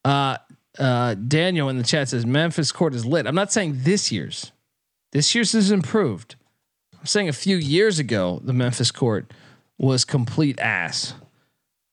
[0.04, 0.38] Uh,
[0.78, 3.26] uh, Daniel in the chat says Memphis court is lit.
[3.26, 4.52] I'm not saying this year's.
[5.12, 6.36] This year's is improved.
[6.98, 9.32] I'm saying a few years ago the Memphis court
[9.78, 11.14] was complete ass.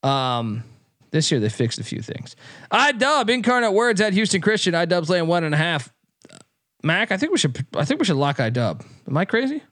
[0.02, 0.64] Um,
[1.10, 2.36] this year they fixed a few things.
[2.70, 4.74] I dub incarnate words at Houston Christian.
[4.74, 5.92] I dub's laying one and a half.
[6.82, 7.66] Mac, I think we should.
[7.74, 8.84] I think we should lock I dub.
[9.08, 9.62] Am I crazy?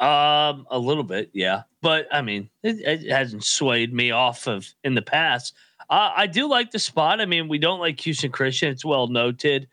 [0.00, 1.62] Um, a little bit, yeah.
[1.80, 5.54] But I mean, it, it hasn't swayed me off of in the past.
[5.90, 7.20] I do like the spot.
[7.20, 8.70] I mean, we don't like Houston Christian.
[8.70, 9.68] It's well noted.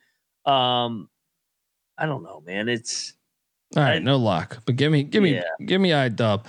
[0.46, 1.10] Um,
[1.98, 2.68] I don't know, man.
[2.68, 3.14] It's
[3.78, 4.60] All right, no lock.
[4.66, 5.44] But give me, give me, Yeah.
[5.66, 6.46] give me I dub.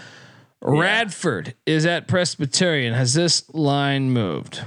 [0.63, 2.95] Radford is at Presbyterian.
[2.95, 4.61] Has this line moved?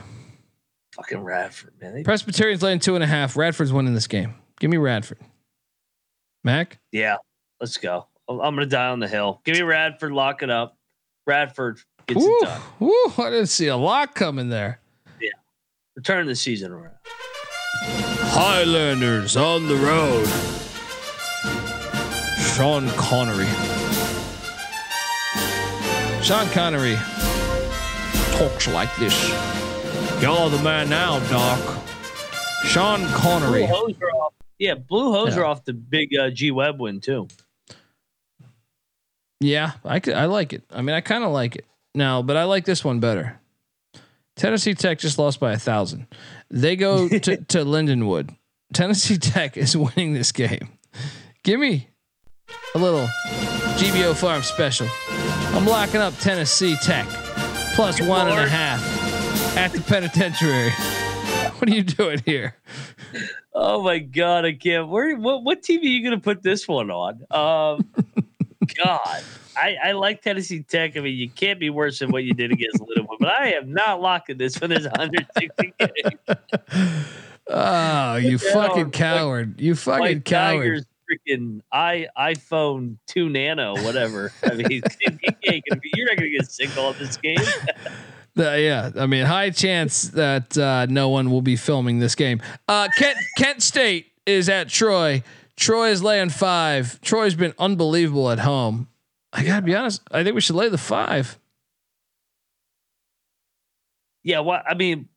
[0.95, 1.95] fucking Radford, man.
[1.95, 3.35] They- Presbyterian's laying two and a half.
[3.35, 4.35] Radford's winning this game.
[4.59, 5.17] Give me Radford.
[6.43, 7.17] Mac, yeah,
[7.59, 8.07] let's go.
[8.29, 9.41] I'm I'm gonna die on the hill.
[9.43, 10.11] Give me Radford.
[10.11, 10.77] Lock it up.
[11.25, 12.61] Radford gets Woo, it done.
[12.79, 14.79] woo, I didn't see a lock coming there.
[15.19, 15.29] Yeah.
[15.95, 16.93] Return the season around.
[17.85, 20.27] Highlanders on the road.
[22.43, 23.47] Sean Connery.
[26.21, 26.95] Sean Connery
[28.37, 29.29] talks like this.
[30.21, 31.79] You're the man now, Doc.
[32.65, 33.65] Sean Blue Connery.
[33.65, 34.33] hose are off.
[34.59, 35.41] Yeah, blue hose Yeah.
[35.41, 37.27] are off the big uh, G Webb win too.
[39.39, 40.63] Yeah, I could, I like it.
[40.71, 41.65] I mean, I kind of like it
[41.95, 43.39] now, but I like this one better.
[44.35, 46.07] Tennessee Tech just lost by a thousand.
[46.49, 48.35] They go to, to Lindenwood.
[48.73, 50.69] Tennessee Tech is winning this game.
[51.43, 51.89] Give me
[52.75, 53.07] a little
[53.77, 54.87] GBO Farm special.
[55.55, 57.07] I'm locking up Tennessee Tech
[57.75, 60.71] plus one and a half at the penitentiary.
[61.59, 62.57] What are you doing here?
[63.53, 64.89] Oh my god, I can't.
[64.89, 67.21] Where what what TV are you gonna put this one on?
[67.31, 67.87] Um,
[68.83, 69.23] God,
[69.55, 70.97] I I like Tennessee Tech.
[70.97, 73.71] I mean, you can't be worse than what you did against Lindenwood, but I am
[73.71, 77.05] not locking this when there's 160 games.
[77.49, 79.59] Oh, you fucking coward!
[79.59, 80.59] You fucking coward!
[80.61, 84.31] Tigers freaking i iPhone two Nano, whatever.
[84.43, 84.81] I mean, you
[85.47, 87.37] ain't gonna be, you're not gonna get a signal on this game.
[88.35, 92.41] The- yeah, I mean, high chance that uh, no one will be filming this game.
[92.67, 95.21] Uh, Kent Kent State is at Troy.
[95.55, 96.99] Troy is laying five.
[97.01, 98.87] Troy's been unbelievable at home.
[99.31, 100.01] I gotta be honest.
[100.09, 101.37] I think we should lay the five.
[104.23, 105.09] Yeah, what I mean,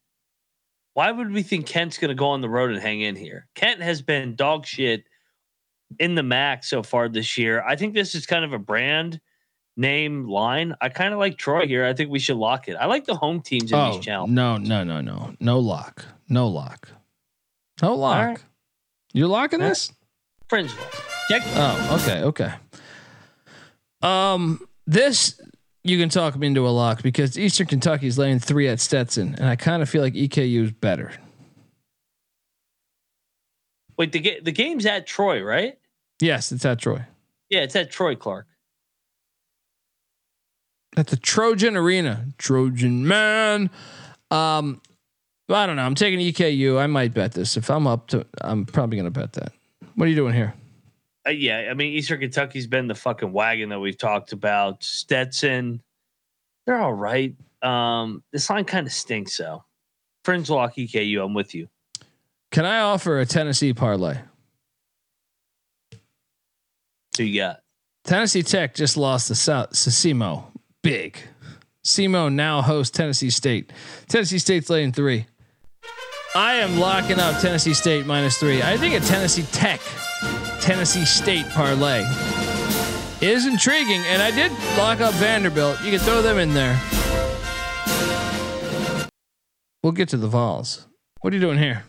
[0.96, 3.46] why would we think Kent's going to go on the road and hang in here?
[3.54, 5.04] Kent has been dog shit
[5.98, 7.62] in the MAC so far this year.
[7.62, 9.20] I think this is kind of a brand
[9.76, 10.74] name line.
[10.80, 11.84] I kind of like Troy here.
[11.84, 12.74] I think we should lock it.
[12.74, 14.34] I like the home teams in Oh these challenges.
[14.34, 16.88] no, no, no, no, no lock, no lock,
[17.82, 18.24] no lock.
[18.26, 18.38] right.
[19.12, 19.70] You're locking All right.
[19.70, 19.92] this?
[20.48, 20.70] Fringe.
[21.28, 21.42] Check.
[21.46, 22.52] Oh, okay, okay.
[24.02, 25.40] Um, this
[25.84, 29.46] you can talk me into a lock because Eastern Kentucky's laying three at Stetson, and
[29.48, 31.12] I kind of feel like EKU is better.
[33.98, 35.78] Wait, the ga- the game's at Troy, right?
[36.20, 37.04] Yes, it's at Troy.
[37.48, 38.46] Yeah, it's at Troy Clark.
[40.96, 42.26] At the Trojan Arena.
[42.38, 43.70] Trojan man.
[44.30, 44.80] Um,
[45.48, 45.82] I don't know.
[45.82, 46.78] I'm taking EKU.
[46.78, 47.56] I might bet this.
[47.56, 49.52] If I'm up to, I'm probably gonna bet that.
[49.94, 50.54] What are you doing here?
[51.26, 54.82] Uh, yeah, I mean Eastern Kentucky's been the fucking wagon that we've talked about.
[54.82, 55.82] Stetson,
[56.66, 57.34] they're all right.
[57.62, 59.64] Um, this line kind of stinks though.
[60.24, 61.68] Friends lock EKU, I'm with you.
[62.56, 64.16] Can I offer a Tennessee parlay?
[67.14, 67.60] So you got
[68.04, 70.44] Tennessee Tech just lost to South SEMO.
[70.82, 71.18] Big.
[71.84, 73.74] SEMO now hosts Tennessee State.
[74.08, 75.26] Tennessee State's laying three.
[76.34, 78.62] I am locking up Tennessee State minus three.
[78.62, 79.82] I think a Tennessee Tech,
[80.62, 82.06] Tennessee State parlay
[83.20, 85.82] is intriguing, and I did lock up Vanderbilt.
[85.82, 86.80] You can throw them in there.
[89.82, 90.86] We'll get to the Vols.
[91.20, 91.84] What are you doing here?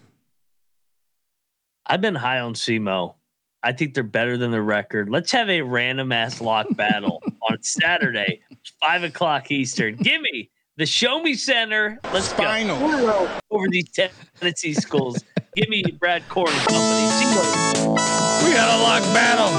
[1.88, 3.16] I've been high on SEMO.
[3.64, 5.10] I think they're better than the record.
[5.10, 8.42] Let's have a random ass lock battle on Saturday,
[8.80, 9.96] five o'clock Eastern.
[9.96, 11.98] Give me the Show Me Center.
[12.14, 12.78] Let's Spinal.
[12.78, 15.24] go over these Tennessee schools.
[15.56, 17.08] Give me Brad Korn and company.
[17.18, 18.46] SEMO.
[18.46, 19.50] We got a lock battle.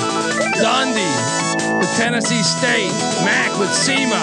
[0.62, 2.92] Dundee with Tennessee State.
[3.24, 4.18] Mac with Semo.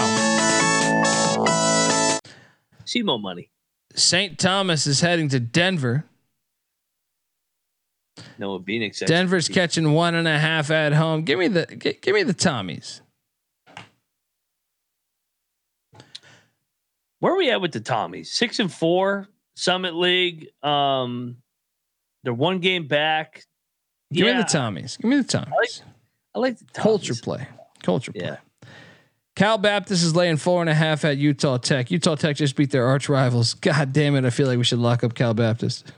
[2.86, 3.50] SEMO money.
[3.96, 4.38] St.
[4.38, 6.06] Thomas is heading to Denver.
[8.38, 9.00] Noah Phoenix.
[9.00, 11.24] Denver's catching one and a half at home.
[11.24, 13.02] Give me the gi- give me the Tommies.
[17.20, 18.28] Where are we at with the Tommies?
[18.28, 20.50] Six and four, Summit League.
[20.64, 21.38] Um,
[22.24, 23.44] they're one game back.
[24.12, 24.98] Give me the Tommies.
[25.00, 25.82] Give me the Tommies.
[26.34, 27.48] I like the Culture play.
[27.84, 28.22] Culture play.
[28.26, 28.38] Yeah.
[29.36, 31.92] Cal Baptist is laying four and a half at Utah Tech.
[31.92, 33.54] Utah Tech just beat their arch rivals.
[33.56, 34.24] God damn it!
[34.24, 35.92] I feel like we should lock up Cal Baptist.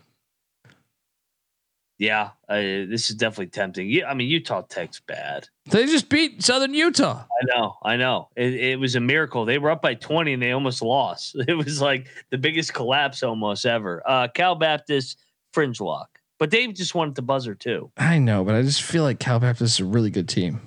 [2.00, 3.90] Yeah, uh, this is definitely tempting.
[3.90, 5.50] Yeah, I mean Utah Tech's bad.
[5.66, 7.24] They just beat Southern Utah.
[7.24, 8.30] I know, I know.
[8.36, 9.46] It, it was a miracle.
[9.46, 11.36] They were up by 20 and they almost lost.
[11.48, 14.04] It was like the biggest collapse almost ever.
[14.06, 15.20] Uh, Cal Baptist
[15.54, 17.92] fringe lock, but they just wanted the buzzer too.
[17.98, 20.62] I know, but I just feel like Cal Baptist is a really good team.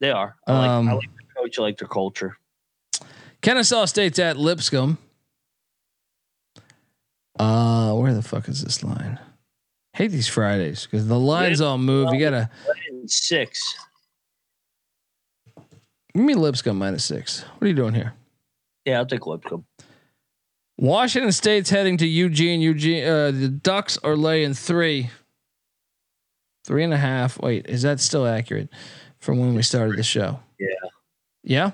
[0.00, 0.34] They are.
[0.48, 1.58] I like, Um, I like their coach.
[1.60, 2.36] I like their culture.
[3.40, 4.98] Kennesaw State's at Lipscomb.
[7.38, 9.18] Uh, where the fuck is this line?
[9.94, 12.12] Hate these Fridays because the lines all move.
[12.12, 12.50] You gotta
[13.06, 13.60] Six.
[16.14, 17.42] give me Lipscomb minus six.
[17.42, 18.12] What are you doing here?
[18.84, 19.64] Yeah, I'll take Lipscomb.
[20.76, 22.60] Washington State's heading to Eugene.
[22.60, 23.04] Eugene.
[23.04, 25.10] Uh, the Ducks are laying three,
[26.66, 27.40] three and a half.
[27.40, 28.70] Wait, is that still accurate
[29.20, 30.40] from when we started the show?
[30.58, 30.66] Yeah.
[31.44, 31.70] Yeah.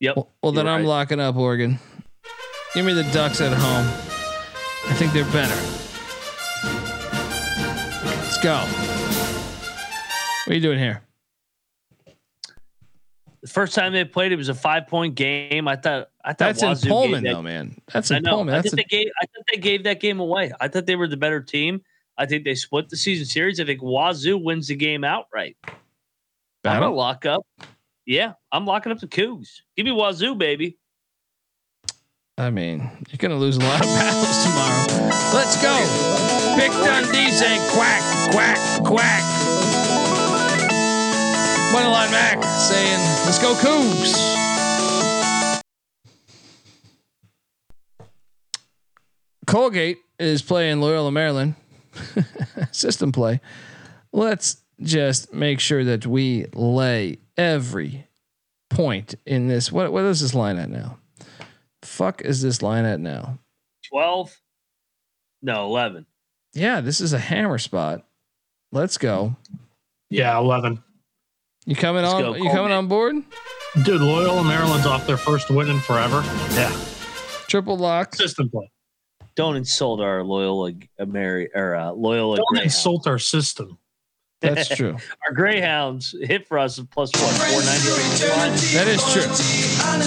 [0.00, 0.16] Yep.
[0.16, 0.88] Well, well then I'm right.
[0.88, 1.78] locking up Oregon.
[2.74, 3.86] Give me the Ducks at home.
[4.90, 5.89] I think they're better.
[8.42, 8.56] Go.
[8.56, 11.02] What are you doing here?
[13.42, 15.68] The first time they played, it was a five point game.
[15.68, 17.80] I thought I thought That's Wazoo gave Pullman, that- though, man.
[17.92, 18.36] That's I in know.
[18.36, 18.54] Pullman.
[18.54, 19.06] I think a, they gave.
[19.20, 20.52] I thought they gave that game away.
[20.60, 21.82] I thought they were the better team.
[22.16, 23.60] I think they split the season series.
[23.60, 25.56] I think Wazoo wins the game outright.
[25.66, 25.74] I'm
[26.62, 26.88] battle.
[26.88, 27.46] gonna lock up.
[28.06, 29.60] Yeah, I'm locking up the Cougs.
[29.76, 30.78] Give me Wazoo, baby.
[32.38, 35.10] I mean, you're gonna lose a lot of battles tomorrow.
[35.34, 36.29] Let's go.
[36.60, 38.02] Big Dundee saying quack,
[38.32, 39.22] quack, quack.
[41.72, 44.12] Moneyline Mac saying, let's go Cougs.
[49.46, 51.54] Colgate is playing Loyola Maryland.
[52.72, 53.40] System play.
[54.12, 58.06] Let's just make sure that we lay every
[58.68, 59.72] point in this.
[59.72, 60.98] What what is this line at now?
[61.80, 63.38] Fuck is this line at now?
[63.88, 64.38] Twelve.
[65.40, 66.04] No, eleven.
[66.54, 68.04] Yeah, this is a hammer spot.
[68.72, 69.36] Let's go.
[70.08, 70.82] Yeah, eleven.
[71.66, 72.22] You coming Let's on?
[72.22, 72.72] go, you coming Colgate.
[72.72, 73.16] on board?
[73.84, 76.22] Dude, Loyola Maryland's off their first win in forever.
[76.54, 76.76] Yeah,
[77.46, 78.14] Triple lock.
[78.16, 78.70] system play.
[79.36, 82.74] Don't insult our Loyola uh, Mary or uh, Loyola Don't Greyhounds.
[82.74, 83.78] insult our system.
[84.40, 84.96] That's true.
[85.26, 88.66] Our Greyhounds hit for us at plus what four ninety.
[88.74, 89.28] That is true.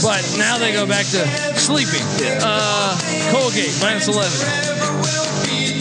[0.01, 1.25] But now they go back to
[1.57, 2.01] sleeping.
[2.41, 2.99] Uh,
[3.31, 5.72] Colgate minus eleven.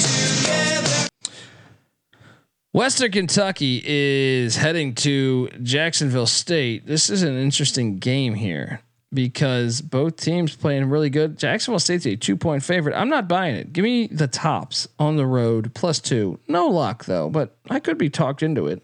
[2.72, 6.86] Western Kentucky is heading to Jacksonville State.
[6.86, 8.80] This is an interesting game here
[9.12, 11.38] because both teams playing really good.
[11.38, 12.94] Jacksonville State's a two point favorite.
[12.94, 13.74] I'm not buying it.
[13.74, 16.40] Give me the tops on the road plus two.
[16.48, 18.82] No luck though, but I could be talked into it.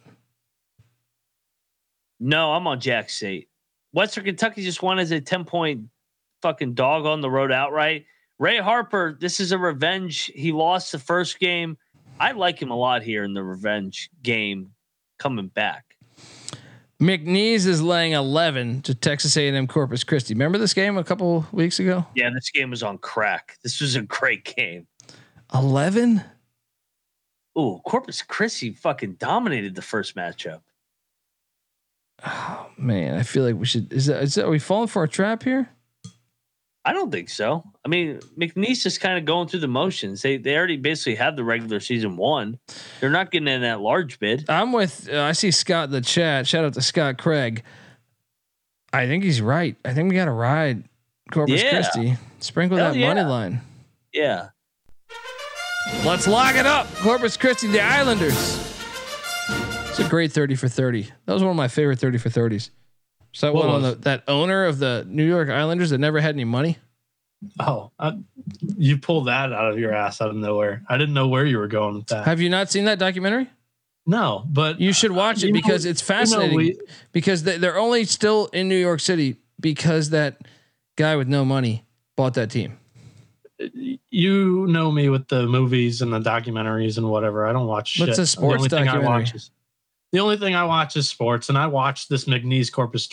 [2.20, 3.48] No, I'm on Jack State.
[3.94, 5.84] Western Kentucky just won as a 10 point
[6.42, 8.04] fucking dog on the road outright.
[8.38, 10.30] Ray Harper, this is a revenge.
[10.34, 11.78] He lost the first game.
[12.20, 14.72] I like him a lot here in the revenge game
[15.18, 15.96] coming back.
[17.00, 20.34] McNeese is laying 11 to Texas A&M Corpus Christi.
[20.34, 22.04] Remember this game a couple weeks ago?
[22.16, 23.56] Yeah, this game was on crack.
[23.62, 24.88] This was a great game.
[25.54, 26.22] 11?
[27.56, 30.60] Ooh, Corpus Christi fucking dominated the first matchup.
[32.26, 33.92] Oh man, I feel like we should.
[33.92, 35.68] Is that, is that are we falling for a trap here?
[36.88, 37.62] I don't think so.
[37.84, 40.22] I mean, McNeese is kind of going through the motions.
[40.22, 42.58] They they already basically have the regular season one.
[43.00, 44.48] They're not getting in that large bid.
[44.48, 45.06] I'm with.
[45.12, 46.46] Uh, I see Scott in the chat.
[46.46, 47.62] Shout out to Scott Craig.
[48.90, 49.76] I think he's right.
[49.84, 50.84] I think we got to ride
[51.30, 51.70] Corpus Yeah.
[51.72, 52.16] Christi.
[52.40, 53.60] Sprinkle Hell that money line.
[54.14, 54.48] Yeah.
[56.06, 56.86] Let's lock it up.
[56.96, 58.34] Corpus Christi, the Islanders.
[59.90, 61.02] It's a great 30 for 30.
[61.26, 62.70] That was one of my favorite 30 for 30s.
[63.38, 66.18] So that What one on the, that owner of the New York Islanders that never
[66.18, 66.76] had any money.
[67.60, 68.18] Oh, I,
[68.76, 70.82] you pulled that out of your ass out of nowhere.
[70.88, 72.24] I didn't know where you were going with that.
[72.24, 73.48] Have you not seen that documentary?
[74.06, 76.56] no, but You should watch it You know- because it's you know, fascinating.
[76.56, 76.80] we-
[77.12, 80.40] because they, they're only still in New York City because that
[80.96, 81.84] guy with no money
[82.16, 82.76] bought that team.
[84.10, 87.46] you know me with the movies and the documentaries and whatever.
[87.46, 88.08] I don't watch shit.
[88.08, 89.22] What's a sports the only thing I documentary?
[89.22, 89.50] watch is
[90.12, 93.08] the only thing I watch is sports, and I watched this McNeese Corpus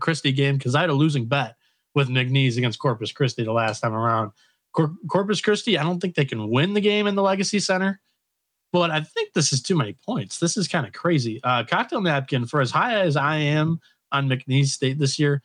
[0.00, 1.56] Christi game because I had a losing bet
[1.94, 4.32] with McNeese against Corpus Christi the last time around.
[4.72, 8.00] Cor- Corpus Christi, I don't think they can win the game in the Legacy Center,
[8.72, 10.38] but I think this is too many points.
[10.38, 11.40] This is kind of crazy.
[11.42, 13.80] Uh, cocktail napkin for as high as I am
[14.12, 15.42] on McNeese State this year,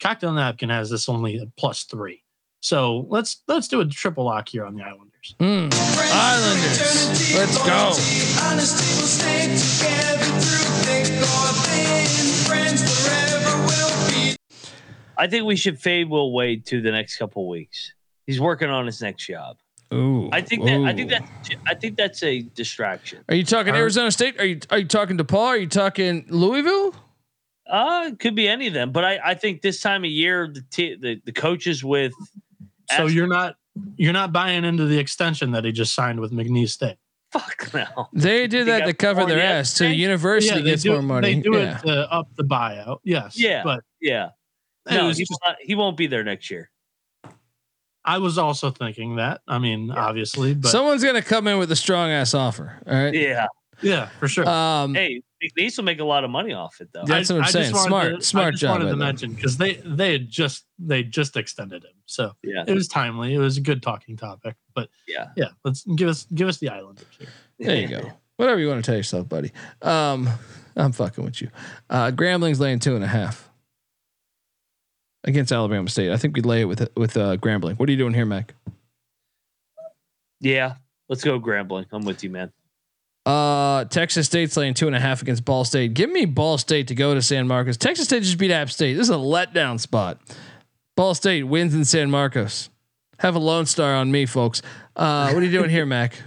[0.00, 2.22] cocktail napkin has this only at plus three.
[2.60, 5.34] So let's let's do a triple lock here on the Islanders.
[5.38, 5.70] Mm.
[6.12, 7.92] Islanders, let's go.
[15.16, 17.92] I think we should fade Will Wade to the next couple weeks.
[18.26, 19.56] He's working on his next job.
[19.92, 21.22] Ooh, I think that I think that
[21.66, 23.22] I think that's a distraction.
[23.28, 24.40] Are you talking Are- Arizona State?
[24.40, 25.38] Are you are you talking DePaul?
[25.46, 26.94] Are you talking Louisville?
[27.70, 30.48] Uh, it could be any of them, but I, I think this time of year
[30.52, 32.12] the t- the, the coaches with
[32.90, 33.56] So Ask- you're not
[33.96, 36.96] you're not buying into the extension that he just signed with McNeese State.
[37.32, 38.08] fuck now.
[38.12, 39.70] They did that to cover their ass.
[39.70, 41.34] So the university they gets do, more money.
[41.34, 41.78] They do yeah.
[41.78, 42.98] it to up the buyout.
[43.04, 43.38] Yes.
[43.38, 43.62] Yeah.
[43.64, 44.32] But Yeah, it
[44.90, 46.70] no, he, just- will not, he won't be there next year.
[48.04, 49.40] I was also thinking that.
[49.48, 52.78] I mean, obviously, but Someone's gonna come in with a strong ass offer.
[52.86, 53.14] All right.
[53.14, 53.46] Yeah,
[53.80, 54.46] yeah, for sure.
[54.46, 57.04] Um, hey, McNeese will make a lot of money off it though.
[57.06, 57.72] That's what I'm just saying.
[57.72, 60.66] wanted Smart- to- I smart just job wanted to mention because they they had just
[60.78, 63.32] they just extended him, so Yeah, it was timely.
[63.32, 64.56] It was a good talking topic.
[64.74, 65.28] But yeah.
[65.34, 67.28] yeah, let's give us give us the Islanders here.
[67.58, 68.12] there you go.
[68.36, 69.50] Whatever you want to tell yourself, buddy.
[69.80, 70.28] Um,
[70.76, 71.48] I'm fucking with you.
[71.88, 73.48] Uh, Grambling's laying two and a half
[75.24, 76.12] against Alabama State.
[76.12, 77.78] I think we lay it with with uh, Grambling.
[77.78, 78.54] What are you doing here, Mac?
[80.40, 80.74] Yeah,
[81.08, 81.86] let's go Grambling.
[81.92, 82.52] I'm with you, man.
[83.26, 85.94] Uh, Texas State's laying two and a half against Ball State.
[85.94, 87.78] Give me Ball State to go to San Marcos.
[87.78, 88.94] Texas State just beat App State.
[88.94, 90.20] This is a letdown spot.
[90.94, 92.68] Ball State wins in San Marcos.
[93.18, 94.60] Have a Lone Star on me, folks.
[94.94, 96.14] Uh, what are you doing here, Mac?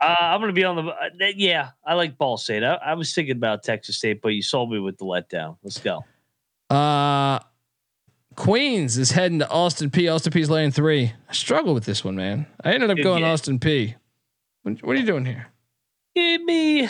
[0.02, 0.82] Uh, I'm going to be on the.
[0.90, 2.64] Uh, yeah, I like Ball State.
[2.64, 5.58] I, I, was thinking about Texas State, but you sold me with the letdown.
[5.62, 6.06] Let's go.
[6.70, 7.40] Uh,
[8.40, 10.10] Queens is heading to Austin Peay.
[10.10, 11.12] Austin Peay's laying three.
[11.28, 12.46] I struggle with this one, man.
[12.64, 13.32] I ended up going yeah.
[13.32, 13.96] Austin Peay.
[14.62, 15.48] What, what are you doing here?
[16.16, 16.88] Give me,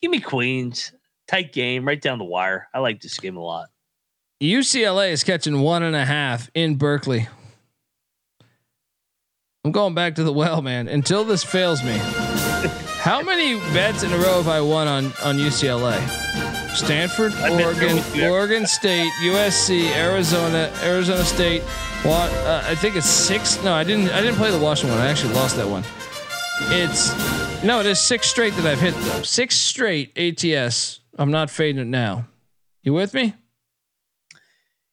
[0.00, 0.92] give me Queens.
[1.26, 2.68] Tight game, right down the wire.
[2.72, 3.66] I like this game a lot.
[4.40, 7.26] UCLA is catching one and a half in Berkeley.
[9.64, 10.86] I'm going back to the well, man.
[10.86, 11.96] Until this fails me.
[13.00, 16.49] How many bets in a row have I won on on UCLA?
[16.74, 21.62] Stanford, Oregon, Oregon State, USC, Arizona, Arizona State.
[22.02, 22.32] What?
[22.32, 23.62] Uh, I think it's six.
[23.62, 24.10] No, I didn't.
[24.10, 25.06] I didn't play the Washington one.
[25.06, 25.84] I actually lost that one.
[26.72, 27.12] It's
[27.64, 29.22] no, it is six straight that I've hit though.
[29.22, 31.00] Six straight ATS.
[31.18, 32.26] I'm not fading it now.
[32.82, 33.34] You with me?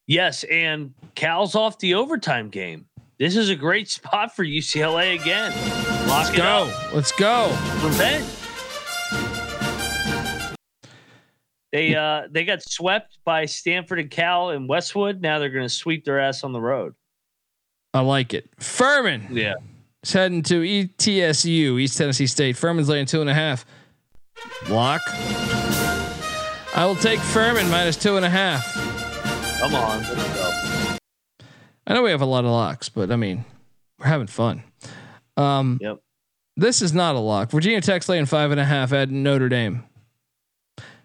[0.06, 2.88] Yes, and Cal's off the overtime game.
[3.20, 5.52] This is a great spot for UCLA again.
[6.08, 6.44] Lock Let's go.
[6.44, 6.94] Up.
[6.94, 7.50] Let's go.
[7.84, 8.26] Revenge.
[11.72, 15.22] They uh they got swept by Stanford and Cal and Westwood.
[15.22, 16.96] Now they're going to sweep their ass on the road.
[17.94, 18.50] I like it.
[18.60, 19.28] Furman.
[19.32, 19.56] Yeah.
[20.04, 22.56] Is heading to ETSU, East Tennessee State.
[22.56, 23.66] Furman's laying two and a half.
[24.70, 25.02] Lock.
[26.76, 28.64] I will take Furman minus two and a half.
[29.60, 30.98] Come on, let's go.
[31.88, 33.44] I know we have a lot of locks, but I mean,
[33.98, 34.62] we're having fun.
[35.36, 35.98] Um, yep.
[36.56, 37.50] This is not a lock.
[37.52, 39.84] Virginia Tech's laying five and a half at Notre Dame.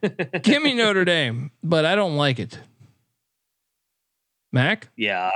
[0.43, 2.59] Give me Notre Dame, but I don't like it.
[4.53, 4.89] Mac?
[4.97, 5.31] Yeah,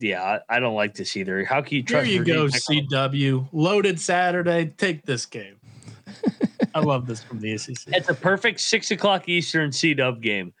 [0.00, 1.44] yeah, I don't like this either.
[1.44, 2.06] How can you trust?
[2.06, 3.48] Here you go, CW.
[3.52, 4.72] Loaded Saturday.
[4.76, 5.56] Take this game.
[6.74, 7.94] I love this from the SEC.
[7.94, 10.52] It's a perfect six o'clock Eastern C Dub game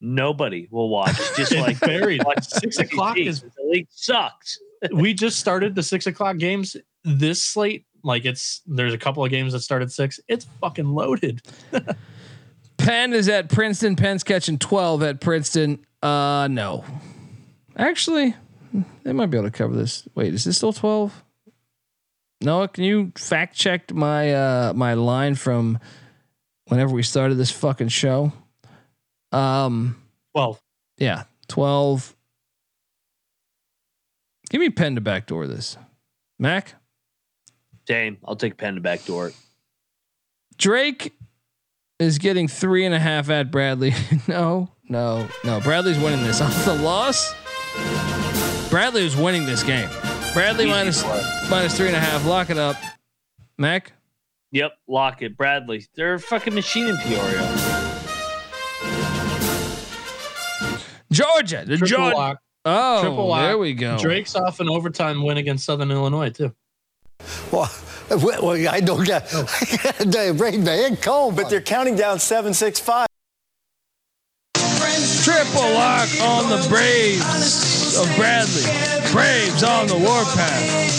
[0.00, 1.16] nobody will watch.
[1.36, 2.22] Just like buried.
[2.42, 4.58] six o'clock is the league sucks.
[4.92, 6.76] we just started the six o'clock games.
[7.04, 10.20] This slate, like it's there's a couple of games that started six.
[10.28, 11.42] It's fucking loaded.
[12.78, 13.96] Penn is at Princeton.
[13.96, 15.84] Penn's catching twelve at Princeton.
[16.02, 16.84] Uh, no,
[17.76, 18.34] actually,
[19.02, 20.06] they might be able to cover this.
[20.14, 21.22] Wait, is this still twelve?
[22.40, 25.78] Noah, can you fact check my uh my line from
[26.66, 28.32] whenever we started this fucking show?
[29.32, 30.02] Um,
[30.34, 30.60] 12.
[30.98, 32.14] Yeah, 12.
[34.50, 35.76] Give me Penn to backdoor this.
[36.38, 36.74] Mac?
[37.88, 38.18] Same.
[38.24, 39.28] I'll take Penn to backdoor.
[39.28, 39.36] It.
[40.58, 41.14] Drake
[41.98, 43.94] is getting three and a half at Bradley.
[44.28, 45.60] no, no, no.
[45.60, 46.40] Bradley's winning this.
[46.42, 47.34] Off the loss,
[48.70, 49.88] Bradley was winning this game.
[50.32, 51.02] Bradley minus,
[51.50, 52.26] minus three and a half.
[52.26, 52.76] Lock it up.
[53.58, 53.92] Mac?
[54.52, 55.36] Yep, lock it.
[55.36, 55.86] Bradley.
[55.94, 57.42] They're a fucking machine in Peoria.
[61.10, 62.16] Georgia, the Triple Georgia.
[62.16, 62.38] Lock.
[62.64, 63.42] Oh, Triple lock.
[63.42, 63.96] there we go.
[63.96, 66.54] Drake's off an overtime win against Southern Illinois too.
[67.52, 67.70] Well,
[68.10, 69.28] well I don't get.
[69.98, 73.06] they bring the head cold, but they're counting down seven, six, five.
[75.24, 78.62] Triple lock on the Braves of Bradley.
[79.12, 80.96] Braves on the warpath.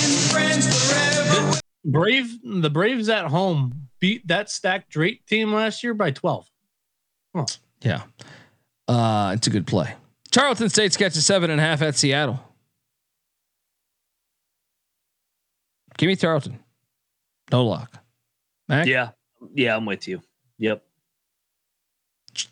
[1.86, 6.48] Brave, the Braves at home beat that stacked Drake team last year by twelve.
[7.36, 7.46] Huh.
[7.82, 8.04] Yeah.
[8.88, 9.94] Uh, it's a good play.
[10.32, 12.40] Tarleton State catches seven and a half at Seattle.
[15.98, 16.60] Give me Tarleton.
[17.52, 18.04] No lock.
[18.68, 18.88] Mac?
[18.88, 19.10] Yeah.
[19.54, 20.22] Yeah, I'm with you.
[20.60, 20.84] Yep.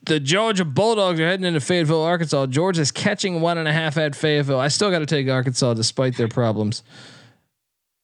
[0.06, 2.48] The Georgia Bulldogs are heading into Fayetteville, Arkansas.
[2.48, 4.60] Georgia's catching one and a half at Fayetteville.
[4.60, 6.82] I still got to take Arkansas despite their problems.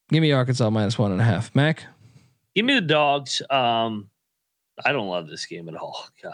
[0.10, 1.56] Give me Arkansas minus one and a half.
[1.56, 1.86] Mac?
[2.54, 3.42] Give me the dogs.
[3.50, 4.10] Um,
[4.84, 6.06] I don't love this game at all.
[6.24, 6.34] God.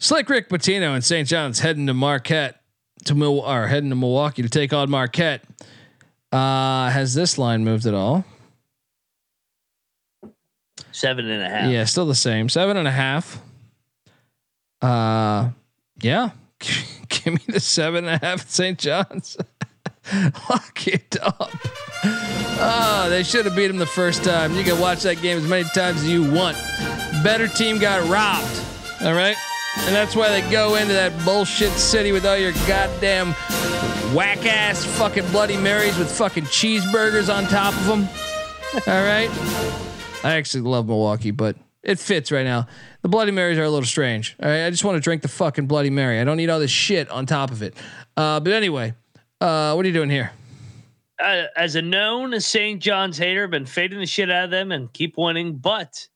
[0.00, 1.28] Slick Rick Pitino and St.
[1.28, 2.61] John's heading to Marquette
[3.06, 5.42] to Mil- or heading to Milwaukee to take on Marquette.
[6.30, 8.24] Uh, has this line moved at all?
[10.92, 11.70] Seven and a half.
[11.70, 12.48] Yeah, still the same.
[12.48, 13.40] Seven and a half.
[14.80, 15.50] Uh,
[16.00, 16.30] yeah.
[17.08, 18.78] Give me the seven and a half at St.
[18.78, 19.36] John's.
[20.50, 21.50] Lock it up.
[22.04, 24.54] Oh, they should have beat him the first time.
[24.54, 26.56] You can watch that game as many times as you want.
[27.22, 28.60] Better team got robbed.
[29.02, 29.36] All right.
[29.78, 33.32] And that's why they go into that bullshit city with all your goddamn
[34.14, 38.08] whack ass fucking Bloody Marys with fucking cheeseburgers on top of them.
[38.86, 39.28] All right.
[40.24, 42.68] I actually love Milwaukee, but it fits right now.
[43.00, 44.36] The Bloody Marys are a little strange.
[44.42, 44.66] All right.
[44.66, 46.20] I just want to drink the fucking Bloody Mary.
[46.20, 47.74] I don't need all this shit on top of it.
[48.16, 48.94] Uh, but anyway,
[49.40, 50.32] uh, what are you doing here?
[51.22, 52.80] uh, as a known St.
[52.80, 55.56] John's hater, I've been fading the shit out of them and keep winning.
[55.56, 56.08] But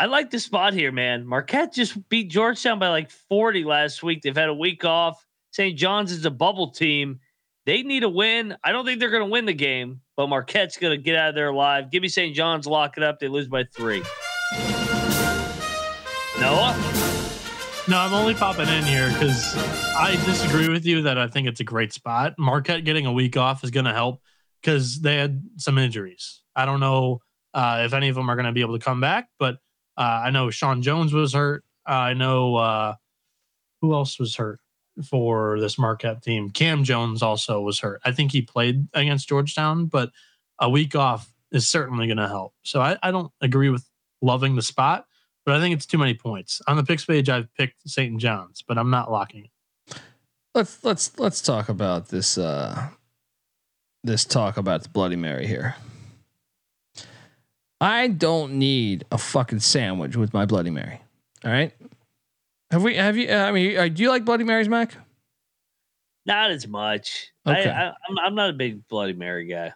[0.00, 1.26] I like the spot here, man.
[1.26, 4.22] Marquette just beat Georgetown by like 40 last week.
[4.22, 5.26] They've had a week off.
[5.50, 5.76] St.
[5.76, 7.18] John's is a bubble team.
[7.66, 8.56] They need a win.
[8.62, 11.30] I don't think they're going to win the game, but Marquette's going to get out
[11.30, 11.90] of there alive.
[11.90, 12.32] Give me St.
[12.32, 13.18] John's, lock it up.
[13.18, 14.04] They lose by three.
[16.38, 16.76] Noah?
[17.88, 19.56] No, I'm only popping in here because
[19.96, 22.34] I disagree with you that I think it's a great spot.
[22.38, 24.22] Marquette getting a week off is going to help
[24.62, 26.42] because they had some injuries.
[26.54, 27.20] I don't know
[27.52, 29.58] uh, if any of them are going to be able to come back, but
[29.98, 31.64] uh, I know Sean Jones was hurt.
[31.86, 32.94] Uh, I know uh,
[33.82, 34.60] who else was hurt
[35.04, 36.50] for this Marquette team.
[36.50, 38.00] Cam Jones also was hurt.
[38.04, 40.10] I think he played against Georgetown, but
[40.58, 42.54] a week off is certainly going to help.
[42.62, 43.86] So I, I don't agree with
[44.22, 45.06] loving the spot
[45.48, 46.60] but I think it's too many points.
[46.66, 48.20] On the picks page, I've picked St.
[48.20, 49.98] John's, but I'm not locking it.
[50.54, 52.90] Let's let's let's talk about this uh
[54.04, 55.74] this talk about the Bloody Mary here.
[57.80, 61.00] I don't need a fucking sandwich with my Bloody Mary.
[61.44, 61.72] All right.
[62.70, 62.96] Have we?
[62.96, 63.30] Have you?
[63.30, 64.94] I mean, uh, do you like Bloody Marys, Mac?
[66.26, 67.32] Not as much.
[67.46, 67.70] Okay.
[67.70, 67.92] I,
[68.24, 69.72] I'm not a big Bloody Mary guy.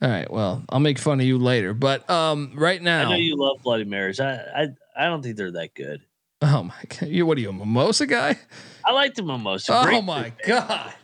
[0.00, 0.30] All right.
[0.30, 3.62] Well, I'll make fun of you later, but um, right now I know you love
[3.62, 4.20] Bloody Marys.
[4.20, 4.66] I, I
[4.96, 6.00] I don't think they're that good.
[6.40, 8.38] oh my god, you what are you a mimosa guy?
[8.86, 9.74] I like the mimosa.
[9.76, 10.04] Oh Grapefruit.
[10.04, 10.94] my god.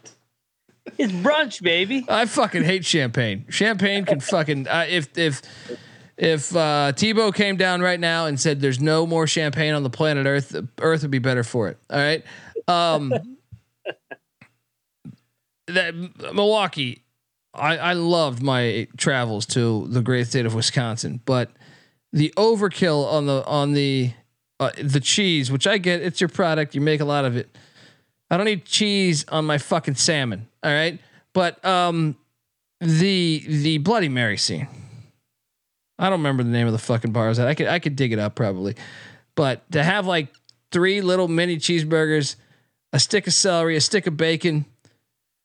[0.97, 2.07] It's brunch, baby.
[2.09, 3.45] I fucking hate champagne.
[3.51, 5.43] Champagne can fucking uh, if if
[6.19, 9.91] if uh, Tebow came down right now and said there's no more champagne on the
[9.91, 11.79] planet Earth, Earth would be better for it.
[11.89, 12.25] All right.
[12.67, 13.15] Um,
[15.69, 15.95] that
[16.35, 17.05] Milwaukee,
[17.55, 21.53] I I loved my travels to the great state of Wisconsin, but
[22.13, 24.13] the overkill on the on the
[24.59, 27.57] uh, the cheese, which I get, it's your product, you make a lot of it.
[28.29, 30.49] I don't need cheese on my fucking salmon.
[30.65, 30.99] All right.
[31.33, 32.17] But um
[32.81, 34.67] the the Bloody Mary scene.
[35.99, 37.49] I don't remember the name of the fucking bar I was at.
[37.49, 38.77] I could I could dig it up probably.
[39.35, 40.29] But to have like
[40.71, 42.37] three little mini cheeseburgers,
[42.93, 44.65] a stick of celery, a stick of bacon.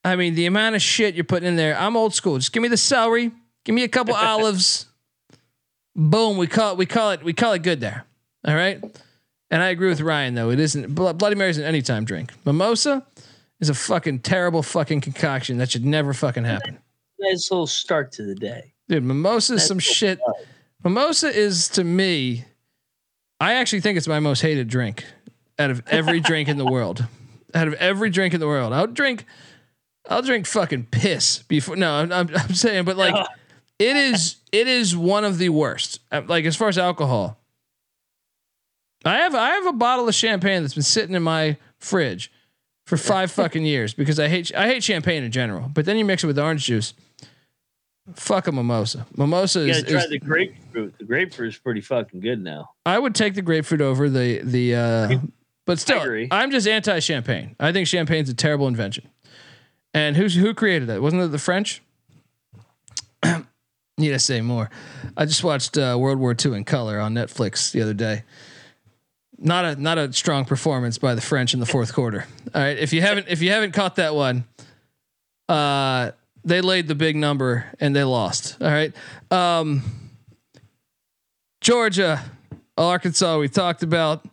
[0.06, 1.78] I mean, the amount of shit you're putting in there.
[1.78, 2.38] I'm old school.
[2.38, 3.32] Just give me the celery,
[3.64, 4.86] give me a couple olives.
[5.96, 8.06] Boom, we call it we call it we call it good there.
[8.46, 8.84] All right?
[9.50, 10.50] And I agree with Ryan though.
[10.50, 12.34] It isn't Bloody Mary is an anytime drink.
[12.46, 13.06] Mimosa
[13.60, 16.80] is a fucking terrible fucking concoction that should never fucking happen.
[17.20, 18.73] Nice little start to the day.
[18.90, 20.20] Dude, mimosa is some so shit.
[20.84, 22.46] Mimosa is to me,
[23.40, 25.06] I actually think it's my most hated drink
[25.58, 27.06] out of every drink in the world.
[27.56, 29.26] Out of every drink in the world, I'll drink,
[30.10, 31.76] I'll drink fucking piss before.
[31.76, 33.16] No, I'm, I'm, I'm saying, but like,
[33.80, 36.00] it is, it is one of the worst.
[36.12, 37.40] Uh, Like as far as alcohol,
[39.06, 42.32] I have, I have a bottle of champagne that's been sitting in my fridge
[42.86, 45.70] for five fucking years because I hate, I hate champagne in general.
[45.74, 46.94] But then you mix it with orange juice.
[48.16, 49.06] Fuck a mimosa.
[49.16, 50.98] Mimosa You is, gotta try is the grapefruit.
[50.98, 52.72] The grapefruit's pretty fucking good now.
[52.86, 55.20] I would take the grapefruit over the the uh
[55.66, 56.28] but still.
[56.32, 57.56] I'm just anti champagne.
[57.60, 59.08] I think champagne's a terrible invention.
[59.94, 61.02] And who's who created that?
[61.02, 61.82] Wasn't it the French?
[63.98, 64.70] Need to say more.
[65.16, 68.24] I just watched uh, World War II in color on Netflix the other day.
[69.38, 72.26] Not a not a strong performance by the French in the fourth quarter.
[72.54, 74.46] All right, if you haven't if you haven't caught that one,
[75.48, 76.12] uh,
[76.46, 78.58] they laid the big number and they lost.
[78.62, 78.94] All right,
[79.32, 79.84] um,
[81.62, 82.22] Georgia,
[82.78, 83.38] Arkansas.
[83.40, 84.26] We talked about.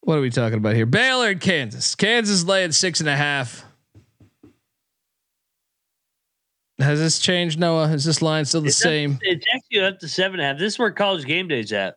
[0.00, 0.86] What are we talking about here?
[0.86, 1.96] Baylor and Kansas.
[1.96, 3.64] Kansas laying six and a half.
[6.78, 7.88] Has this changed, Noah?
[7.90, 9.18] Is this line still the It's up- same?
[9.22, 10.58] it's actually up to seven and a half.
[10.58, 11.96] This is where college game day's at.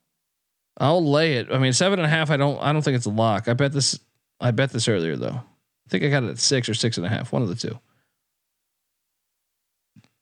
[0.77, 1.47] I'll lay it.
[1.51, 2.31] I mean, seven and a half.
[2.31, 2.57] I don't.
[2.61, 3.47] I don't think it's a lock.
[3.49, 3.99] I bet this.
[4.39, 5.35] I bet this earlier though.
[5.35, 7.33] I think I got it at six or six and a half.
[7.33, 7.77] One of the two.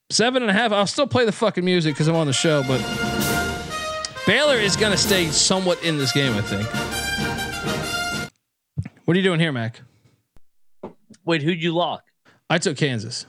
[0.09, 0.71] Seven and a half.
[0.71, 2.79] I'll still play the fucking music because I'm on the show, but
[4.25, 6.33] Baylor is going to stay somewhat in this game.
[6.35, 6.67] I think.
[9.05, 9.81] What are you doing here, Mac?
[11.25, 12.03] Wait, who'd you lock?
[12.49, 13.25] I took Kansas.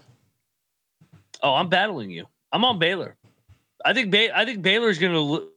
[1.42, 2.26] Oh, I'm battling you.
[2.52, 3.16] I'm on Baylor.
[3.84, 5.48] I think ba- I think Baylor's going to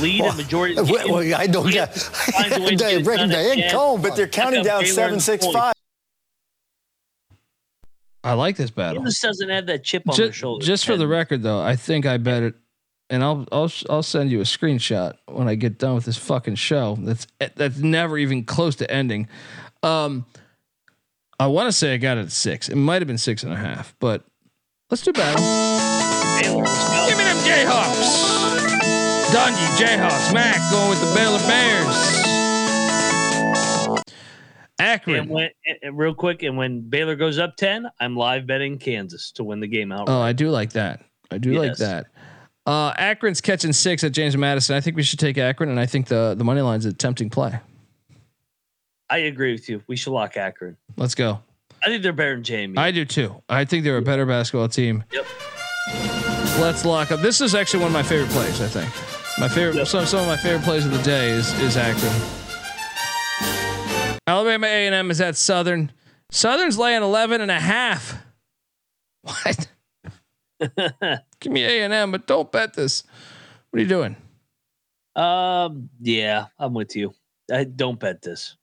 [0.00, 0.76] lead a majority.
[0.76, 1.12] Of the Well, game.
[1.30, 1.94] well, I don't He get.
[1.94, 3.70] finds a way to get They it break done the end.
[3.72, 5.56] cold, but they're counting down Baylor in seven six points.
[5.58, 5.74] five.
[8.28, 9.02] I like this battle.
[9.02, 10.64] Kansas doesn't have that chip on their Just, shoulder.
[10.66, 12.54] just for the record, though, I think I bet it,
[13.08, 16.56] and I'll I'll I'll send you a screenshot when I get done with this fucking
[16.56, 16.96] show.
[17.00, 17.26] That's
[17.56, 19.28] that's never even close to ending.
[19.82, 20.26] Um,
[21.40, 22.68] I want to say I got it at six.
[22.68, 24.24] It might have been six and a half, but
[24.90, 25.40] let's do battle.
[26.42, 26.64] Baylor.
[27.08, 28.36] Give me them Jayhawks.
[29.32, 30.34] Dungy Jayhawks.
[30.34, 32.27] Mac going with the Baylor Bears.
[34.78, 35.16] Akron.
[35.16, 35.50] And when
[35.82, 39.60] and real quick, and when Baylor goes up ten, I'm live betting Kansas to win
[39.60, 40.08] the game out.
[40.08, 41.04] Oh, I do like that.
[41.30, 42.06] I do like that.
[42.66, 44.76] Uh, Akron's catching six at James Madison.
[44.76, 47.30] I think we should take Akron, and I think the the money line's a tempting
[47.30, 47.58] play.
[49.10, 49.82] I agree with you.
[49.86, 50.76] We should lock Akron.
[50.96, 51.40] Let's go.
[51.82, 52.76] I think they're better than Jamie.
[52.76, 53.42] I do too.
[53.48, 55.04] I think they're a better basketball team.
[55.12, 55.26] Yep.
[56.60, 57.20] Let's lock up.
[57.20, 58.60] This is actually one of my favorite plays.
[58.60, 58.90] I think
[59.38, 59.76] my favorite.
[59.76, 59.86] Yep.
[59.86, 62.47] Some some of my favorite plays of the day is is Akron.
[64.28, 65.90] Alabama A and M is at Southern.
[66.30, 68.22] Southern's laying 11 and a half.
[69.22, 69.68] What?
[71.40, 73.04] Give me A and M, but don't bet this.
[73.70, 74.16] What are you doing?
[75.16, 77.14] um, yeah, I'm with you.
[77.50, 78.56] I don't bet this.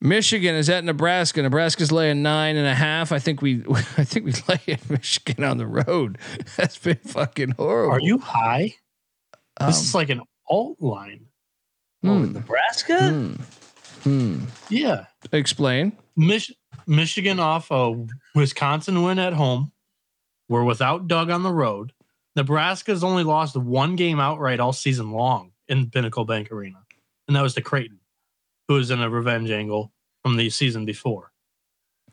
[0.00, 1.42] Michigan is at Nebraska.
[1.42, 3.10] Nebraska's laying nine and a half.
[3.10, 3.64] I think we,
[3.98, 6.18] I think we lay at Michigan on the road.
[6.56, 7.94] That's been fucking horrible.
[7.94, 8.74] Are you high?
[9.60, 11.26] Um, this is like an alt line.
[12.04, 13.10] Oh, hmm, Nebraska?
[13.10, 13.34] hmm,
[14.02, 14.44] hmm.
[14.68, 15.06] Yeah.
[15.32, 15.92] Explain.
[16.16, 16.52] Mich-
[16.86, 19.72] Michigan off a Wisconsin win at home.
[20.48, 21.92] We're without Dug on the road.
[22.36, 26.78] Nebraska's only lost one game outright all season long in Pinnacle Bank Arena,
[27.28, 28.00] and that was to Creighton,
[28.68, 29.92] who was in a revenge angle
[30.22, 31.30] from the season before.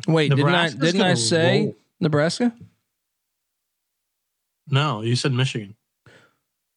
[0.07, 1.75] Wait, didn't I didn't I say roll.
[1.99, 2.53] Nebraska?
[4.67, 5.75] No, you said Michigan.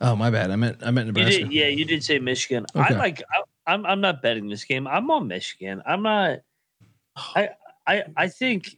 [0.01, 0.51] Oh, my bad.
[0.51, 1.43] I meant I meant You Nebraska.
[1.45, 2.67] did, yeah, you did say Michigan.
[2.75, 2.95] Okay.
[2.95, 3.23] I like.
[3.67, 3.87] I, I'm.
[3.87, 4.87] I'm not betting this game.
[4.87, 5.83] I'm on Michigan.
[5.87, 6.41] I'm not.
[7.17, 7.51] I.
[7.87, 8.05] I.
[8.17, 8.77] I think.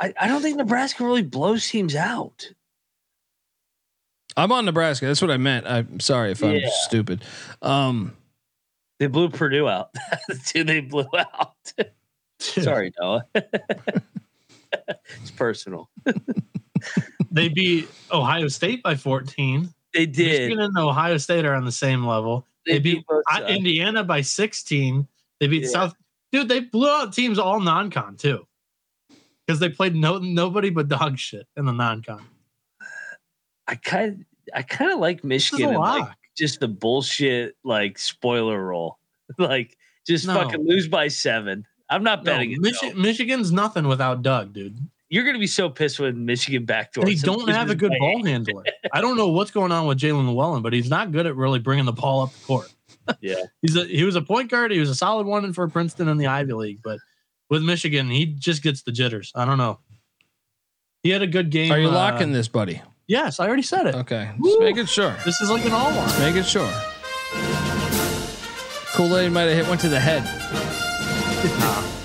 [0.00, 0.12] I.
[0.20, 2.50] I don't think Nebraska really blows teams out.
[4.36, 5.06] I'm on Nebraska.
[5.06, 5.66] That's what I meant.
[5.66, 6.68] I'm sorry if I'm Yeah.
[6.82, 7.24] stupid.
[7.62, 8.14] Um,
[8.98, 9.90] They blew Purdue out.
[10.28, 11.72] That's who they blew out.
[12.38, 13.24] Sorry, Noah.
[13.34, 15.88] it's personal.
[17.30, 19.72] They beat Ohio State by 14.
[19.94, 20.48] They did.
[20.48, 22.46] Michigan and Ohio State are on the same level.
[22.66, 23.04] They, beat
[23.48, 25.06] Indiana by 16.
[25.40, 25.68] They beat Yeah.
[25.68, 25.94] South.
[26.32, 28.46] Dude, they blew out teams all non-con too,
[29.46, 32.22] because they played no nobody but dog shit in the non-con.
[33.68, 34.24] I kind.
[34.54, 35.66] I kind of like Michigan.
[35.66, 38.98] a and, like, just the bullshit like spoiler roll.
[39.38, 39.76] like
[40.06, 40.34] just No.
[40.34, 41.66] fucking lose by seven.
[41.90, 42.60] I'm not No, betting it.
[42.60, 44.78] Michi- Michigan's nothing without Dug, dude.
[45.08, 47.02] You're gonna be so pissed when Michigan backdoor.
[47.04, 48.64] And he don't have a good by ball handler.
[48.92, 51.60] I don't know what's going on with Jaelin Llewellyn, but he's not good at really
[51.60, 52.72] bringing the ball up the court.
[53.20, 53.36] Yeah.
[53.62, 54.72] He's a he was a point guard.
[54.72, 56.98] He was a solid one for Princeton in the Ivy League, but
[57.48, 59.30] with Michigan, he just gets the jitters.
[59.36, 59.78] I don't know.
[61.04, 61.70] He had a good game.
[61.70, 62.82] are you uh, locking this, buddy?
[63.06, 63.94] Yes, I already said it.
[63.94, 64.50] Okay, Woo.
[64.50, 65.14] just making sure.
[65.24, 66.18] This is like an all line.
[66.18, 66.72] Making sure.
[68.94, 70.24] Kool Aid might have hit one to the head.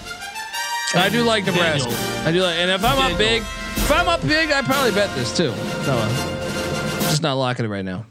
[0.93, 1.89] I do like Nebraska.
[1.89, 2.27] Daniel.
[2.27, 5.13] I do like, and if I'm up big, if I'm up big, I probably bet
[5.15, 5.49] this too.
[5.51, 8.05] No, I'm just not locking it right now.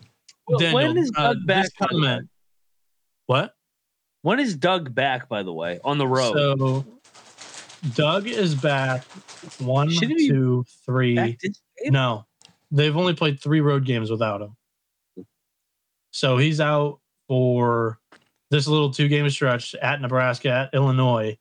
[0.58, 1.64] Daniel, when is uh, Dug back?
[1.64, 2.02] this by the way?
[2.06, 2.28] comment-
[3.26, 3.54] What?
[4.22, 5.28] When is Dug back?
[5.28, 6.32] By the way, on the road.
[6.34, 6.84] So
[7.94, 9.04] Dug is back.
[9.58, 11.14] One, Shouldn't he be two, three.
[11.14, 11.36] Back?
[11.86, 12.26] No,
[12.70, 14.56] they've only played three road games without him.
[16.12, 17.98] So he's out for
[18.50, 21.38] this little two game stretch at Nebraska, at Illinois,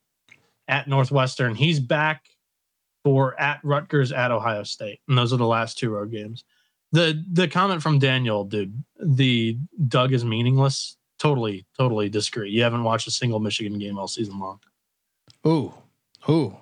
[0.70, 1.56] at Northwestern.
[1.56, 2.24] He's back
[3.04, 5.00] for at Rutgers, at Ohio State.
[5.08, 6.44] And those are the last two road games.
[6.92, 10.96] The the comment from Daniel, dude, the Dug is meaningless.
[11.20, 12.50] Totally, totally disagree.
[12.50, 14.60] You haven't watched a single Michigan game all season long.
[15.46, 15.74] Ooh,
[16.30, 16.56] ooh.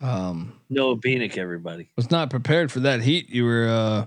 [0.00, 1.88] Um, Noah Bieniek, everybody.
[1.96, 4.06] was not prepared for that heat you were uh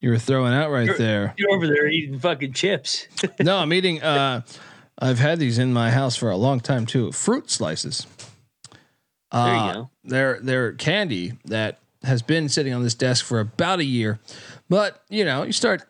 [0.00, 1.34] you were throwing out right You're- there.
[1.36, 3.08] You're over there eating fucking chips.
[3.40, 4.00] No, I'm eating.
[4.02, 4.42] Uh,
[4.98, 7.12] I've had these in my house for a long time too.
[7.12, 8.06] Fruit slices.
[9.32, 9.90] There you Uh, go.
[10.04, 14.18] They're they're candy that has been sitting on this desk for about a year,
[14.68, 15.82] but you know you start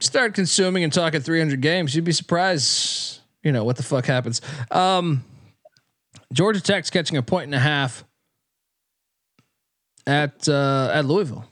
[0.00, 3.20] start consuming and talking 300 games, you'd be surprised.
[3.42, 4.40] You know what the fuck happens.
[4.70, 5.24] Um,
[6.32, 8.04] Georgia Tech's catching a point and a half
[10.06, 11.44] at uh, at Louisville.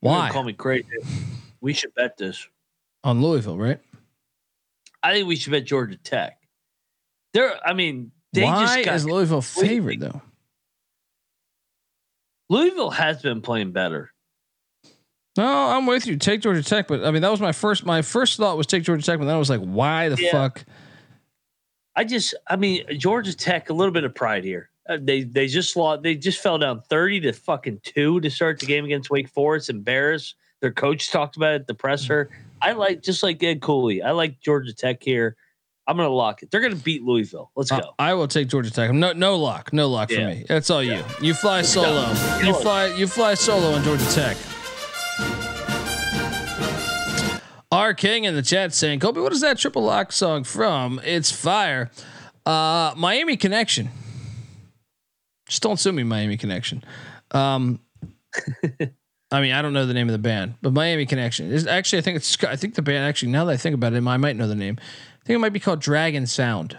[0.00, 0.86] Why Call me crazy.
[1.60, 2.46] We should bet this.
[3.04, 3.58] on Louisville?
[3.58, 3.80] Right?
[5.02, 6.38] I think we should bet Georgia Tech.
[7.34, 7.54] They're.
[7.66, 8.94] I mean, they Why just got.
[8.96, 10.22] is Louisville favored though?
[12.48, 14.12] Louisville has been playing better.
[15.36, 16.16] No, I'm with you.
[16.16, 17.84] Take Georgia Tech, but I mean that was my first.
[17.84, 20.30] My first thought was take Georgia Tech, but then I was like, why the Yeah.
[20.32, 20.64] fuck?
[21.98, 24.68] I just, I mean, Georgia Tech, a little bit of pride here.
[24.88, 26.02] Uh, they they just lost.
[26.02, 29.68] They just fell down thirty to fucking two to start the game against Wake Forest.
[29.70, 30.36] Embarrassed.
[30.60, 32.30] Their coach talked about it at the presser.
[32.66, 34.02] I like just like Ed Cooley.
[34.02, 35.36] I like Georgia Tech here.
[35.86, 36.50] I'm gonna lock it.
[36.50, 37.52] They're gonna beat Louisville.
[37.54, 37.92] Let's Uh, go.
[38.00, 38.90] I will take Georgia Tech.
[38.92, 40.44] No, no lock, no lock for me.
[40.48, 41.04] That's all you.
[41.22, 42.08] You fly solo.
[42.42, 42.86] You fly.
[42.96, 44.36] You fly solo on Georgia Tech.
[47.70, 51.00] R King in the chat saying, Kobe, what is that triple lock song from?
[51.04, 51.90] It's fire.
[52.44, 53.90] Uh, Miami Connection.
[55.48, 56.82] Just don't sue me, Miami Connection.
[57.30, 57.78] Um,
[59.36, 61.98] I mean, I don't know the name of the band, but Miami Connection is actually.
[61.98, 62.42] I think it's.
[62.42, 63.32] I think the band actually.
[63.32, 64.78] Now that I think about it, I might know the name.
[64.80, 66.78] I think it might be called Dragon Sound.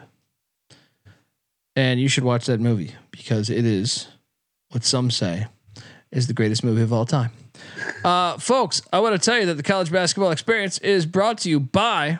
[1.75, 4.07] And you should watch that movie because it is
[4.69, 5.45] what some say
[6.11, 7.29] is the greatest movie of all time.
[8.03, 11.49] Uh, folks, I want to tell you that the college basketball experience is brought to
[11.51, 12.17] you by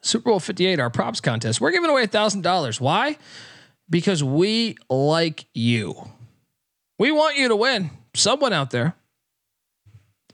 [0.00, 1.60] Super Bowl 58, our props contest.
[1.60, 2.80] We're giving away $1,000.
[2.80, 3.16] Why?
[3.88, 5.94] Because we like you.
[6.98, 7.90] We want you to win.
[8.14, 8.96] Someone out there.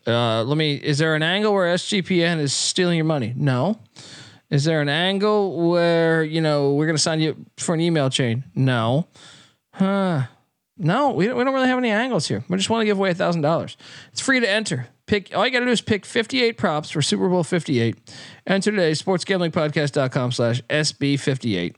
[0.09, 3.35] Uh, let me, is there an angle where SGPN is stealing your money?
[3.37, 3.79] No.
[4.49, 8.45] Is there an angle where, you know, we're to sign you for an email chain?
[8.55, 9.07] No.
[9.75, 10.23] Huh.
[10.79, 12.43] No, we don't, we don't really have any angles here.
[12.49, 13.77] We just want to give away thousand dollars.
[14.13, 14.87] It's free to enter.
[15.07, 17.97] Pick all you got to do is pick 58 props for Super Bowl 58.
[18.47, 21.75] Enter today, sportsgamblingpodcast.com slash SB58.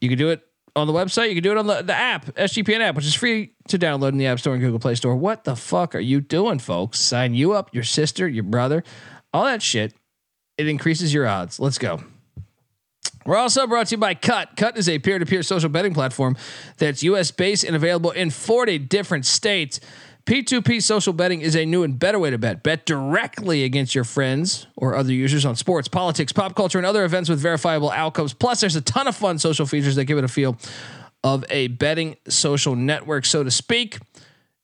[0.00, 0.42] You can do it
[0.76, 1.28] on the website.
[1.28, 4.10] You can do it on the, the app, SGPN app, which is free to download
[4.10, 5.16] in the App Store and Google Play Store.
[5.16, 7.00] What the fuck are you doing, folks?
[7.00, 8.82] Sign you up, your sister, your brother,
[9.32, 9.94] all that shit.
[10.58, 11.58] It increases your odds.
[11.58, 12.00] Let's go.
[13.26, 14.56] We're also brought to you by Kutt.
[14.56, 16.36] Kutt is a peer to peer social betting platform
[16.76, 19.80] that's US based and available in 40 different states.
[20.26, 22.62] P2P social betting is a new and better way to bet.
[22.62, 27.04] Bet directly against your friends or other users on sports, politics, pop culture, and other
[27.04, 28.32] events with verifiable outcomes.
[28.32, 30.56] Plus, there's a ton of fun social features that give it a feel
[31.22, 33.98] of a betting social network, so to speak.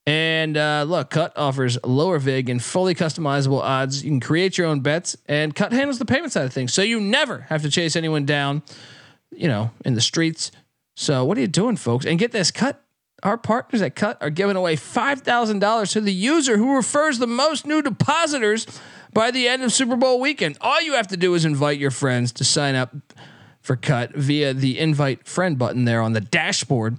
[0.07, 4.03] And uh, look, Kutt offers lower VIG and fully customizable odds.
[4.03, 6.81] You can create your own bets, and Kutt handles the payment side of things, so
[6.81, 8.63] you never have to chase anyone down,
[9.31, 10.53] you know, in the streets.
[10.97, 12.07] So what are you doing, folks?
[12.07, 12.77] And get this, Kutt.
[13.23, 17.19] Our partners at Kutt are giving away five thousand dollars to the user who refers
[17.19, 18.67] the most new depositors
[19.13, 20.57] by the end of Super Bowl weekend.
[20.61, 22.95] All you have to do is invite your friends to sign up
[23.61, 26.99] for Kutt via the invite friend button there on the dashboard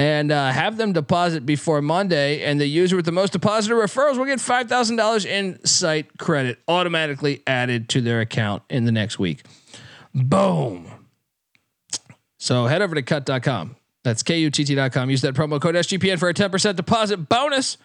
[0.00, 2.42] and uh, have them deposit before Monday.
[2.42, 7.42] And the user with the most depositor referrals will get $5,000 in site credit automatically
[7.46, 9.42] added to their account in the next week.
[10.14, 10.90] Boom.
[12.38, 13.76] So head over to kutt.com.
[14.04, 15.10] That's K-U-T-T.com.
[15.10, 17.76] Use that promo code SGPN for a 10% deposit bonus.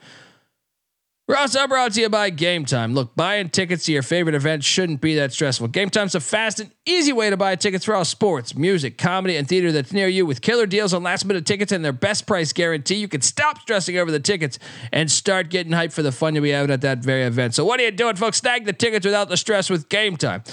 [1.27, 2.93] We're also brought to you by Game Time.
[2.93, 5.69] Look, buying tickets to your favorite event shouldn't be that stressful.
[5.69, 9.35] Game Time's a fast and easy way to buy tickets for all sports, music, comedy,
[9.35, 12.27] and theater that's near you with killer deals on last minute tickets and their best
[12.27, 12.97] price guarantee.
[12.97, 14.59] You can stop stressing over the tickets
[14.93, 17.55] and start getting hyped for the fun you'll be having at that very event.
[17.55, 18.37] So, what are you doing, folks?
[18.37, 20.43] Snag the tickets without the stress with Game Time.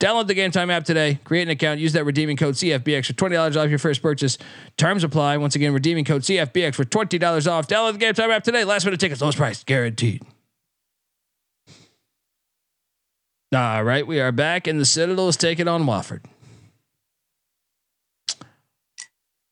[0.00, 1.20] Download the Game Time app today.
[1.24, 1.80] Create an account.
[1.80, 4.38] Use that redeeming code CFBX for twenty dollars off your first purchase.
[4.76, 5.36] Terms apply.
[5.36, 7.68] Once again, redeeming code CFBX for twenty dollars off.
[7.68, 8.64] Download the Game Time app today.
[8.64, 10.22] Last minute tickets, lowest price guaranteed.
[13.54, 16.24] All right, we are back, and the Citadel is taking on Wofford.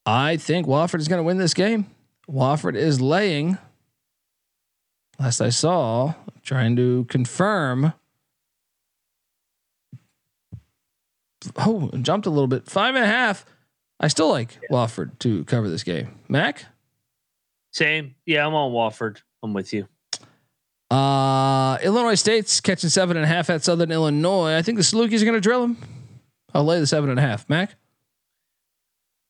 [0.04, 1.86] I think Wofford is going to win this game.
[2.28, 3.58] Wofford is laying.
[5.20, 7.92] Last I saw, trying to confirm.
[11.56, 12.68] Oh, jumped a little bit.
[12.68, 13.44] Five and a half.
[14.00, 14.76] I still like yeah.
[14.76, 16.18] Wofford to cover this game.
[16.28, 16.64] Mac?
[17.72, 18.14] Same.
[18.26, 19.22] Yeah, I'm on Wofford.
[19.42, 19.86] I'm with you.
[20.90, 24.54] Uh, Illinois State's catching seven and a half at Southern Illinois.
[24.54, 25.78] I think the Salukis are going to drill them.
[26.52, 27.48] I'll lay the seven and a half.
[27.48, 27.70] Mac?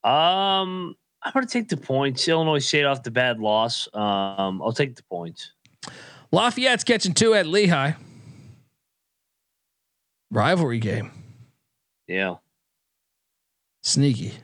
[0.02, 2.26] Um, I'm going to take the points.
[2.26, 3.86] Illinois State off the bad loss.
[3.94, 5.52] Um, I'll take the points.
[6.32, 7.92] Lafayette's catching two at Lehigh.
[10.32, 11.12] Rivalry game.
[12.12, 12.36] Yeah.
[13.82, 14.34] Sneaky.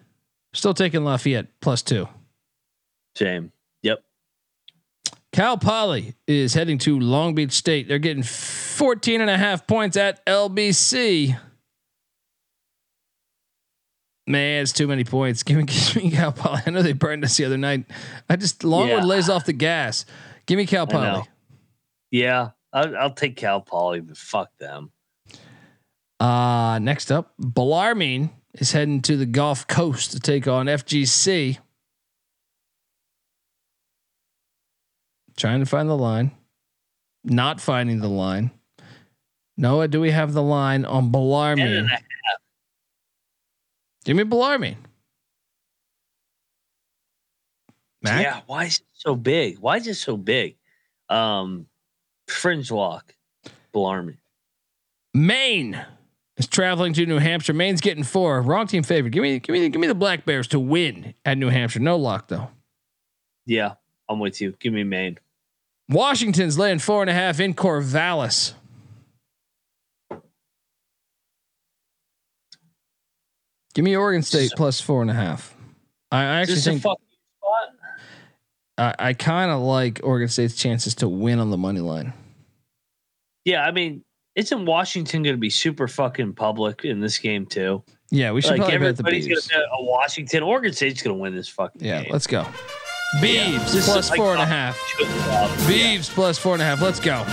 [0.55, 2.09] Still taking Lafayette plus two.
[3.17, 3.53] Shame.
[3.83, 4.03] Yep.
[5.33, 7.87] Cal Poly is heading to Long Beach State.
[7.89, 11.39] They're getting 14 and a half points at LBC.
[14.27, 15.43] Man, it's too many points.
[15.45, 16.61] Give me, give me Cal Poly.
[16.67, 17.85] I know they burned us the other night.
[18.29, 19.05] I just Longwood yeah.
[19.05, 20.05] lays off the gas.
[20.47, 21.23] Give me Cal Poly.
[22.11, 24.91] Yeah, I'll, I'll, take Cal Poly, but fuck them.
[26.21, 31.59] Uh next up, Bellarmine is heading to the Gulf Coast to take on FGC.
[35.39, 36.33] trying to find the line,
[37.25, 38.51] not finding the line.
[39.57, 41.89] Noah, do we have the line on Bellarmine?
[44.05, 44.77] Give me Bellarmine.
[48.03, 48.23] Mac?
[48.23, 49.59] Yeah, why is it so big?
[49.59, 50.57] Why is it so big?
[51.09, 51.67] Um,
[52.29, 53.15] fringe walk,
[53.73, 54.19] Bellarmine.
[55.15, 55.85] Maine
[56.39, 57.53] is traveling to New Hampshire.
[57.53, 58.41] Maine's getting four.
[58.41, 59.11] Wrong team favorite.
[59.11, 61.81] Give me, give me, give me the Black Bears to win at New Hampshire.
[61.81, 62.49] No luck though.
[63.45, 63.75] Yeah,
[64.09, 64.55] I'm with you.
[64.59, 65.19] Give me Maine.
[65.89, 68.55] Washington's laying four and a half in Corvallis.
[73.75, 75.55] Give me Oregon State plus four and a half.
[76.11, 76.83] I, I actually think
[78.77, 82.13] I, I kind of like Oregon State's chances to win on the money line.
[83.45, 84.05] Yeah, I mean,
[84.39, 87.83] isn't Washington going to be super fucking public in this game too?
[88.11, 90.43] Yeah, we should Like probably bet the everybody's Gonna, Washington.
[90.45, 91.89] Oregon State's going to win this fucking game.
[91.89, 92.13] Yeah, game.
[92.13, 92.43] let's go.
[92.43, 93.21] Yeah.
[93.21, 94.79] Beavs This plus like four and a half.
[94.97, 95.51] two of the top.
[95.61, 96.81] Beavs plus four and a half.
[96.81, 97.25] Let's go.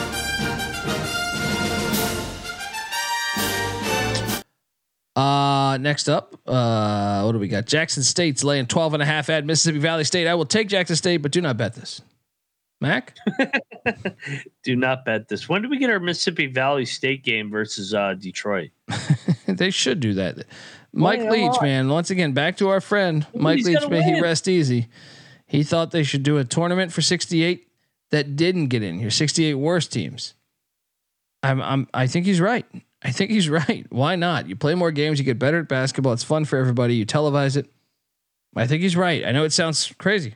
[5.15, 7.65] Uh, next up, uh, what do we got?
[7.65, 10.27] Jackson State's laying 12 and a half at Mississippi Valley State.
[10.27, 12.01] I will take Jackson State, but do not bet this.
[12.81, 13.15] Mac?
[14.63, 15.47] Do not bet this.
[15.47, 18.71] When do we get our Mississippi Valley State game versus uh, Detroit?
[19.47, 20.45] they should do that.
[20.93, 21.89] Mike Why Leach, man.
[21.89, 23.79] Once again, back to our friend Mike He's Leach.
[23.79, 24.87] gotta May he rest easy.
[25.47, 27.67] He thought they should do a tournament for 68
[28.11, 29.09] that didn't get in here.
[29.09, 30.33] 68 worst teams.
[31.43, 32.65] I'm, I'm, I think he's right.
[33.03, 33.85] I think he's right.
[33.89, 34.47] Why not?
[34.49, 36.13] You play more games, you get better at basketball.
[36.13, 36.95] It's fun for everybody.
[36.95, 37.69] You televise it.
[38.55, 39.25] I think he's right.
[39.25, 40.35] I know it sounds crazy,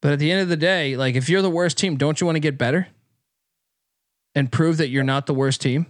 [0.00, 2.26] but at the end of the day, like if you're the worst team, don't you
[2.26, 2.88] want to get better
[4.34, 5.86] and prove that you're not the worst team?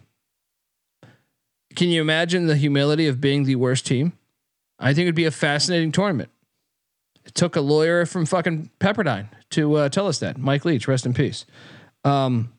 [1.77, 4.13] Can you imagine the humility of being the worst team?
[4.79, 6.31] I think it'd be a fascinating tournament.
[7.25, 10.39] It took a lawyer from fucking Pepperdine to uh, tell us that.
[10.39, 11.45] Mike Leach, rest in peace.
[12.03, 12.53] Um,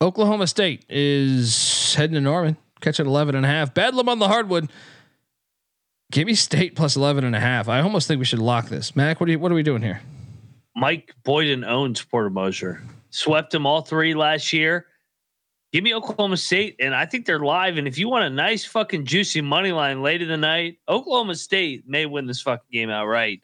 [0.00, 3.72] Oklahoma State is heading to Norman, catching 11 and a half.
[3.72, 4.70] Bedlam on the hardwood.
[6.10, 7.68] Give me State plus 11 and a half.
[7.68, 8.94] I almost think we should lock this.
[8.94, 10.02] Mac, what are you, what are we doing here?
[10.74, 12.82] Mike Boynton owns Porter Moser.
[13.10, 14.86] Swept them all three last year.
[15.72, 17.78] Give me Oklahoma State, and I think they're live.
[17.78, 21.34] And if you want a nice fucking juicy money line late in the night, Oklahoma
[21.34, 23.40] State may win this fucking game outright.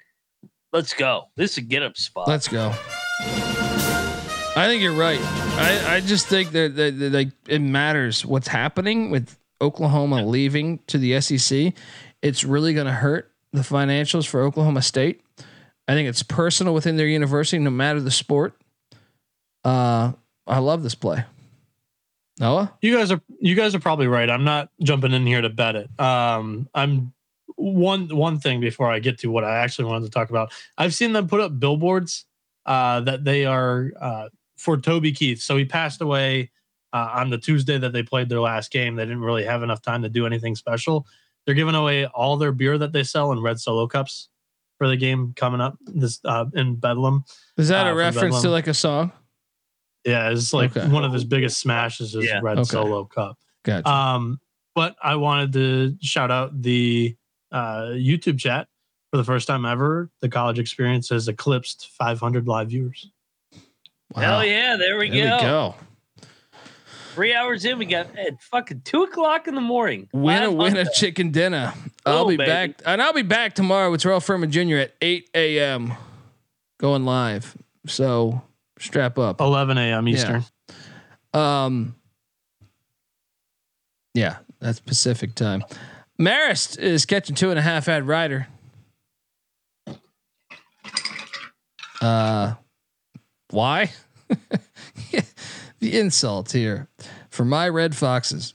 [0.72, 1.28] Let's go.
[1.36, 2.28] This is a get up spot.
[2.28, 2.74] Let's go.
[3.20, 5.20] I think you're right.
[5.22, 10.80] I, I just think that, that, that like it matters what's happening with Oklahoma leaving
[10.88, 11.72] to the SEC.
[12.20, 15.22] It's really going to hurt the financials for Oklahoma State.
[15.88, 18.54] I think it's personal within their university, no matter the sport.
[19.64, 20.12] Uh,
[20.46, 21.24] I love this play.
[22.38, 24.30] Noah, You guys are you guys are probably right.
[24.30, 26.00] I'm not jumping in here to bet it.
[26.00, 27.12] Um, I'm
[27.56, 30.52] one one thing before I get to what I actually wanted to talk about.
[30.76, 32.26] I've seen them put up billboards
[32.64, 35.40] uh, that they are uh, for Toby Keith.
[35.40, 36.50] So he passed away
[36.92, 38.94] uh, on the Tuesday that they played their last game.
[38.94, 41.06] They didn't really have enough time to do anything special.
[41.44, 44.28] They're giving away all their beer that they sell in red solo cups
[44.78, 47.24] for the game coming up this uh, in Bedlam.
[47.56, 49.12] is that Uh, a from reference to like a song?
[50.04, 50.88] Yeah, it's like Okay.
[50.88, 52.40] one of his biggest smashes is Yeah.
[52.42, 52.64] red Okay.
[52.70, 53.36] solo cup.
[53.64, 53.88] Gotcha.
[53.90, 54.40] Um,
[54.74, 57.16] but I wanted to shout out the
[57.50, 58.68] uh, YouTube chat
[59.10, 60.10] for the first time ever.
[60.20, 63.10] The college experience has eclipsed 500 live viewers.
[64.14, 65.36] Hell yeah, there we, There go.
[65.36, 65.74] we go.
[67.18, 70.08] Three hours in, we got at fucking two o'clock in the morning.
[70.12, 71.74] Win a win a chicken dinner.
[72.06, 72.48] I'll Oh, be baby.
[72.48, 74.76] back, and I'll be back tomorrow with Terrell Furman Jr.
[74.76, 75.94] at 8 a.m.
[76.78, 77.56] going live.
[77.88, 78.40] So
[78.78, 79.40] strap up.
[79.40, 80.06] 11 a.m.
[80.06, 80.44] Eastern.
[81.34, 81.96] Um,
[84.14, 85.64] yeah, that's Pacific time.
[86.20, 88.46] Marist is catching two and a half at Rider.
[92.00, 92.54] Uh,
[93.50, 93.90] why?
[95.80, 96.88] the insult here
[97.30, 98.54] for my Red Foxes.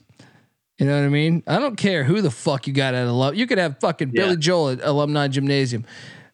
[0.78, 1.42] You know what I mean?
[1.46, 3.34] I don't care who the fuck you got at alum.
[3.36, 4.24] You could have fucking Yeah.
[4.24, 5.84] Billy Joel at Alumni Gymnasium.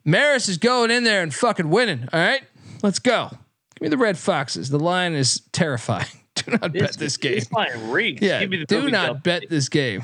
[0.07, 2.09] Marist is going in there and fucking winning.
[2.13, 2.43] All right,
[2.83, 3.29] let's go.
[3.31, 4.71] Give me the Red Foxes.
[4.71, 6.07] The line is terrifying.
[6.37, 7.35] Do not bet this game.
[7.35, 8.23] This line reeks.
[8.23, 10.03] Yeah, Give me the do not bet this game.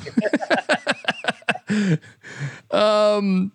[2.70, 3.52] um,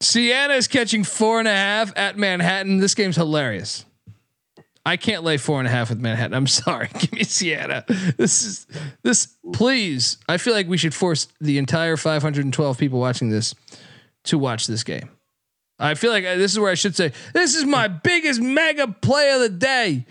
[0.00, 2.78] Siena is catching four and a half at Manhattan.
[2.78, 3.84] This game's hilarious.
[4.86, 6.34] I can't lay four and a half with Manhattan.
[6.34, 6.88] I'm sorry.
[6.98, 7.84] Give me Siena.
[8.18, 8.66] This is
[9.02, 9.34] this.
[9.52, 13.54] Please, I feel like we should force the entire 512 people watching this
[14.24, 15.08] to watch this game.
[15.78, 18.86] I feel like I- this is where I should say this is my biggest mega
[18.88, 20.06] play of the day.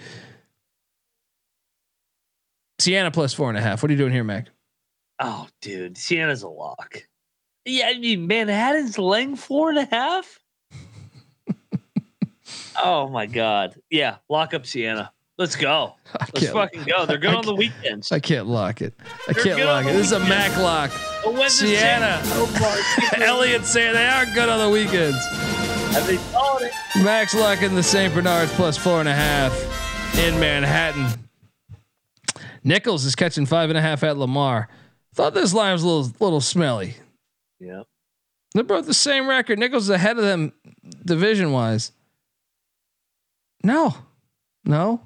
[2.80, 3.82] Siena plus four and a half.
[3.82, 4.48] What are you doing here, Mac?
[5.20, 7.04] Oh, dude, Siena's a lock.
[7.66, 10.40] Yeah, I mean Manhattan's laying four and a half.
[12.82, 13.76] Oh my god.
[13.90, 15.12] Yeah, lock up Siena.
[15.38, 15.96] Let's go.
[16.36, 17.06] Let's fucking go.
[17.08, 18.12] They're good on the weekends.
[18.12, 18.94] I can't lock it.
[19.28, 19.94] I They're can't good lock on it.
[19.94, 20.20] the This is a.
[20.20, 20.92] Mac lock.
[21.24, 22.22] The Siena.
[23.26, 25.18] Elliot saying they are good on the weekends.
[25.96, 26.72] Have they called it?
[27.04, 28.14] Max locking the St.
[28.14, 29.52] Bernards plus four and a half
[30.20, 31.08] in Manhattan.
[32.64, 34.70] Nicholls is catching five and a half at Lamar.
[35.16, 36.96] Thought this line was a little little smelly.
[37.60, 37.84] Yeah.
[38.54, 39.58] They're both the same record.
[39.60, 40.54] Nicholls is ahead of them
[41.04, 41.92] division wise.
[43.64, 43.96] No,
[44.66, 45.02] no,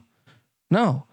[0.72, 1.06] no.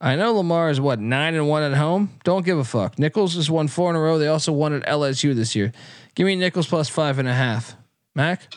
[0.00, 2.10] I know Lamar is what nine and one at home.
[2.22, 2.98] Don't give a fuck.
[2.98, 4.18] Nicholls has won four in a row.
[4.18, 5.72] They also won at LSU this year.
[6.14, 7.76] Give me Nicholls plus five and a half.
[8.14, 8.52] Mac.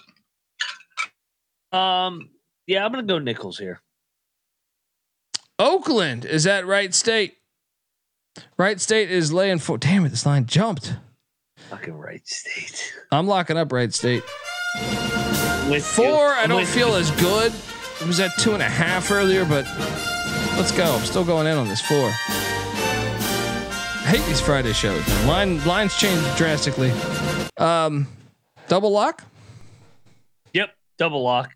[1.72, 2.30] Um,
[2.68, 3.82] yeah, I'm gonna go Nicholls here.
[5.58, 7.36] Oakland is at Wright State.
[8.58, 9.78] Wright State is laying four.
[9.78, 10.96] Damn it, this line jumped.
[11.70, 12.94] Fucking Wright State.
[13.12, 14.24] I'm locking up Wright State.
[15.70, 16.36] With Four, you.
[16.36, 17.54] I don't feel as good.
[18.02, 19.64] It was at two and a half earlier, but
[20.58, 20.96] let's go.
[20.96, 22.08] I'm still going in on this four.
[22.08, 25.08] I hate these Friday shows.
[25.26, 26.92] Line lines change drastically.
[27.58, 28.08] Um,
[28.68, 29.24] double lock.
[30.54, 31.52] Yep, double lock.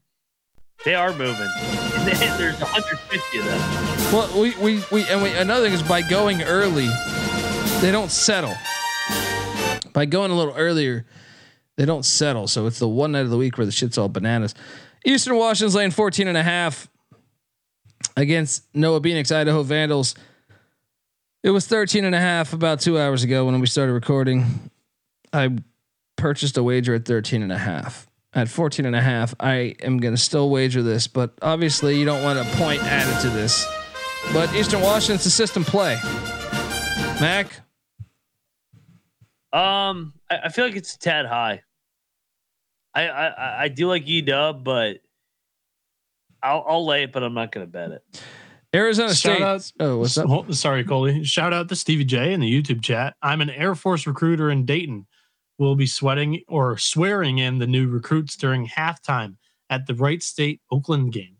[0.85, 1.49] They are moving.
[2.05, 4.13] There's 150 of them.
[4.13, 6.89] Well, we we, we and we, another thing is by going early,
[7.81, 8.53] they don't settle.
[9.93, 11.07] By going a little earlier,
[11.75, 12.47] they don't settle.
[12.47, 14.53] So it's the one night of the week where the shit's all bananas.
[15.05, 16.89] Eastern Washington's laying 14 and a half
[18.17, 20.15] against Noah Phoenix, Idaho Vandals.
[21.43, 24.71] It was 13 and a half about two hours ago when we started recording.
[25.31, 25.55] I
[26.15, 28.07] purchased a wager at 13 and a half.
[28.33, 32.03] At 14 and a half, I am going to still wager this, but obviously you
[32.03, 33.65] don't want a point added to this.
[34.33, 35.97] But Eastern Washington's a system play.
[37.21, 37.61] Mac,
[39.53, 41.61] Um, I, I feel like it's a tad high.
[42.95, 44.97] I I, I- I do like E Dub, but
[46.41, 48.03] I'll I'll lay it, but I'm not gonna bet it.
[48.73, 49.41] Arizona Shout State.
[49.41, 50.27] out- oh, what's up?
[50.29, 51.23] Oh, sorry, Coley.
[51.23, 53.15] Shout out to Stevie J in the YouTube chat.
[53.21, 55.07] I'm an Air Force recruiter in Dayton.
[55.57, 59.37] We'll be sweating or swearing in the new recruits during halftime
[59.69, 61.37] at the Wright State Oakland game.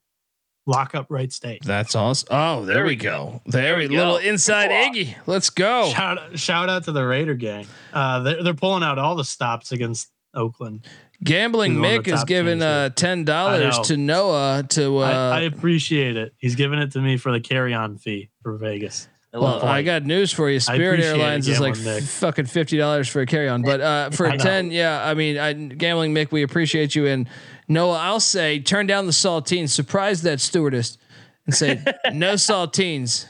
[0.65, 1.63] Lock up Wright State.
[1.65, 2.29] That's awesome.
[2.31, 3.41] Oh, there, There we we go.
[3.45, 3.95] There, we go.
[3.97, 5.15] little inside Iggy.
[5.27, 5.89] Let's go.
[5.89, 7.67] Shout shout out to the Raider gang.
[7.93, 10.87] Uh, they're, they're pulling out all the stops against Oakland.
[11.23, 14.97] Gambling He's one of Mick is giving uh, ten dollars to Noah to.
[14.99, 16.33] Uh, I, I appreciate it.
[16.37, 19.07] He's giving it to me for the carry on fee for Vegas.
[19.33, 19.65] Well.
[19.65, 20.61] I got news for you.
[20.61, 21.97] Spirit Airlines is like Mick.
[21.97, 25.05] f- fucking fifty dollars for a carry on, but uh, for I ten, yeah.
[25.05, 27.05] I mean, I, gambling Mick, we appreciate you.
[27.07, 27.27] And
[27.67, 29.69] Noah, I'll say, turn down the saltines.
[29.69, 30.97] Surprise that stewardess
[31.45, 31.83] and say
[32.13, 33.25] no saltines.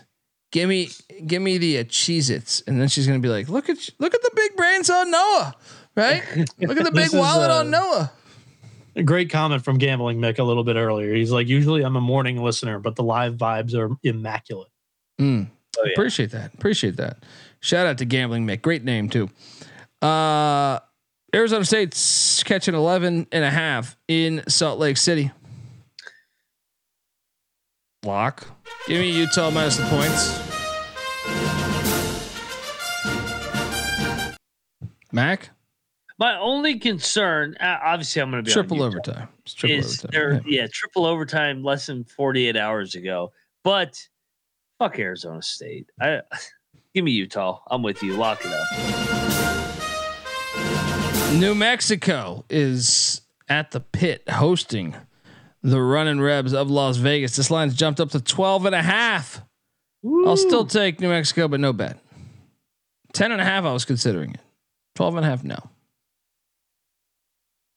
[0.52, 0.90] Give me,
[1.26, 2.62] give me the uh, Cheez-Its.
[2.68, 5.54] and then she's gonna be like, look at, look at the big brains on Noah,
[5.96, 6.24] right?
[6.60, 8.12] Look at the big is, wallet uh, on Noah.
[8.96, 11.14] A great comment from Gambling Mick a little bit earlier.
[11.14, 14.70] He's like, usually I'm a morning listener, but the live vibes are immaculate.
[15.20, 15.48] Mm.
[15.78, 15.92] Oh, yeah.
[15.92, 16.54] Appreciate that.
[16.54, 17.24] Appreciate that.
[17.60, 18.62] Shout out to Gambling Mick.
[18.62, 19.30] Great name too.
[20.02, 20.80] Uh
[21.34, 25.32] Arizona State's catching 11 and a half in Salt Lake City.
[28.06, 28.48] Lock.
[28.88, 30.40] Give me Utah minus the points.
[35.12, 35.50] Mac,
[36.18, 39.28] My only concern, uh, obviously, I'm going to be triple overtime.
[39.44, 40.10] It's triple Is overtime.
[40.12, 40.34] there?
[40.46, 40.62] Yeah.
[40.62, 43.34] Yeah, triple overtime less than 48 hours ago.
[43.64, 44.02] But
[44.80, 45.90] fuck Arizona State.
[46.00, 46.22] I
[46.94, 47.60] give me Utah.
[47.68, 48.16] I'm with you.
[48.16, 48.66] Lock it up.
[51.34, 54.96] New Mexico is at the pit hosting
[55.62, 57.36] the running Rebs of Las Vegas.
[57.36, 59.42] This line's jumped up to 12 and a half.
[60.26, 61.98] I'll still take New Mexico, but no bet.
[63.14, 64.40] 10 and a half, I was considering it.
[64.96, 65.58] 12 and a half, no.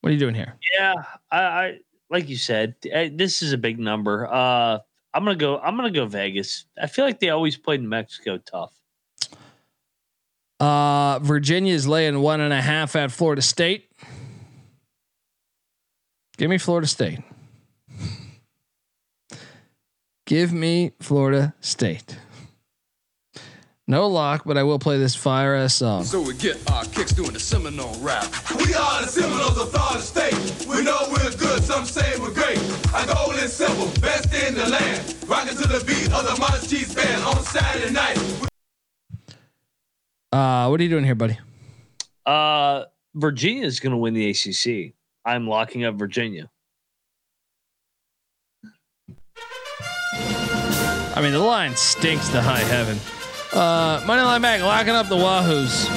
[0.00, 0.56] What are you doing here?
[0.78, 0.94] Yeah,
[1.30, 1.78] I, I
[2.10, 4.26] like you said, eh, this is a big number.
[4.26, 4.78] Uh,
[5.14, 5.58] I'm gonna go.
[5.58, 6.66] I'm gonna go Vegas.
[6.80, 8.72] I feel like they always played New Mexico tough.
[10.60, 13.90] Uh, is laying one and a half at Florida State.
[16.36, 17.20] Give me Florida State.
[20.26, 22.18] Give me Florida State.
[23.90, 26.04] No lock, but I will play this fire ass song.
[26.04, 28.26] So we get our kicks doing the Seminole rap.
[28.58, 30.66] We are the Seminoles of Florida State.
[30.68, 32.58] We know we're good, some say we're great.
[32.92, 35.16] Our goal is simple, best in the land.
[35.26, 38.18] Rocking to the beat of the Marching Chiefs Band on Saturday night.
[40.32, 41.38] Uh, what are you doing here, buddy?
[42.26, 42.84] Uh,
[43.14, 44.92] Virginia is gonna win the ACC.
[45.24, 46.50] I'm locking up Virginia.
[50.12, 52.98] I mean, the line stinks to high heaven.
[53.58, 55.88] Uh, Moneyline Mac, locking up the Wahoos.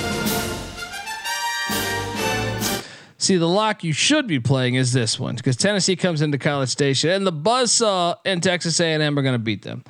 [3.20, 6.70] See, the lock you should be playing is this one because Tennessee comes into College
[6.70, 9.84] Station and the Buzzsaw and Texas A&M are going to beat them.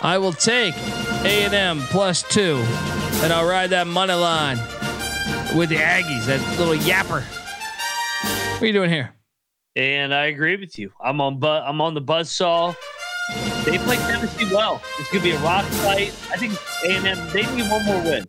[0.00, 2.64] I will take A&M plus two,
[3.22, 4.56] and I'll ride that money line
[5.54, 6.24] with the Aggies.
[6.24, 7.22] That little yapper.
[8.54, 9.12] What are you doing here?
[9.76, 10.92] And I agree with you.
[10.98, 11.38] I'm on.
[11.38, 12.74] Bu- I'm on the buzzsaw.
[13.64, 14.82] They play Tennessee well.
[14.98, 16.14] It's gonna be a rock fight.
[16.30, 17.28] I think A and M.
[17.32, 18.24] They need one more win.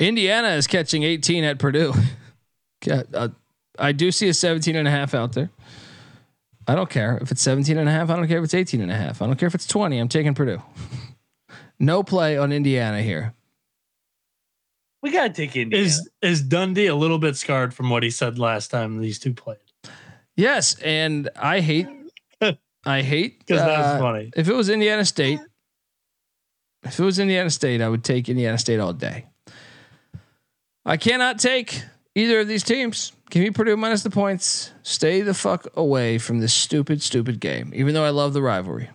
[0.00, 1.92] Indiana is catching 18 at Purdue.
[2.86, 3.28] Uh,
[3.78, 5.48] I do see a 17 and a half out there.
[6.68, 8.10] I don't care if it's 17 and a half.
[8.10, 9.22] I don't care if it's 18 and a half.
[9.22, 9.96] I don't care if it's 20.
[9.96, 10.62] I'm taking Purdue.
[11.80, 13.34] No play on Indiana here.
[15.02, 15.84] We gotta take Indiana.
[15.84, 19.34] Is is Dundee a little bit scarred from what he said last time these two
[19.34, 19.58] played?
[20.36, 21.88] Yes, and I hate.
[22.86, 24.30] I hate Because that's uh, funny.
[24.36, 25.40] If it was Indiana State,
[26.84, 29.26] if it was Indiana State, I would take Indiana State all day.
[30.84, 31.82] I cannot take
[32.14, 33.12] either of these teams.
[33.30, 34.72] Give me Purdue minus the points.
[34.82, 37.72] Stay the fuck away from this stupid, stupid game.
[37.74, 38.90] Even though I love the rivalry.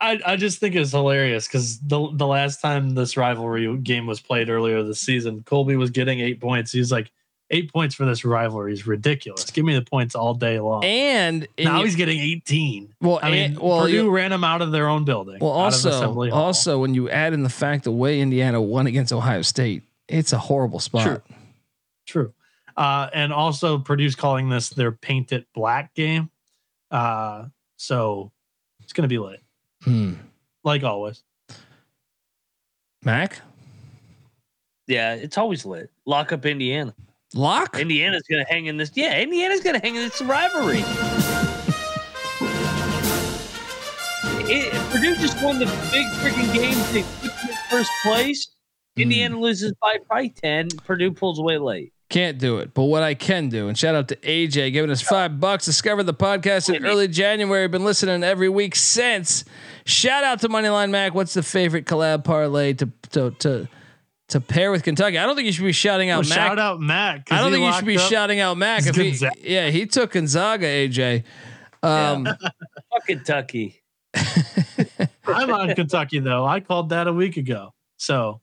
[0.00, 4.20] I, I just think it's hilarious because the the last time this rivalry game was
[4.20, 6.72] played earlier this season, Colby was getting eight points.
[6.72, 7.10] He's like,
[7.52, 9.50] eight points for this rivalry is ridiculous.
[9.50, 10.82] Give me the points all day long.
[10.84, 12.94] And now y- he's getting 18.
[13.00, 15.38] well, I mean, and- well, Purdue ran them out of their own building.
[15.40, 19.42] well, also, also when you add in the fact the way Indiana won against Ohio
[19.42, 21.04] State, it's a horrible spot.
[21.04, 21.22] True.
[22.06, 22.34] True.
[22.76, 26.30] Uh, and also Purdue's calling this their paint it black game.
[26.90, 27.44] Uh,
[27.76, 28.32] so
[28.82, 29.40] it's going to be lit,
[29.84, 30.14] Hmm.
[30.64, 31.22] like always.
[33.04, 33.40] Mac
[34.88, 35.90] yeah, it's always lit.
[36.06, 36.94] Lock up Indiana.
[37.34, 37.78] Lock.
[37.78, 38.90] Indiana's gonna hang in this.
[38.94, 40.84] Yeah, Indiana's gonna hang in this rivalry.
[44.44, 48.48] It, Purdue just won the big freaking game to keep in first place.
[48.96, 49.02] Hmm.
[49.02, 50.68] Indiana loses by probably ten.
[50.84, 51.92] Purdue pulls away late.
[52.12, 52.74] Can't do it.
[52.74, 55.64] But what I can do, and shout out to AJ giving us five bucks.
[55.64, 57.66] Discovered the podcast in early January.
[57.68, 59.46] Been listening every week since.
[59.86, 61.14] Shout out to Moneyline Mac.
[61.14, 63.68] What's the favorite collab parlay to to to
[64.32, 65.16] to pair with Kentucky?
[65.18, 66.48] I don't think you should be shouting out Well, Mac.
[66.48, 67.26] shout out Matt.
[67.26, 68.84] 'cause I don't think you should be shouting out Mac.
[68.86, 70.66] If he, yeah, he took Gonzaga.
[70.66, 71.24] AJ.
[71.82, 72.24] Um,
[72.90, 73.82] Fuck Kentucky.
[75.26, 76.44] I'm on Kentucky though.
[76.44, 77.72] I called that a week ago.
[77.96, 78.40] So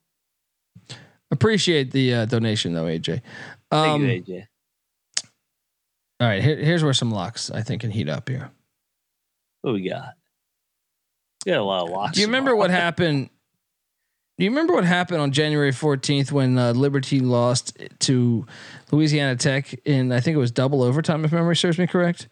[1.32, 3.22] appreciate the uh, donation though, AJ.
[3.72, 4.45] Thank Um, you, AJ.
[6.20, 8.49] all right, here, here's where some locks I think can heat up here.
[9.61, 10.14] What we got?
[11.45, 12.14] We got a lot of locks.
[12.16, 13.30] Do you remember what happened?
[14.40, 18.45] Do you remember what happened on January 14th when uh, Liberty lost to
[18.90, 22.30] Louisiana Tech in I think it was double overtime if memory serves me correct?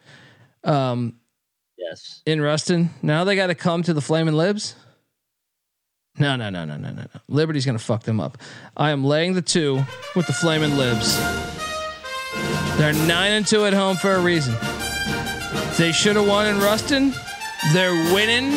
[0.64, 1.16] Um,
[1.76, 2.22] Yes.
[2.24, 2.90] in Ruston.
[3.02, 4.74] Now they got to come to the Flaming Libs.
[6.18, 7.20] No, no, no, no, no, no, no.
[7.28, 8.38] Liberty's gonna fuck them up.
[8.74, 9.84] I am laying the two
[10.16, 11.14] with the Flaming Libs.
[12.78, 14.54] They're nine and two at home for a reason.
[15.76, 17.12] They should have won in Ruston.
[17.74, 18.52] They're winning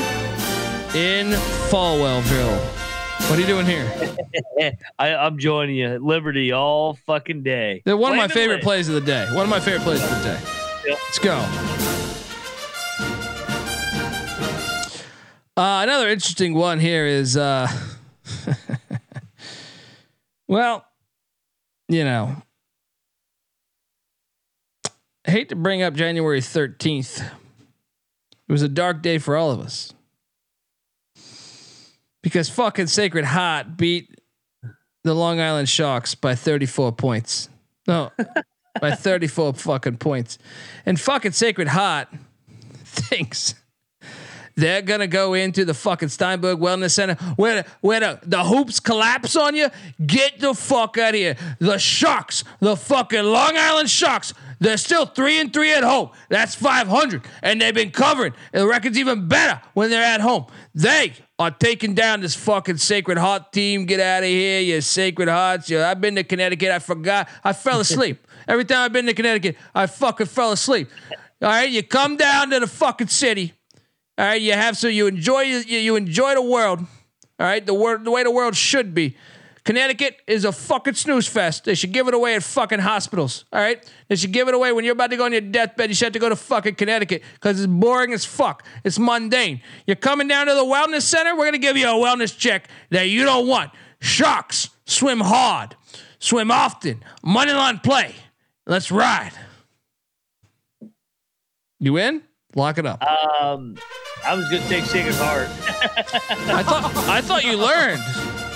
[0.95, 1.33] in
[1.69, 2.80] Falwellville.
[3.29, 3.89] What are you doing here?
[4.99, 5.99] I, I'm joining you.
[5.99, 7.81] Liberty all fucking day.
[7.85, 8.63] They're one of my favorite lit.
[8.63, 9.25] plays of the day.
[9.33, 10.39] One of my favorite plays of the day.
[10.85, 10.97] Yep.
[10.99, 11.37] Let's go.
[15.55, 17.67] Uh, another interesting one here is, uh,
[20.47, 20.85] well,
[21.87, 22.35] you know,
[25.25, 27.21] I hate to bring up January 13th.
[27.21, 29.93] It was a dark day for all of us
[32.21, 34.19] because fucking Sacred Heart beat
[35.03, 37.49] the Long Island Sharks by 34 points.
[37.87, 38.11] No,
[38.79, 40.37] by 34 fucking points.
[40.85, 42.09] And fucking Sacred Heart
[42.83, 43.55] thinks
[44.61, 49.35] they're gonna go into the fucking Steinberg Wellness Center where where the, the hoops collapse
[49.35, 49.69] on you.
[50.05, 51.35] Get the fuck out of here.
[51.59, 56.11] The Sharks, the fucking Long Island Sharks, they're still three and three at home.
[56.29, 58.33] That's 500, and they've been covering.
[58.53, 60.45] And the record's even better when they're at home.
[60.75, 63.85] They are taking down this fucking Sacred Heart team.
[63.85, 65.67] Get out of here, you Sacred Hearts.
[65.69, 66.69] You, I've been to Connecticut.
[66.69, 67.27] I forgot.
[67.43, 68.27] I fell asleep.
[68.47, 70.89] Every time I've been to Connecticut, I fucking fell asleep.
[71.41, 73.53] All right, you come down to the fucking city.
[74.21, 76.79] All right, you have so you enjoy you, you enjoy the world.
[76.79, 76.87] All
[77.39, 79.17] right, the word the way the world should be.
[79.63, 81.65] Connecticut is a fucking snooze fest.
[81.65, 83.45] They should give it away at fucking hospitals.
[83.51, 85.89] All right, they should give it away when you're about to go on your deathbed.
[85.89, 88.63] You should have to go to fucking Connecticut because it's boring as fuck.
[88.83, 89.59] It's mundane.
[89.87, 91.35] You're coming down to the wellness center.
[91.35, 93.71] We're gonna give you a wellness check that you don't want.
[94.01, 95.75] Sharks swim hard,
[96.19, 97.03] swim often.
[97.23, 98.13] Money line play.
[98.67, 99.31] Let's ride.
[101.79, 102.21] You in?
[102.55, 103.01] Lock it up.
[103.41, 103.77] Um,
[104.25, 105.47] I was gonna take Sacred Heart.
[106.49, 108.01] I thought I thought you learned.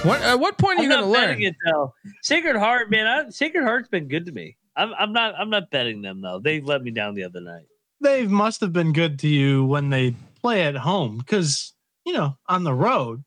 [0.03, 1.29] What at what point are you I'm gonna learn?
[1.29, 1.93] betting it though.
[2.21, 3.07] Sacred Heart, man.
[3.07, 4.57] I, Sacred Heart's been good to me.
[4.75, 5.33] I'm, I'm not.
[5.39, 6.39] I'm not betting them though.
[6.39, 7.65] They let me down the other night.
[8.01, 11.73] they must have been good to you when they play at home because
[12.05, 13.23] you know on the road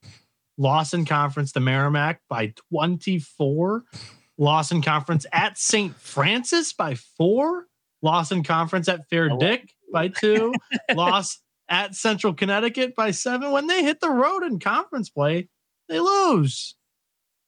[0.58, 3.84] loss in conference to merrimack by 24
[4.36, 7.66] loss in conference at st francis by four
[8.02, 10.54] loss in conference at fair dick by two
[10.94, 15.48] loss at central connecticut by seven when they hit the road in conference play
[15.88, 16.74] they lose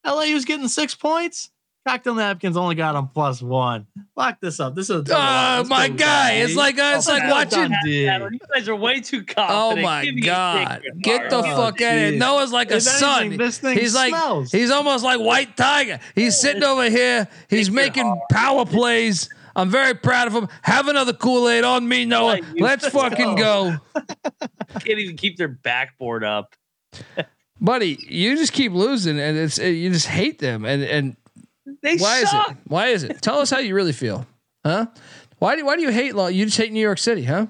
[0.04, 1.50] lau's getting six points
[1.88, 3.86] Cocktail napkins only got him plus one.
[4.14, 4.74] Lock this up.
[4.74, 5.08] This is.
[5.08, 6.32] A Oh my guy!
[6.34, 7.72] It's like uh, it's like watching.
[7.84, 9.78] You guys are way too confident.
[9.78, 10.82] Oh my Give god!
[11.00, 11.56] Get the Bernard.
[11.56, 12.10] fuck out of here!
[12.10, 12.20] geez.
[12.20, 13.36] Noah's like a If son.
[13.38, 14.12] this thing He's like
[14.50, 16.00] he's almost like White Tiger.
[16.14, 17.26] He's sitting over here.
[17.48, 19.30] He's making power plays.
[19.56, 20.48] I'm very proud of him.
[20.62, 22.40] Have another Kool Aid on me, Noah.
[22.58, 23.76] Let's fucking go,
[24.74, 26.54] Can't even keep their backboard up.
[27.60, 27.98] buddy.
[28.08, 30.64] You just keep losing, and it's uh, you just hate them.
[30.64, 31.16] And and
[31.82, 32.50] They why suck.
[32.50, 32.58] is it?
[32.66, 33.20] Why is it?
[33.22, 34.26] Tell us how you really feel,
[34.64, 34.86] huh?
[35.38, 36.26] Why do why do you hate law?
[36.28, 37.46] You just hate New York City, huh?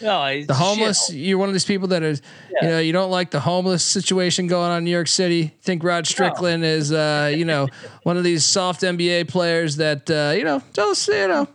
[0.00, 1.06] No, The homeless.
[1.06, 1.16] shit.
[1.16, 2.20] You're one of these people that is,
[2.60, 5.54] you know, you don't like the homeless situation going on in New York City.
[5.62, 7.68] Think Rod Strickland is, uh, you know,
[8.02, 11.48] one of these soft NBA players that, uh, you know, just you know.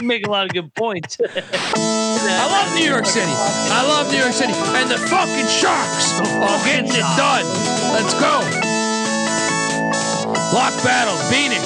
[0.00, 1.18] You make a lot of good points.
[1.26, 3.30] I love New York City.
[3.30, 7.44] I love New York City, and the fucking Sharks are getting it done.
[7.94, 8.40] Let's go.
[10.52, 11.62] Lock battle, Phoenix,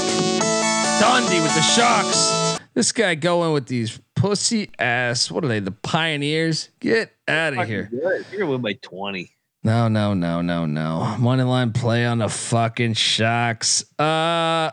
[1.01, 2.59] Dundee with the Sharks.
[2.75, 5.31] This guy going with these pussy ass.
[5.31, 5.61] What are they?
[5.61, 6.70] The Pioneers?
[6.81, 7.89] Get out of here.
[7.90, 8.27] Good.
[8.31, 9.32] You're gonna win by twenty.
[9.65, 11.16] No, no, no, no, no.
[11.19, 13.85] Money line play on the fucking Sharks.
[13.99, 14.70] Uh,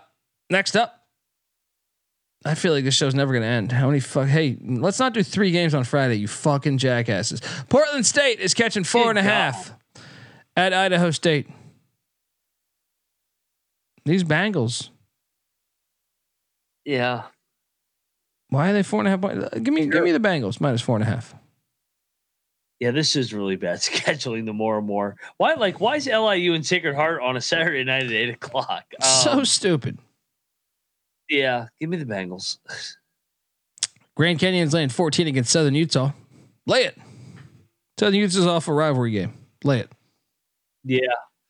[0.49, 1.01] next up.
[2.47, 3.71] I feel like this show's never gonna end.
[3.71, 4.27] How many fuck?
[4.27, 6.15] Hey, let's not do three games on Friday.
[6.15, 7.41] You fucking jackasses.
[7.69, 9.73] Portland State is catching four and a half
[10.55, 11.47] at Idaho State.
[14.05, 14.89] These Bengals.
[16.85, 17.23] Yeah.
[18.55, 19.21] Why are they four and a half?
[19.21, 21.35] point- Give me, give me the Bengals minus four and a half.
[22.79, 24.45] Yeah, this is really bad scheduling.
[24.45, 27.83] The more and more, why like why is LIU and Sacred Heart on a Saturday
[27.83, 28.85] night at eight o'clock?
[29.01, 29.97] so Um, stupid.
[31.29, 32.57] yeah, give me the Bengals.
[34.15, 36.11] Grand Canyon's laying 14 against Southern Utah.
[36.65, 36.97] Lay it.
[37.99, 39.33] Southern Utah's off a rivalry game.
[39.65, 39.89] Lay it.
[40.85, 40.99] Yeah,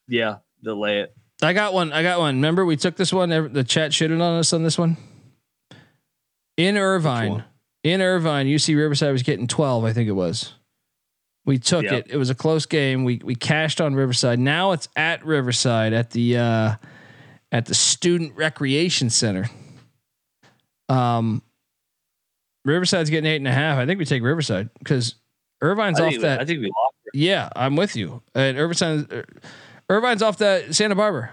[0.07, 1.15] yeah, they'll lay it.
[1.43, 1.91] I got one.
[1.93, 2.35] I got one.
[2.35, 3.29] Remember, we took this one.
[3.29, 4.97] The chat shitted on us on this one.
[6.57, 7.43] In Irvine,
[7.83, 10.53] in Irvine, UC Riverside was getting 12, I think it was.
[11.45, 11.93] We took Yep.
[11.93, 12.07] it.
[12.11, 13.03] It was a close game.
[13.03, 14.39] We we cashed on Riverside.
[14.39, 16.75] Now it's at Riverside at the uh,
[17.51, 19.47] at the Student Recreation Center.
[20.89, 21.43] Um,
[22.63, 23.77] Riverside's getting eight and a half.
[23.77, 25.15] I think we take Riverside because
[25.61, 26.41] Irvine's I off that.
[26.41, 26.95] I think we lost.
[27.13, 28.23] Yeah, I'm with you.
[28.33, 29.07] And Irvine,
[29.87, 31.31] Irvine's off that Santa Barbara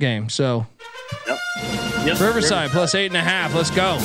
[0.00, 0.28] game.
[0.30, 0.66] So
[2.04, 3.54] Yep, Riverside plus eight and a half.
[3.54, 3.98] Let's go.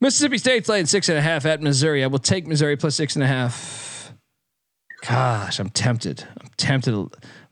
[0.00, 2.04] Mississippi State's laying six and a half at Missouri.
[2.04, 4.12] I will take Missouri plus six and a half.
[5.06, 6.24] Gosh, I'm tempted.
[6.40, 6.94] I'm tempted.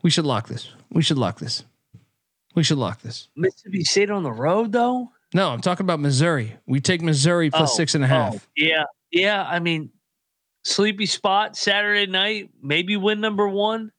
[0.01, 0.69] We should lock this.
[0.91, 1.63] We should lock this.
[2.55, 3.27] We should lock this.
[3.35, 5.11] Mississippi State on the road though.
[5.33, 6.55] No, I'm talking about Missouri.
[6.65, 8.35] We take Missouri plus Oh, six and a half.
[8.35, 9.43] oh, yeah, yeah.
[9.43, 9.89] I mean,
[10.63, 12.49] sleepy spot Saturday night.
[12.61, 13.91] Maybe win number one.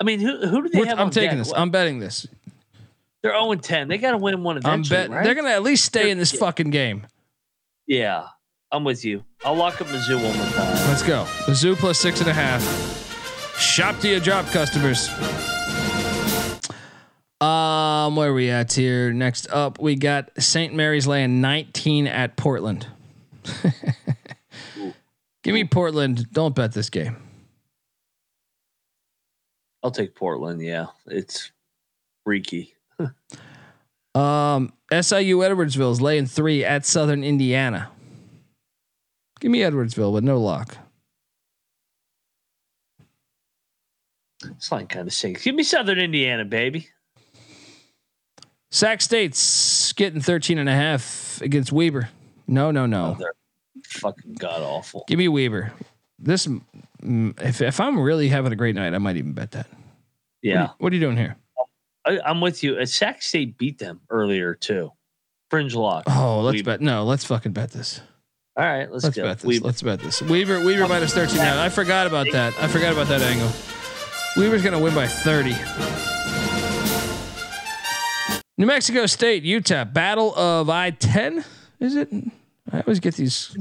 [0.00, 0.98] I mean, who who do they We're- have?
[1.00, 1.38] I'm taking deck?
[1.38, 1.48] this.
[1.48, 2.26] What- I'm betting this.
[3.22, 3.88] They're 0 10.
[3.88, 4.96] They got to win one I'm eventually.
[4.98, 5.24] betting right?
[5.24, 6.40] they're gonna at least stay in this Yeah.
[6.40, 7.06] fucking game.
[7.86, 8.26] Yeah,
[8.72, 9.24] I'm with you.
[9.44, 10.74] I'll lock up Mizzou one more time.
[10.88, 11.24] Let's go.
[11.46, 12.62] Mizzou plus six and a half.
[13.58, 15.08] Shop to your job customers.
[17.40, 19.12] Um, where are we at here?
[19.12, 20.72] Next up, we got St.
[20.74, 22.86] Mary's laying 19 at Portland.
[25.42, 26.32] Give me Portland.
[26.32, 27.16] Don't bet this game.
[29.82, 30.62] I'll take Portland.
[30.62, 31.52] Yeah, it's
[32.24, 32.74] freaky.
[34.16, 37.90] Um, SIU Edwardsville is laying three at Southern Indiana.
[39.40, 40.76] Give me Edwardsville with no lock.
[44.42, 45.42] This line kind of sinks.
[45.42, 46.88] Give me Southern Indiana, baby.
[48.70, 52.08] Sac State's getting 13 and a half against Weber.
[52.46, 53.14] No, no, no.
[53.16, 53.34] Oh, they're
[53.86, 55.04] fucking god awful.
[55.06, 55.72] Give me Weber.
[56.18, 56.48] This,
[57.02, 59.66] if if I'm really having a great night, I might even bet that.
[60.42, 61.36] Yeah, What are you doing here?
[62.06, 62.76] I, I'm with you.
[62.76, 64.90] Uh, Sac State beat them earlier too.
[65.50, 66.04] Fringe lock.
[66.06, 66.64] Oh, let's Weaver.
[66.72, 66.80] bet.
[66.80, 68.00] No, let's fucking bet this.
[68.56, 69.24] All right, let's, Let's go.
[69.24, 69.44] bet this.
[69.44, 70.22] We- Let's bet this.
[70.22, 71.60] Weaver, Weaver minus 13 now.
[71.62, 72.54] I forgot about that.
[72.60, 73.48] I forgot about that angle.
[74.36, 75.54] Weaver's gonna win by 30.
[78.56, 81.44] New Mexico State, UTEP, Battle of I-10.
[81.80, 82.08] Is it?
[82.72, 83.56] I always get these.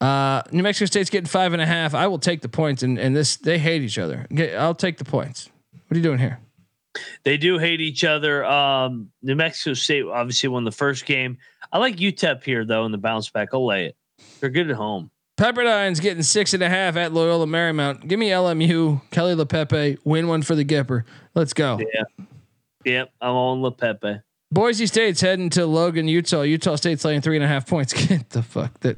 [0.00, 1.94] Uh, New Mexico State's getting five and a half.
[1.94, 4.26] I will take the points, and and this they hate each other.
[4.58, 5.48] I'll take the points.
[5.86, 6.40] What are you doing here?
[7.24, 8.44] They do hate each other.
[8.44, 11.38] Um, New Mexico State obviously won the first game.
[11.72, 13.48] I like UTEP here though in the bounce back.
[13.52, 13.96] I'll lay it.
[14.40, 15.10] They're good at home.
[15.36, 18.08] Pepperdine's getting six and a half at Loyola Marymount.
[18.08, 21.04] Give me LMU, Kelly LePepe, win one for the Gipper.
[21.34, 21.78] Let's go.
[21.78, 22.24] Yeah.
[22.86, 24.20] Yep, I'm on La Pepe.
[24.50, 26.42] Boise State's heading to Logan, Utah.
[26.42, 27.92] Utah State's laying three and a half points.
[28.06, 28.96] Get the fuck that.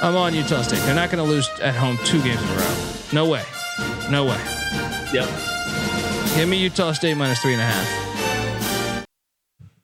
[0.00, 0.78] I'm on Utah State.
[0.80, 2.76] They're not going to lose at home two games in a row.
[3.12, 3.42] No way.
[4.10, 4.40] No way.
[5.12, 5.49] Yep.
[6.36, 9.06] Give me Utah State minus three and a half.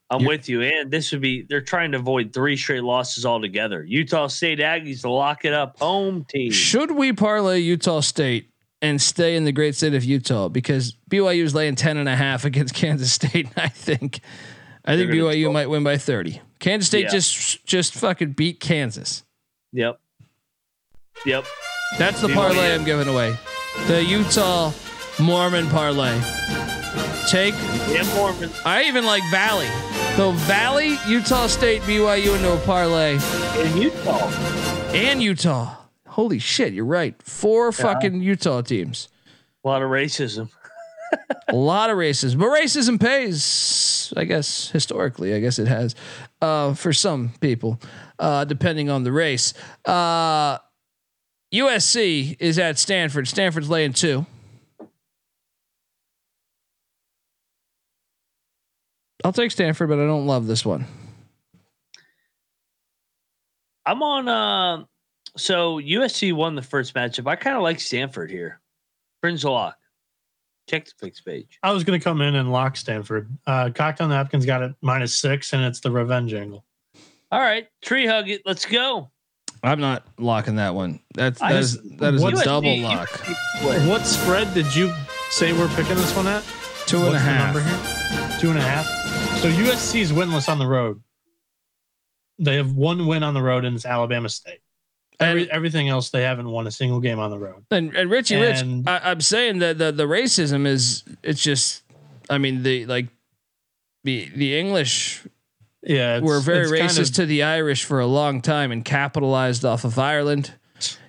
[0.09, 0.63] I'm You're- with you.
[0.63, 3.85] And this would be they're trying to avoid three straight losses altogether.
[3.85, 6.53] Utah State Aggies to lock it up home team.
[6.53, 8.49] Should we parlay Utah State
[8.81, 12.15] and stay in the great state of Utah because BYU is laying 10 and a
[12.17, 13.49] half against Kansas State.
[13.57, 14.21] I think,
[14.85, 15.53] I think They're gonna BYU score.
[15.53, 16.41] might win by 30.
[16.61, 17.11] Kansas State Yeah.
[17.11, 19.25] just, just fucking beat Kansas.
[19.73, 19.99] Yep.
[21.27, 21.45] Yep.
[21.99, 22.35] That's the BYU.
[22.35, 23.35] parlay I'm giving away.
[23.89, 24.71] The Utah
[25.21, 26.19] Mormon parlay.
[27.29, 27.55] Take,
[27.89, 28.51] Yeah, Mormon.
[28.65, 29.67] I even like Valley.
[30.17, 33.15] So Valley, Utah State, BYU into a parlay
[33.59, 34.29] In Utah.
[34.95, 35.77] and Utah.
[36.07, 37.21] Holy shit, you're right.
[37.23, 39.09] Four fucking Utah teams.
[39.65, 40.51] A lot of racism.
[41.49, 44.13] a lot of racism, but racism pays.
[44.17, 45.95] I guess historically, I guess it has
[46.41, 47.81] uh, for some people,
[48.19, 49.53] uh, depending on the race.
[49.85, 50.59] Uh,
[51.53, 53.29] USC is at Stanford.
[53.29, 54.27] Stanford's laying two.
[59.27, 60.87] I'll take Stanford, but I don't love this one.
[63.85, 64.85] I'm on uh
[65.37, 67.27] so USC won the first matchup.
[67.27, 68.61] I kind of like Stanford here.
[69.21, 69.77] Fringe lock.
[70.71, 71.59] Check the fix page.
[71.65, 73.29] I was going to come in and lock Stanford.
[73.49, 76.65] Uh, Cocktail Napkins got it minus six, and it's the revenge angle.
[77.33, 78.43] All right, tree hug it.
[78.47, 79.11] Let's go.
[79.65, 81.01] I'm not locking that one.
[81.15, 83.09] That's I that is just- that is a double USC lock.
[83.09, 83.89] split.
[83.89, 84.93] What spread did you
[85.31, 86.45] say we're picking this one at?
[86.87, 87.55] Two and a What's the half.
[87.55, 88.39] number here?
[88.41, 89.06] Two and a half.
[89.37, 91.01] So USC is winless on the road.
[92.39, 94.61] They have one win on the road, and it's Alabama State.
[95.21, 97.65] Every, And- everything else, they haven't won a single game on the road.
[97.71, 101.83] And, and Richie Rich, And- I, I'm saying that the, the racism is it's just
[102.29, 103.07] I mean the like
[104.05, 105.25] the the English
[105.83, 108.73] Yeah, it's, were very it's kind racist of- to the Irish for a long time
[108.73, 110.55] and capitalized off of Ireland.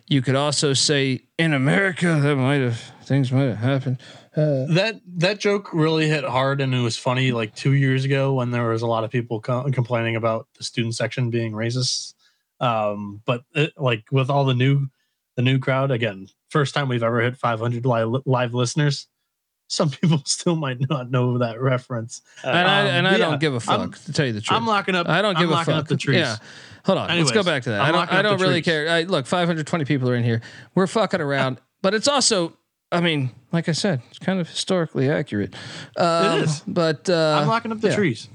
[0.07, 3.97] You could also say in America that might have things might have happened.
[4.37, 7.31] Uh, that that joke really hit hard, and it was funny.
[7.31, 10.63] Like two years ago, when there was a lot of people co- complaining about the
[10.63, 12.13] student section being racist.
[12.59, 14.87] Um, but it, like with all the new
[15.35, 19.07] the new crowd, again, first time we've ever hit 500 live, live listeners.
[19.69, 22.21] Some people still might not know that reference.
[22.43, 24.41] and I Um, and I yeah, don't give a fuck I'm- to tell you the
[24.41, 24.57] truth.
[24.57, 25.07] I'm locking up.
[25.09, 25.69] I don't I'm give a fuck.
[25.75, 26.17] up the trees.
[26.19, 26.37] Yeah.
[26.85, 27.09] Hold on.
[27.17, 27.81] let's go back to that.
[27.81, 28.65] I'm I don't, I don't really trees.
[28.65, 28.89] care.
[28.89, 30.41] I, look, 520 people are in here.
[30.73, 32.56] We're fucking around, but it's also,
[32.91, 35.55] I mean, like I said, it's kind of historically accurate.
[35.97, 36.61] Um, is.
[36.65, 37.95] But uh, I'm locking up the yeah.
[37.95, 38.29] trees.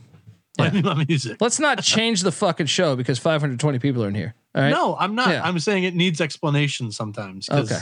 [0.58, 1.38] Play me my music.
[1.40, 4.34] let's not change the fucking show because 520 people are in here.
[4.54, 4.70] All right.
[4.70, 5.30] No, I'm not.
[5.30, 5.42] Yeah.
[5.42, 7.48] I'm saying it needs explanation sometimes.
[7.48, 7.78] Okay.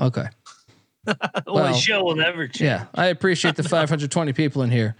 [0.00, 0.26] Okay.
[1.04, 2.60] Well, Well, the show will never change.
[2.60, 4.94] Yeah, I appreciate the 520 people in here,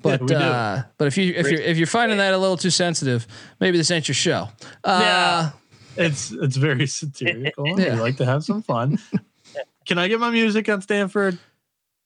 [0.00, 0.34] but we do.
[0.36, 3.26] uh, but if you if you're if you're finding that a little too sensitive,
[3.58, 4.48] maybe this ain't your show.
[4.84, 5.50] Uh, Yeah.
[5.96, 7.66] It's it's very satirical.
[7.76, 7.94] Yeah.
[7.96, 9.00] We like to have some fun.
[9.86, 11.38] Can I get my music on Stanford?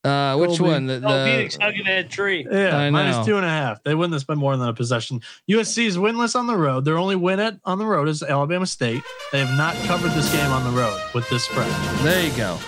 [0.05, 0.63] Uh, which Colby.
[0.63, 0.87] one?
[0.87, 2.47] The, Oh, Phoenix hugging that tree.
[2.49, 3.25] Yeah, I minus know.
[3.25, 3.83] two and a half.
[3.83, 5.21] They win this by more than a possession.
[5.51, 6.85] USC is winless on the road.
[6.85, 9.03] Their only win at on the road is Alabama State.
[9.33, 11.69] They have not covered this game on the road with this spread.
[12.05, 12.59] there you go.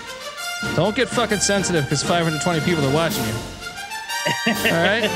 [0.75, 3.33] Don't get fucking sensitive because 520 people are watching you.
[4.47, 5.09] All right.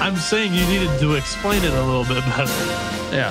[0.00, 2.52] I'm saying you needed to explain it a little bit better
[3.12, 3.30] Yeah.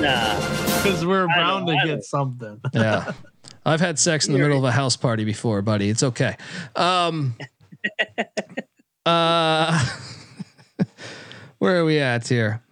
[0.00, 0.38] Nah.
[0.82, 1.94] because we're I bound to I know.
[1.96, 2.60] get something.
[2.72, 3.10] Yeah.
[3.70, 5.88] I've had sex in the middle of a house party before, buddy.
[5.88, 6.36] It's okay.
[6.74, 7.36] Um,
[9.06, 9.86] uh,
[11.58, 12.62] where are we at here?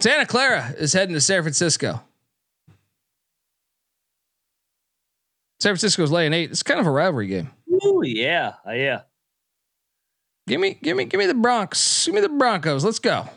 [0.00, 2.00] Santa Clara is heading to San Francisco.
[5.60, 6.50] San Francisco's laying eight.
[6.50, 7.50] It's kind of a rivalry game.
[7.82, 8.54] Oh yeah.
[8.66, 9.00] Uh, yeah.
[10.46, 12.06] Give me, give me, give me the Bronx.
[12.06, 12.84] Give me the Broncos.
[12.84, 13.28] Let's go.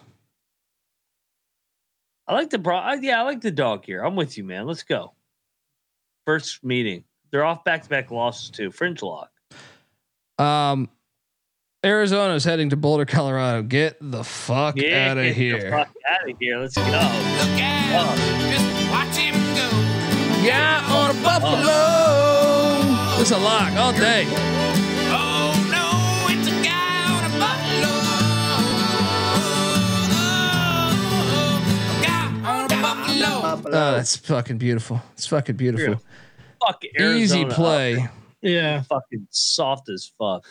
[2.25, 2.77] I like the bro.
[2.77, 4.01] uh, Yeah, I like the dog here.
[4.01, 4.65] I'm with you, man.
[4.65, 5.11] Let's go.
[6.25, 7.03] First meeting.
[7.31, 9.29] They're off back to back losses to Fringe lock.
[10.37, 10.89] Um,
[11.83, 13.63] Arizona's heading to Boulder, Colorado.
[13.63, 15.71] Get the fuck Yeah, out get of the here.
[15.71, 16.57] fuck out of here.
[16.59, 16.83] Let's go.
[16.83, 19.69] Look out, just watch him go.
[20.45, 23.21] Yeah, on a buffalo.
[23.21, 24.25] It's a lock all day.
[33.63, 33.77] Buffalo.
[33.81, 35.01] Oh, that's fucking beautiful.
[35.13, 36.01] It's fucking beautiful.
[36.65, 37.19] Fuck Arizona.
[37.19, 38.07] Easy play.
[38.41, 38.81] Yeah.
[38.83, 40.45] Fucking soft as fuck.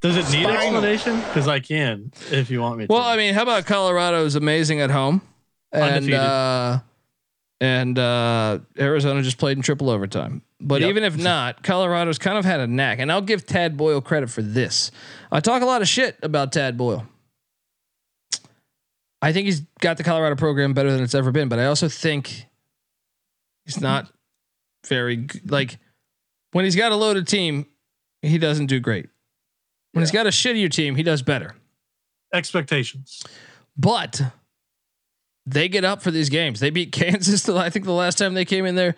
[0.00, 1.16] Does it need explanation?
[1.20, 2.92] Because I can if you want me to.
[2.92, 5.20] Well, I mean, how about Colorado's amazing at home,
[5.72, 6.18] and Undefeated.
[6.20, 6.78] uh,
[7.60, 10.40] and uh, Arizona just played in triple overtime.
[10.58, 10.90] But Yep.
[10.90, 14.30] even if not, Colorado's kind of had a knack, and I'll give Tad Boyle credit
[14.30, 14.90] for this.
[15.30, 17.06] I talk a lot of shit about Tad Boyle.
[19.22, 21.88] I think he's got the Colorado program better than it's ever been, but I also
[21.88, 22.46] think
[23.66, 24.10] he's not
[24.86, 25.78] very g- like
[26.52, 27.66] When he's got a loaded team,
[28.22, 29.08] he doesn't do great.
[29.92, 31.54] When he's got a shittier team, he does better.
[32.32, 33.22] Expectations.
[33.76, 34.20] But
[35.46, 36.60] they get up for these games.
[36.60, 37.42] They beat Kansas.
[37.42, 38.94] The, I think the last time they came in there.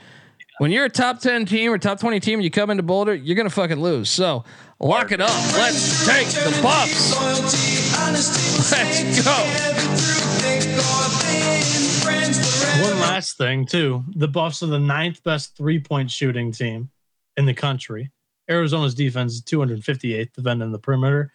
[0.59, 3.15] When you're a top ten team or top twenty team, and you come into Boulder,
[3.15, 4.11] you're gonna fucking lose.
[4.11, 4.45] So
[4.79, 5.31] lock it up.
[5.55, 7.17] Let's take the Buffs.
[8.71, 9.82] Let's go.
[12.05, 14.05] One last thing, too.
[14.17, 16.91] The Buffs are the ninth best three point shooting team
[17.37, 18.11] in the country.
[18.51, 21.33] Arizona's defense is 258th defending the perimeter,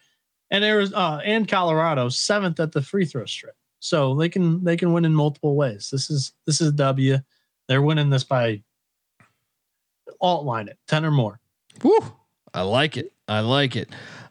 [0.50, 3.54] and Arizona uh, and Colorado seventh at the free throw strip.
[3.80, 5.88] So they can they can win in multiple ways.
[5.90, 7.18] This is this is a W.
[7.68, 8.62] They're winning this by
[10.20, 11.40] alt line it ten or more.
[11.82, 11.98] Woo.
[12.54, 13.12] I like it.
[13.28, 13.90] I like it.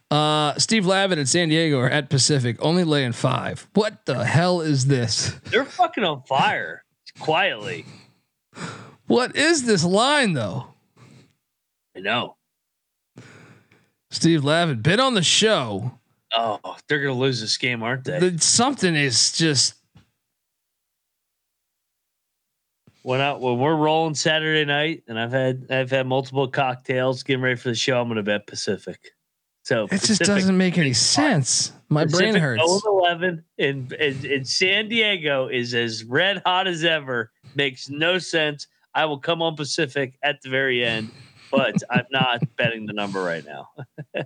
[0.09, 3.67] Uh, Steve Lavin and San Diego are at Pacific, only laying five.
[3.73, 5.29] What the hell is this?
[5.45, 6.84] They're fucking on fire
[7.19, 7.85] quietly.
[9.07, 10.67] What is this line though?
[11.95, 12.35] I know.
[14.11, 15.99] Steve Lavin been on the show.
[16.35, 18.19] Oh, they're gonna lose this game, aren't they?
[18.19, 19.75] The, something is just
[23.03, 27.41] when I when we're rolling Saturday night, and I've had I've had multiple cocktails, getting
[27.41, 28.01] ready for the show.
[28.01, 29.11] I'm gonna bet Pacific.
[29.68, 31.73] So it just doesn't make any sense.
[31.89, 32.84] My Pacific brain hurts.
[32.85, 37.34] 11 in, in in San Diego is as red hot as ever.
[37.53, 38.68] Makes no sense.
[38.95, 41.11] I will come on Pacific at the very end,
[41.52, 43.68] but I'm not betting the number right now.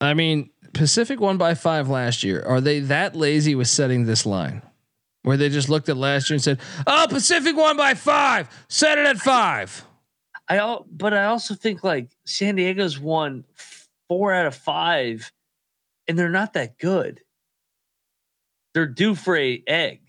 [0.00, 2.40] I mean, Pacific won by five last year.
[2.46, 4.62] Are they that lazy with setting this line?
[5.22, 8.48] Where they just looked at last year and said, "Oh, Pacific won by five.
[8.68, 9.84] Set it at five.
[10.48, 13.44] I al- but I also think like San Diego's won
[14.08, 15.32] four out of five,
[16.08, 17.20] and they're not that good.
[18.74, 20.00] They're due for a egg.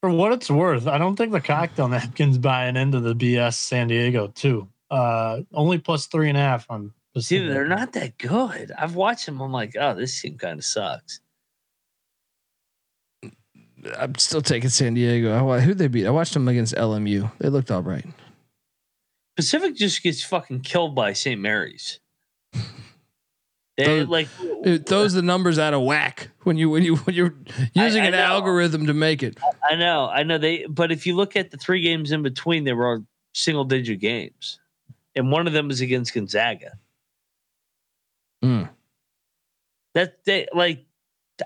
[0.00, 3.88] For what it's worth, I don't think the cocktail napkins buying into the BS San
[3.88, 4.68] Diego too.
[4.90, 6.92] Uh, only plus three and a half on.
[7.18, 8.72] See, they're not that good.
[8.76, 9.40] I've watched them.
[9.40, 11.20] I'm like, oh, this team kind of sucks.
[13.98, 15.48] I'm still taking San Diego.
[15.50, 16.06] I, who'd they beat?
[16.06, 17.30] I watched them against LMU.
[17.38, 18.06] They looked all right.
[19.36, 21.40] Pacific just gets fucking killed by St.
[21.40, 21.98] Mary's.
[23.78, 27.16] They Those- like It throws the numbers out of whack when you when you when
[27.16, 27.34] you're
[27.72, 28.18] using I an know.
[28.18, 29.38] algorithm to make it.
[29.68, 30.66] I know, I know they.
[30.66, 33.98] But if you look at the three games in between, they were all single digit
[33.98, 34.60] games,
[35.16, 36.72] and one of them was against Gonzaga.
[38.44, 38.68] Mm.
[39.94, 40.84] That they like.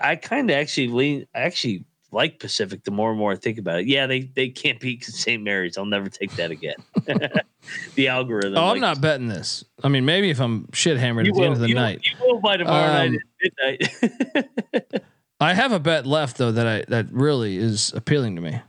[0.01, 1.27] I kind of actually lean.
[1.33, 1.85] I actually
[2.17, 2.83] like Pacific.
[2.83, 5.41] The more and more I think about it, yeah, they they can't beat St.
[5.41, 5.77] Mary's.
[5.77, 6.75] I'll never take that again.
[7.95, 8.57] the algorithm.
[8.57, 9.63] Oh, I'm like, not betting this.
[9.83, 12.01] I mean, maybe if I'm shit hammered at the end of the you, will- night.
[12.05, 13.79] you will by tomorrow Um, night at
[14.33, 15.03] midnight.
[15.39, 18.59] I have a bet left though that I that really is appealing to me.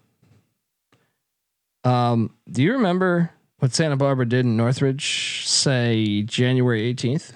[1.85, 7.33] Um, do you remember what Santa Barbara did in Northridge, say January 18th?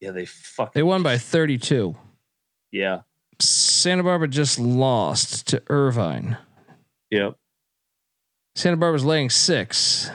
[0.00, 0.72] yeah, they fucking.
[0.74, 1.94] They won by 32.
[2.72, 3.00] Yeah.
[3.40, 6.36] Santa Barbara just lost to Irvine.
[7.10, 7.34] Yep.
[8.54, 10.10] Santa Barbara's laying six.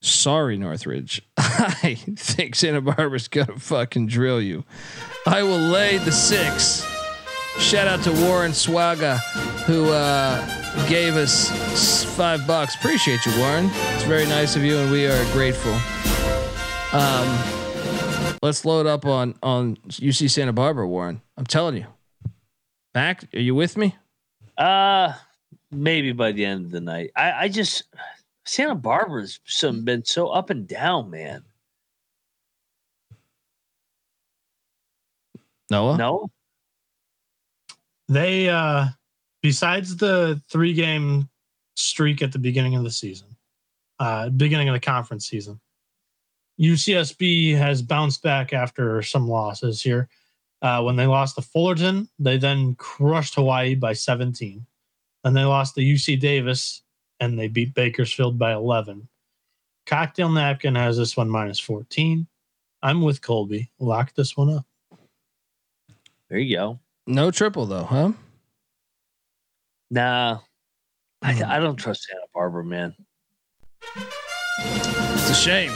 [0.00, 1.22] Sorry, Northridge.
[1.36, 4.64] I think Santa Barbara's gonna fucking drill you.
[5.26, 6.86] I will lay the six.
[7.58, 9.18] Shout out to Warren Swaga,
[9.64, 12.76] who uh, gave us five bucks.
[12.76, 13.68] Appreciate you, Warren.
[13.72, 15.72] It's very nice of you, and we are grateful.
[16.92, 17.67] Um,
[18.42, 21.20] let's load up on on UC Santa Barbara, Warren.
[21.36, 21.86] I'm telling you.
[22.94, 23.96] Mac, are you with me?
[24.56, 25.12] Uh
[25.70, 27.10] maybe by the end of the night.
[27.14, 27.84] I, I just
[28.44, 31.44] Santa Barbara's some been so up and down, man.
[35.70, 35.98] Noah.
[35.98, 36.30] No,
[38.08, 38.86] They uh
[39.42, 41.28] besides the three game
[41.76, 43.28] streak at the beginning of the season,
[43.98, 45.60] uh beginning of the conference season,
[46.60, 50.08] UCSB has bounced back after some losses here.
[50.60, 54.66] Uh, when they lost to Fullerton, they then crushed Hawaii by 17.
[55.22, 56.82] Then they lost to UC Davis
[57.20, 59.08] and they beat Bakersfield by 11.
[59.86, 62.26] Cocktail Napkin has this one minus 14.
[62.82, 63.70] I'm with Colby.
[63.78, 64.66] Lock this one up.
[66.28, 66.78] there you go.
[67.06, 68.12] No triple though, huh?
[69.90, 70.38] Nah,
[71.22, 71.44] I, Hmm.
[71.50, 72.94] I don't trust Santa Barbara, man.
[73.96, 75.72] It's a shame.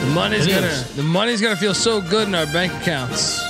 [0.00, 0.96] The money's It gonna is.
[0.96, 3.40] the money's gonna feel so good in our bank accounts.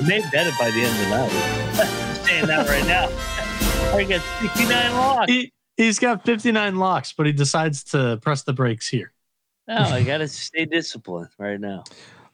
[0.00, 1.30] We may bet it by the end of the night.
[2.08, 3.08] I'm saying that right now.
[3.96, 5.32] I got 69 locks.
[5.32, 9.12] He, he's got 59 locks, but he decides to press the brakes here.
[9.66, 11.84] No, I got to stay disciplined right now.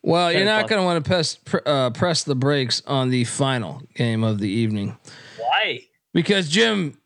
[0.03, 3.81] Well, you're not gonna want to press pr- uh, press the brakes on the final
[3.95, 4.99] game of the evening
[5.39, 5.87] Why?
[6.13, 6.99] because Jim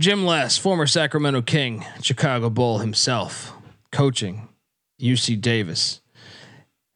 [0.00, 3.52] Jim Les, former Sacramento King, Chicago Bull himself,
[3.92, 4.48] coaching
[5.00, 6.00] UC Davis.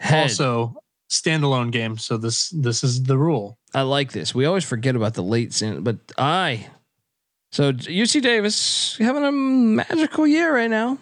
[0.00, 1.98] Head, Also, standalone game.
[1.98, 3.58] So this this is the rule.
[3.74, 4.34] I like this.
[4.34, 6.68] We always forget about the late sin, but I.
[7.52, 10.98] So UC Davis having a magical year right now.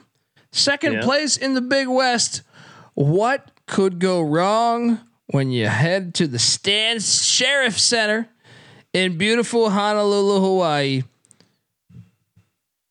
[0.53, 1.03] Second Yeah.
[1.03, 2.43] place in the Big West.
[2.95, 8.29] What could go wrong when you head to the Stan Sheriff Center
[8.93, 11.03] in beautiful Honolulu, Hawaii?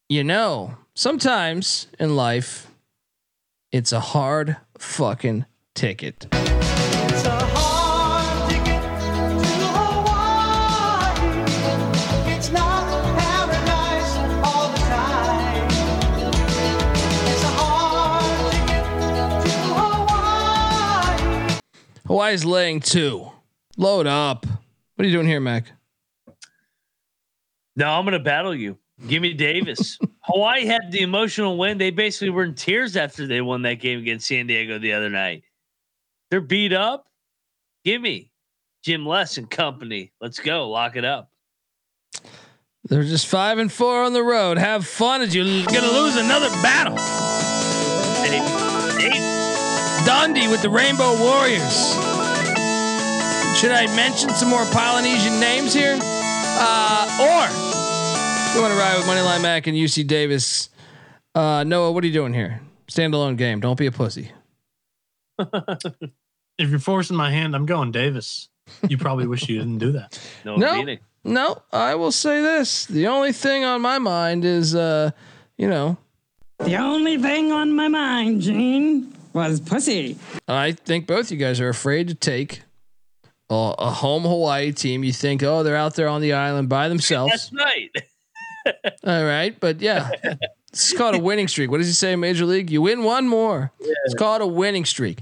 [0.09, 2.67] You know, sometimes in life,
[3.73, 6.27] it's a hard fucking ticket.
[6.31, 11.17] It's a hard ticket to Hawaii.
[12.35, 12.87] It's not
[13.17, 15.67] paradise all the time.
[17.25, 18.85] It's a hard ticket
[19.43, 21.59] to Hawaii.
[22.05, 23.31] Hawaii's laying two.
[23.75, 24.45] Load up.
[24.45, 25.71] What are you doing here, Mac?
[27.75, 28.77] No, I'm gonna battle you.
[29.07, 29.99] Give me Davis.
[30.21, 31.77] Hawaii had the emotional win.
[31.77, 35.09] They basically were in tears after they won that game against San Diego the other
[35.09, 35.43] night.
[36.29, 37.07] They're beat up.
[37.83, 38.31] Give me
[38.83, 40.11] Jim Les and company.
[40.21, 40.69] Let's go.
[40.69, 41.29] Lock it up.
[42.85, 44.57] They're just five and four on the road.
[44.57, 46.97] Have fun as you're gonna lose another battle.
[48.23, 48.39] Hey,
[50.05, 51.93] Dundee with the Rainbow Warriors.
[53.57, 55.97] Should I mention some more Polynesian names here?
[56.01, 57.72] Uh, or
[58.55, 60.69] you want to ride with Moneyline Mac and UC Davis?
[61.33, 62.61] Uh, Noah, what are you doing here?
[62.87, 63.59] Standalone game.
[63.59, 64.31] Don't be a pussy.
[66.59, 68.47] If you're forcing my hand, I'm going Davis.
[68.87, 70.19] You probably wish you didn't do that.
[70.45, 70.97] no, No.
[71.23, 72.85] No, I will say this.
[72.85, 75.09] The only thing on my mind is, uh,
[75.57, 75.97] you know,
[76.59, 80.17] The only thing on my mind, Gene, was pussy.
[80.47, 82.61] I think both you guys are afraid to take
[83.49, 85.03] a, a home Hawaii team.
[85.03, 87.31] You think, oh, they're out there on the island by themselves.
[87.51, 87.89] That's right.
[89.05, 90.09] All right, but yeah,
[90.71, 91.69] it's called a winning streak.
[91.71, 92.69] What does he say in Major League?
[92.69, 93.71] You win one more.
[93.79, 95.19] It's called a winning streak.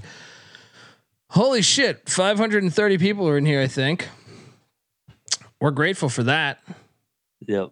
[1.30, 3.60] Holy shit, 530 people are in here.
[3.60, 4.08] I think
[5.60, 6.62] we're grateful for that.
[7.46, 7.70] Yep.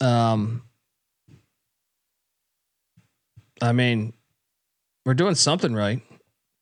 [0.00, 0.62] Um,
[3.60, 4.12] I mean,
[5.04, 6.00] we're doing something right.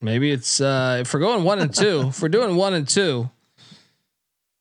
[0.00, 2.08] Maybe it's uh, if we're going one and two.
[2.08, 3.30] if we're doing one and two,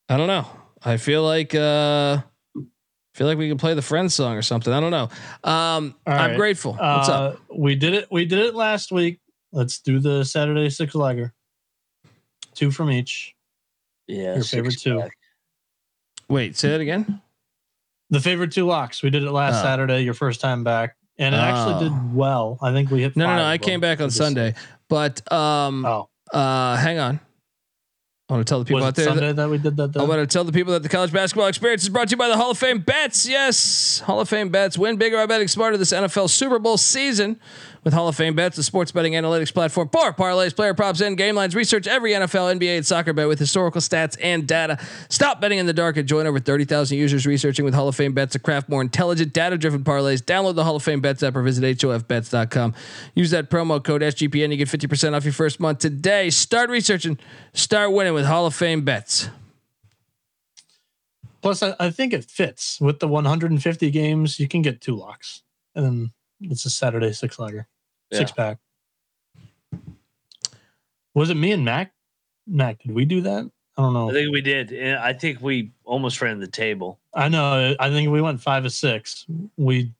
[0.10, 0.48] I don't know.
[0.84, 2.22] I feel like uh,
[3.14, 4.73] feel like we can play the Friends song or something.
[4.73, 5.10] I don't know.
[5.44, 6.35] Um, All I'm right.
[6.38, 6.73] grateful.
[6.73, 7.40] What's Uh, up?
[7.56, 8.07] We did it.
[8.11, 9.19] We did it last week.
[9.52, 11.31] Let's do the Saturday six legger.
[12.56, 13.35] Two from each.
[14.07, 14.35] Yeah.
[14.35, 14.99] Your favorite two.
[14.99, 15.18] pack.
[16.30, 17.22] Wait, say that again.
[18.10, 19.02] The favorite two locks.
[19.03, 19.64] We did it last Oh.
[19.64, 20.02] Saturday.
[20.02, 21.90] Your first time back, and it actually Oh.
[21.90, 22.57] did well.
[22.61, 23.15] I think we hit.
[23.15, 23.44] No, no, five no.
[23.44, 24.56] of I came back on Sunday,
[24.90, 27.19] but um, Oh, uh, hang on.
[28.30, 29.06] I want to tell the people was out there.
[29.06, 29.98] that- Sunday that we did that?
[29.98, 32.18] I want to tell the people that the college basketball experience is brought to you
[32.18, 33.28] by the Hall of Fame bets.
[33.28, 34.78] Yes, Hall of Fame bets.
[34.78, 37.38] Win bigger by betting smarter this NFL Super Bowl season
[37.84, 41.18] with Hall of Fame bets, the sports betting analytics platform for parlays, player props, and
[41.18, 41.55] game lines.
[41.55, 44.80] Research every NFL, NBA, and soccer bet with historical stats and data.
[45.10, 48.14] Stop betting in the dark and join over 30,000 users researching with Hall of Fame
[48.14, 50.22] bets to craft more intelligent, data driven parlays.
[50.22, 52.73] Download the Hall of Fame bets app or visit HOFBets.com.
[53.15, 54.51] Use that promo code SGPN.
[54.51, 56.30] You get 50% off your first month today.
[56.30, 57.18] Start researching,
[57.53, 59.30] start winning with Hall of Fame bets.
[61.41, 64.39] Plus, I, I think it fits with the 150 games.
[64.39, 65.43] You can get two locks,
[65.76, 67.38] and then it's a Saturday six
[68.14, 68.57] legger, six pack.
[71.14, 71.94] Was it me and Mac?
[72.48, 73.49] Mac, did we do that?
[73.77, 74.10] I don't know.
[74.10, 74.72] I think we did.
[74.72, 76.99] And I think we almost ran the table.
[77.14, 77.76] I know.
[77.80, 79.26] I think we went five or six.
[79.57, 79.91] We,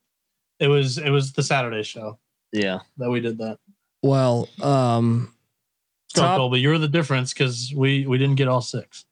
[0.60, 2.20] it was it was the Saturday show
[2.52, 2.80] Yeah.
[2.98, 3.60] that we did that.
[4.02, 5.34] Well, um,
[6.14, 9.06] So Top- Colby, you're the difference because we we didn't get all six.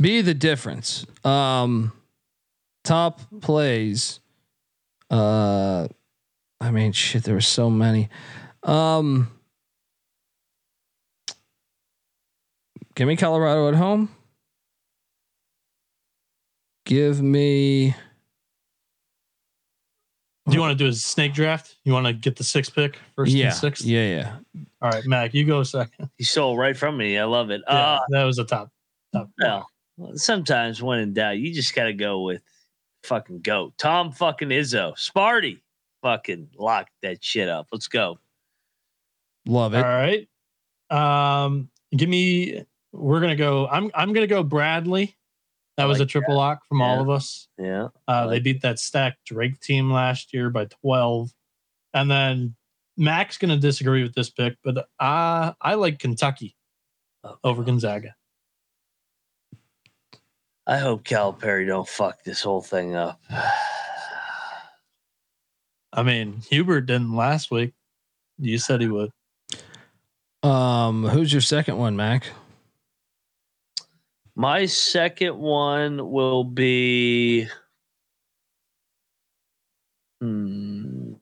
[0.00, 1.04] be the difference.
[1.24, 1.92] Um,
[2.84, 4.20] top plays.
[5.10, 5.88] Uh,
[6.60, 8.08] I mean, shit, there were so many.
[8.62, 9.28] Um,
[12.94, 14.10] give me Colorado at home.
[16.84, 17.94] Give me.
[20.48, 21.76] Do you want to do a snake draft?
[21.84, 23.84] You want to get the six pick first yeah, and sixth?
[23.84, 24.36] yeah, yeah.
[24.80, 26.08] All right, Mac, you go second.
[26.16, 27.18] You stole right from me.
[27.18, 27.60] I love it.
[27.68, 28.70] Yeah, Uh, that was a top.
[29.12, 29.68] top well,
[30.14, 32.42] sometimes when in doubt, you just got to go with
[33.04, 33.74] fucking go.
[33.76, 34.94] Tom fucking Izzo.
[34.94, 35.60] Sparty.
[36.02, 37.68] Fucking lock that shit up.
[37.72, 38.18] Let's go.
[39.46, 39.78] Love it.
[39.78, 40.28] All right.
[40.90, 42.64] Um, give me.
[42.92, 43.68] We're gonna go.
[43.68, 45.16] I'm I'm gonna go Bradley.
[45.76, 47.46] That I was a like triple lock from all of us.
[47.56, 47.88] Yeah.
[48.08, 51.30] Uh, they beat that stacked Drake team last year by 12.
[51.94, 52.56] And then
[52.96, 56.56] Mac's going to disagree with this pick, but I, I like Kentucky
[57.24, 58.14] Oh, over Gonzaga.
[60.66, 63.20] I hope Calipari don't fuck this whole thing up.
[65.98, 67.72] I mean, Hubert didn't last week.
[68.38, 69.10] You said he would.
[70.44, 72.24] Um, who's your second one, Mac?
[74.36, 77.48] My second one will be.
[80.20, 81.14] Hmm,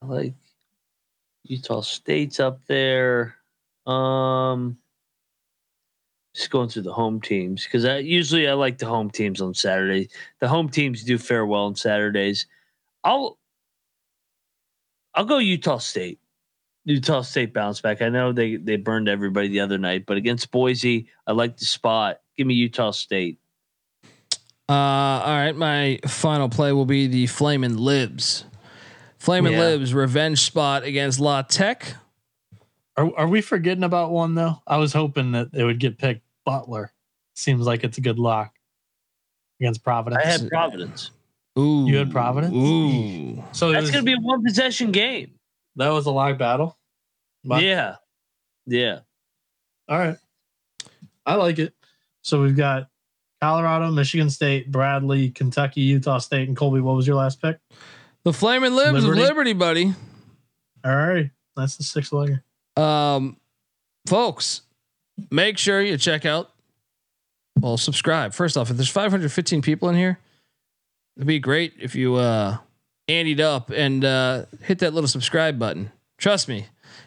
[0.00, 0.34] I like
[1.44, 3.36] Utah State's up there.
[3.86, 4.78] Um,
[6.34, 9.52] just going through the home teams because I usually I like the home teams on
[9.52, 10.08] Saturday.
[10.40, 12.46] The home teams do fare well on Saturdays.
[13.04, 13.36] I'll
[15.14, 16.18] I'll go Utah State.
[16.84, 18.02] Utah State bounce back.
[18.02, 21.64] I know they they burned everybody the other night, but against Boise, I like the
[21.64, 22.20] spot.
[22.36, 23.38] Give me Utah State.
[24.68, 25.54] Uh, all right.
[25.54, 28.44] My final play will be the Flamin' Libs.
[29.18, 29.60] Flamin' Yeah.
[29.60, 31.94] Libs revenge spot against La Tech.
[32.96, 34.60] Are are we forgetting about one though?
[34.66, 36.22] I was hoping that it would get picked.
[36.44, 36.92] Butler
[37.34, 38.54] seems like it's a good lock
[39.60, 40.24] against Providence.
[40.24, 41.10] I had Providence.
[41.58, 42.54] Ooh, You had Providence?
[42.54, 45.34] Ooh, so That's was- going to be a one possession game.
[45.76, 46.78] that was a lock battle.
[47.44, 47.96] But- Yeah,
[48.66, 49.00] yeah.
[49.88, 50.16] All right.
[51.26, 51.74] I like it.
[52.22, 52.88] So we've got
[53.40, 56.80] Colorado, Michigan State, Bradley, Kentucky, Utah State, and Colby.
[56.80, 57.58] What was your last pick?
[58.24, 59.20] the Flaming Libs Liberty.
[59.22, 59.94] of Liberty, buddy.
[60.84, 61.30] All right.
[61.56, 62.42] That's the six legger.
[62.80, 63.36] Um,
[64.06, 64.62] folks,
[65.30, 66.50] make sure you check out.
[67.58, 68.70] Well, subscribe first off.
[68.70, 70.18] If there's 515 people in here,
[71.16, 72.58] it'd be great if you uh
[73.08, 75.90] anteed up and uh hit that little subscribe button.
[76.18, 76.66] Trust me,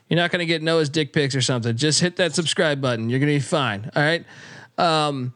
[0.10, 1.76] you're not gonna get Noah's dick pics or something.
[1.76, 3.10] Just hit that subscribe button.
[3.10, 3.90] You're gonna be fine.
[3.96, 4.26] All right.
[4.78, 5.34] Um,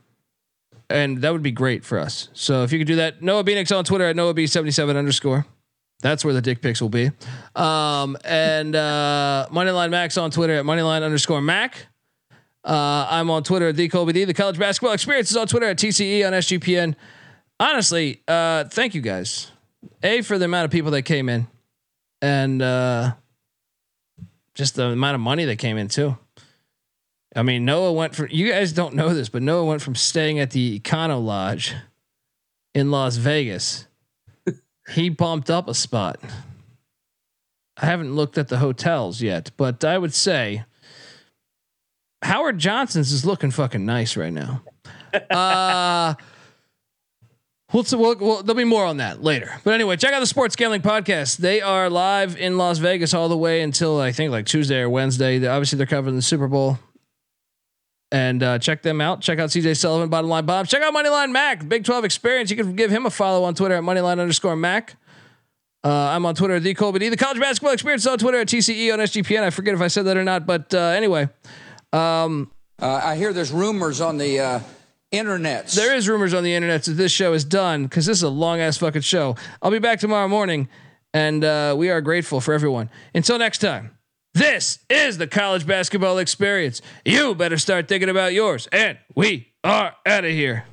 [0.89, 2.29] and that would be great for us.
[2.33, 5.45] So if you could do that, Noah Phoenix on Twitter at Noah B77 underscore.
[6.01, 7.11] That's where the dick pics will be.
[7.55, 11.87] Um, and uh, Moneyline Mac on Twitter at Moneyline underscore Mac.
[12.63, 14.23] Uh, I'm on Twitter at the Colby D.
[14.25, 16.95] The College Basketball Experience is on Twitter at TCE on SGPN.
[17.59, 19.51] Honestly, uh, thank you guys.
[20.01, 21.47] A for the amount of people that came in,
[22.21, 23.13] and uh,
[24.55, 26.17] just the amount of money that came in too.
[27.35, 30.39] I mean, Noah went from you guys don't know this, but Noah went from staying
[30.39, 31.75] at the Econo Lodge
[32.73, 33.87] in Las Vegas.
[34.89, 36.19] he bumped up a spot.
[37.77, 40.65] I haven't looked at the hotels yet, but I would say
[42.21, 44.63] Howard Johnson's is looking fucking nice right now.
[45.31, 46.13] Uh
[47.71, 49.51] We'll, we'll, we'll, there'll be more on that later.
[49.63, 51.37] But anyway, check out the Sports Gambling Podcast.
[51.37, 54.89] They are live in Las Vegas all the way until I think like Tuesday or
[54.89, 55.37] Wednesday.
[55.37, 56.79] They- obviously, they're covering the Super Bowl.
[58.11, 59.21] And uh, check them out.
[59.21, 60.67] Check out CJ Sullivan, Bottom Line Bob.
[60.67, 62.49] Check out Moneyline Mac, Big 12 Experience.
[62.49, 64.95] You can give him a follow on Twitter at Moneyline underscore Mac.
[65.83, 67.09] Uh, I'm on Twitter at the Colby D.
[67.09, 69.43] The College Basketball Experience on Twitter at TCE on SGPN.
[69.43, 71.29] I forget if I said that or not, but uh, anyway,
[71.93, 72.49] um,
[72.81, 74.39] Uh, I hear there's rumors on the
[75.11, 75.67] internet.
[75.69, 78.29] there is rumors on the internet that this show is done because this is a
[78.29, 79.35] long ass fucking show.
[79.61, 80.69] I'll be back tomorrow morning,
[81.13, 82.89] and uh, we are grateful for everyone.
[83.13, 83.97] Until next time,
[84.33, 86.81] this is the College Basketball Experience.
[87.05, 90.65] You better start thinking about yours, and we are out of here.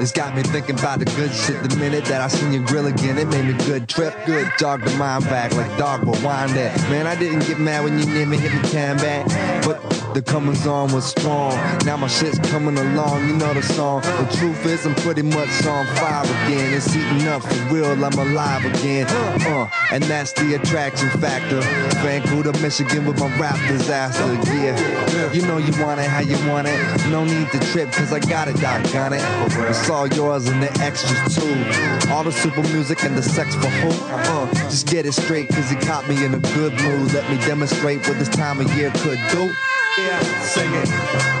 [0.00, 1.62] This got me thinking about the good shit.
[1.62, 4.14] The minute that I seen your grill again, it made me good trip.
[4.24, 6.80] Good dog the mind back like dog but wind that.
[6.88, 9.26] Man, I didn't get mad when you near me hit me can back.
[9.62, 9.78] But
[10.14, 11.52] the comings on was strong.
[11.84, 14.00] Now my shit's coming along, you know the song.
[14.00, 16.72] The truth is, I'm pretty much on fire again.
[16.72, 19.06] It's eating up for real, I'm alive again.
[19.08, 21.60] Uh, and that's the attraction factor.
[22.00, 24.24] Vancouver, Michigan with my rap disaster.
[24.54, 27.10] Yeah, you know you want it how you want it.
[27.10, 29.22] No need to trip, cause I got it, doggone it.
[29.68, 32.10] It's all yours and the extras too.
[32.10, 33.88] All the super music and the sex for who?
[34.10, 37.12] Uh, just get it straight, cause it caught me in a good mood.
[37.12, 39.52] Let me demonstrate what this time of year could do.
[39.98, 41.39] Yeah, sing it.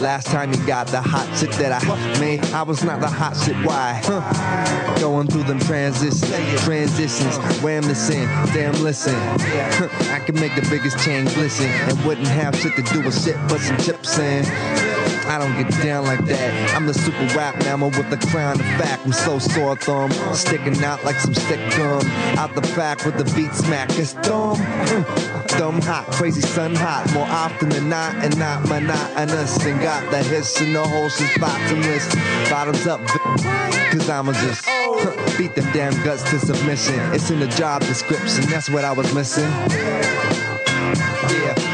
[0.00, 3.36] Last time you got the hot shit that I made, I was not the hot
[3.36, 3.56] shit.
[3.64, 4.00] Why?
[4.04, 5.00] Huh.
[5.00, 6.22] Going through them transitions,
[6.62, 9.14] transitions, wham in, damn listen.
[9.14, 13.22] Huh, I can make the biggest change listen and wouldn't have shit to do with
[13.22, 14.87] shit but some chips in.
[15.28, 16.74] I don't get down like that.
[16.74, 19.04] I'm the super rap mammal with the crown of fact.
[19.04, 22.06] I'm so sore thumb, sticking out like some stick gum.
[22.38, 23.90] Out the back with the beat smack.
[23.98, 24.56] It's dumb.
[25.58, 25.84] System mm.
[25.84, 29.64] hot, crazy sun hot, more often than not, and not monotonous.
[29.64, 32.14] And got the hiss in the holes is bottomless.
[32.48, 33.04] Bottoms up,
[33.90, 34.64] cause I'ma just
[35.36, 36.94] beat them damn guts to submission.
[37.12, 39.50] It's in the job description, that's what I was missing.
[41.28, 41.67] Yeah.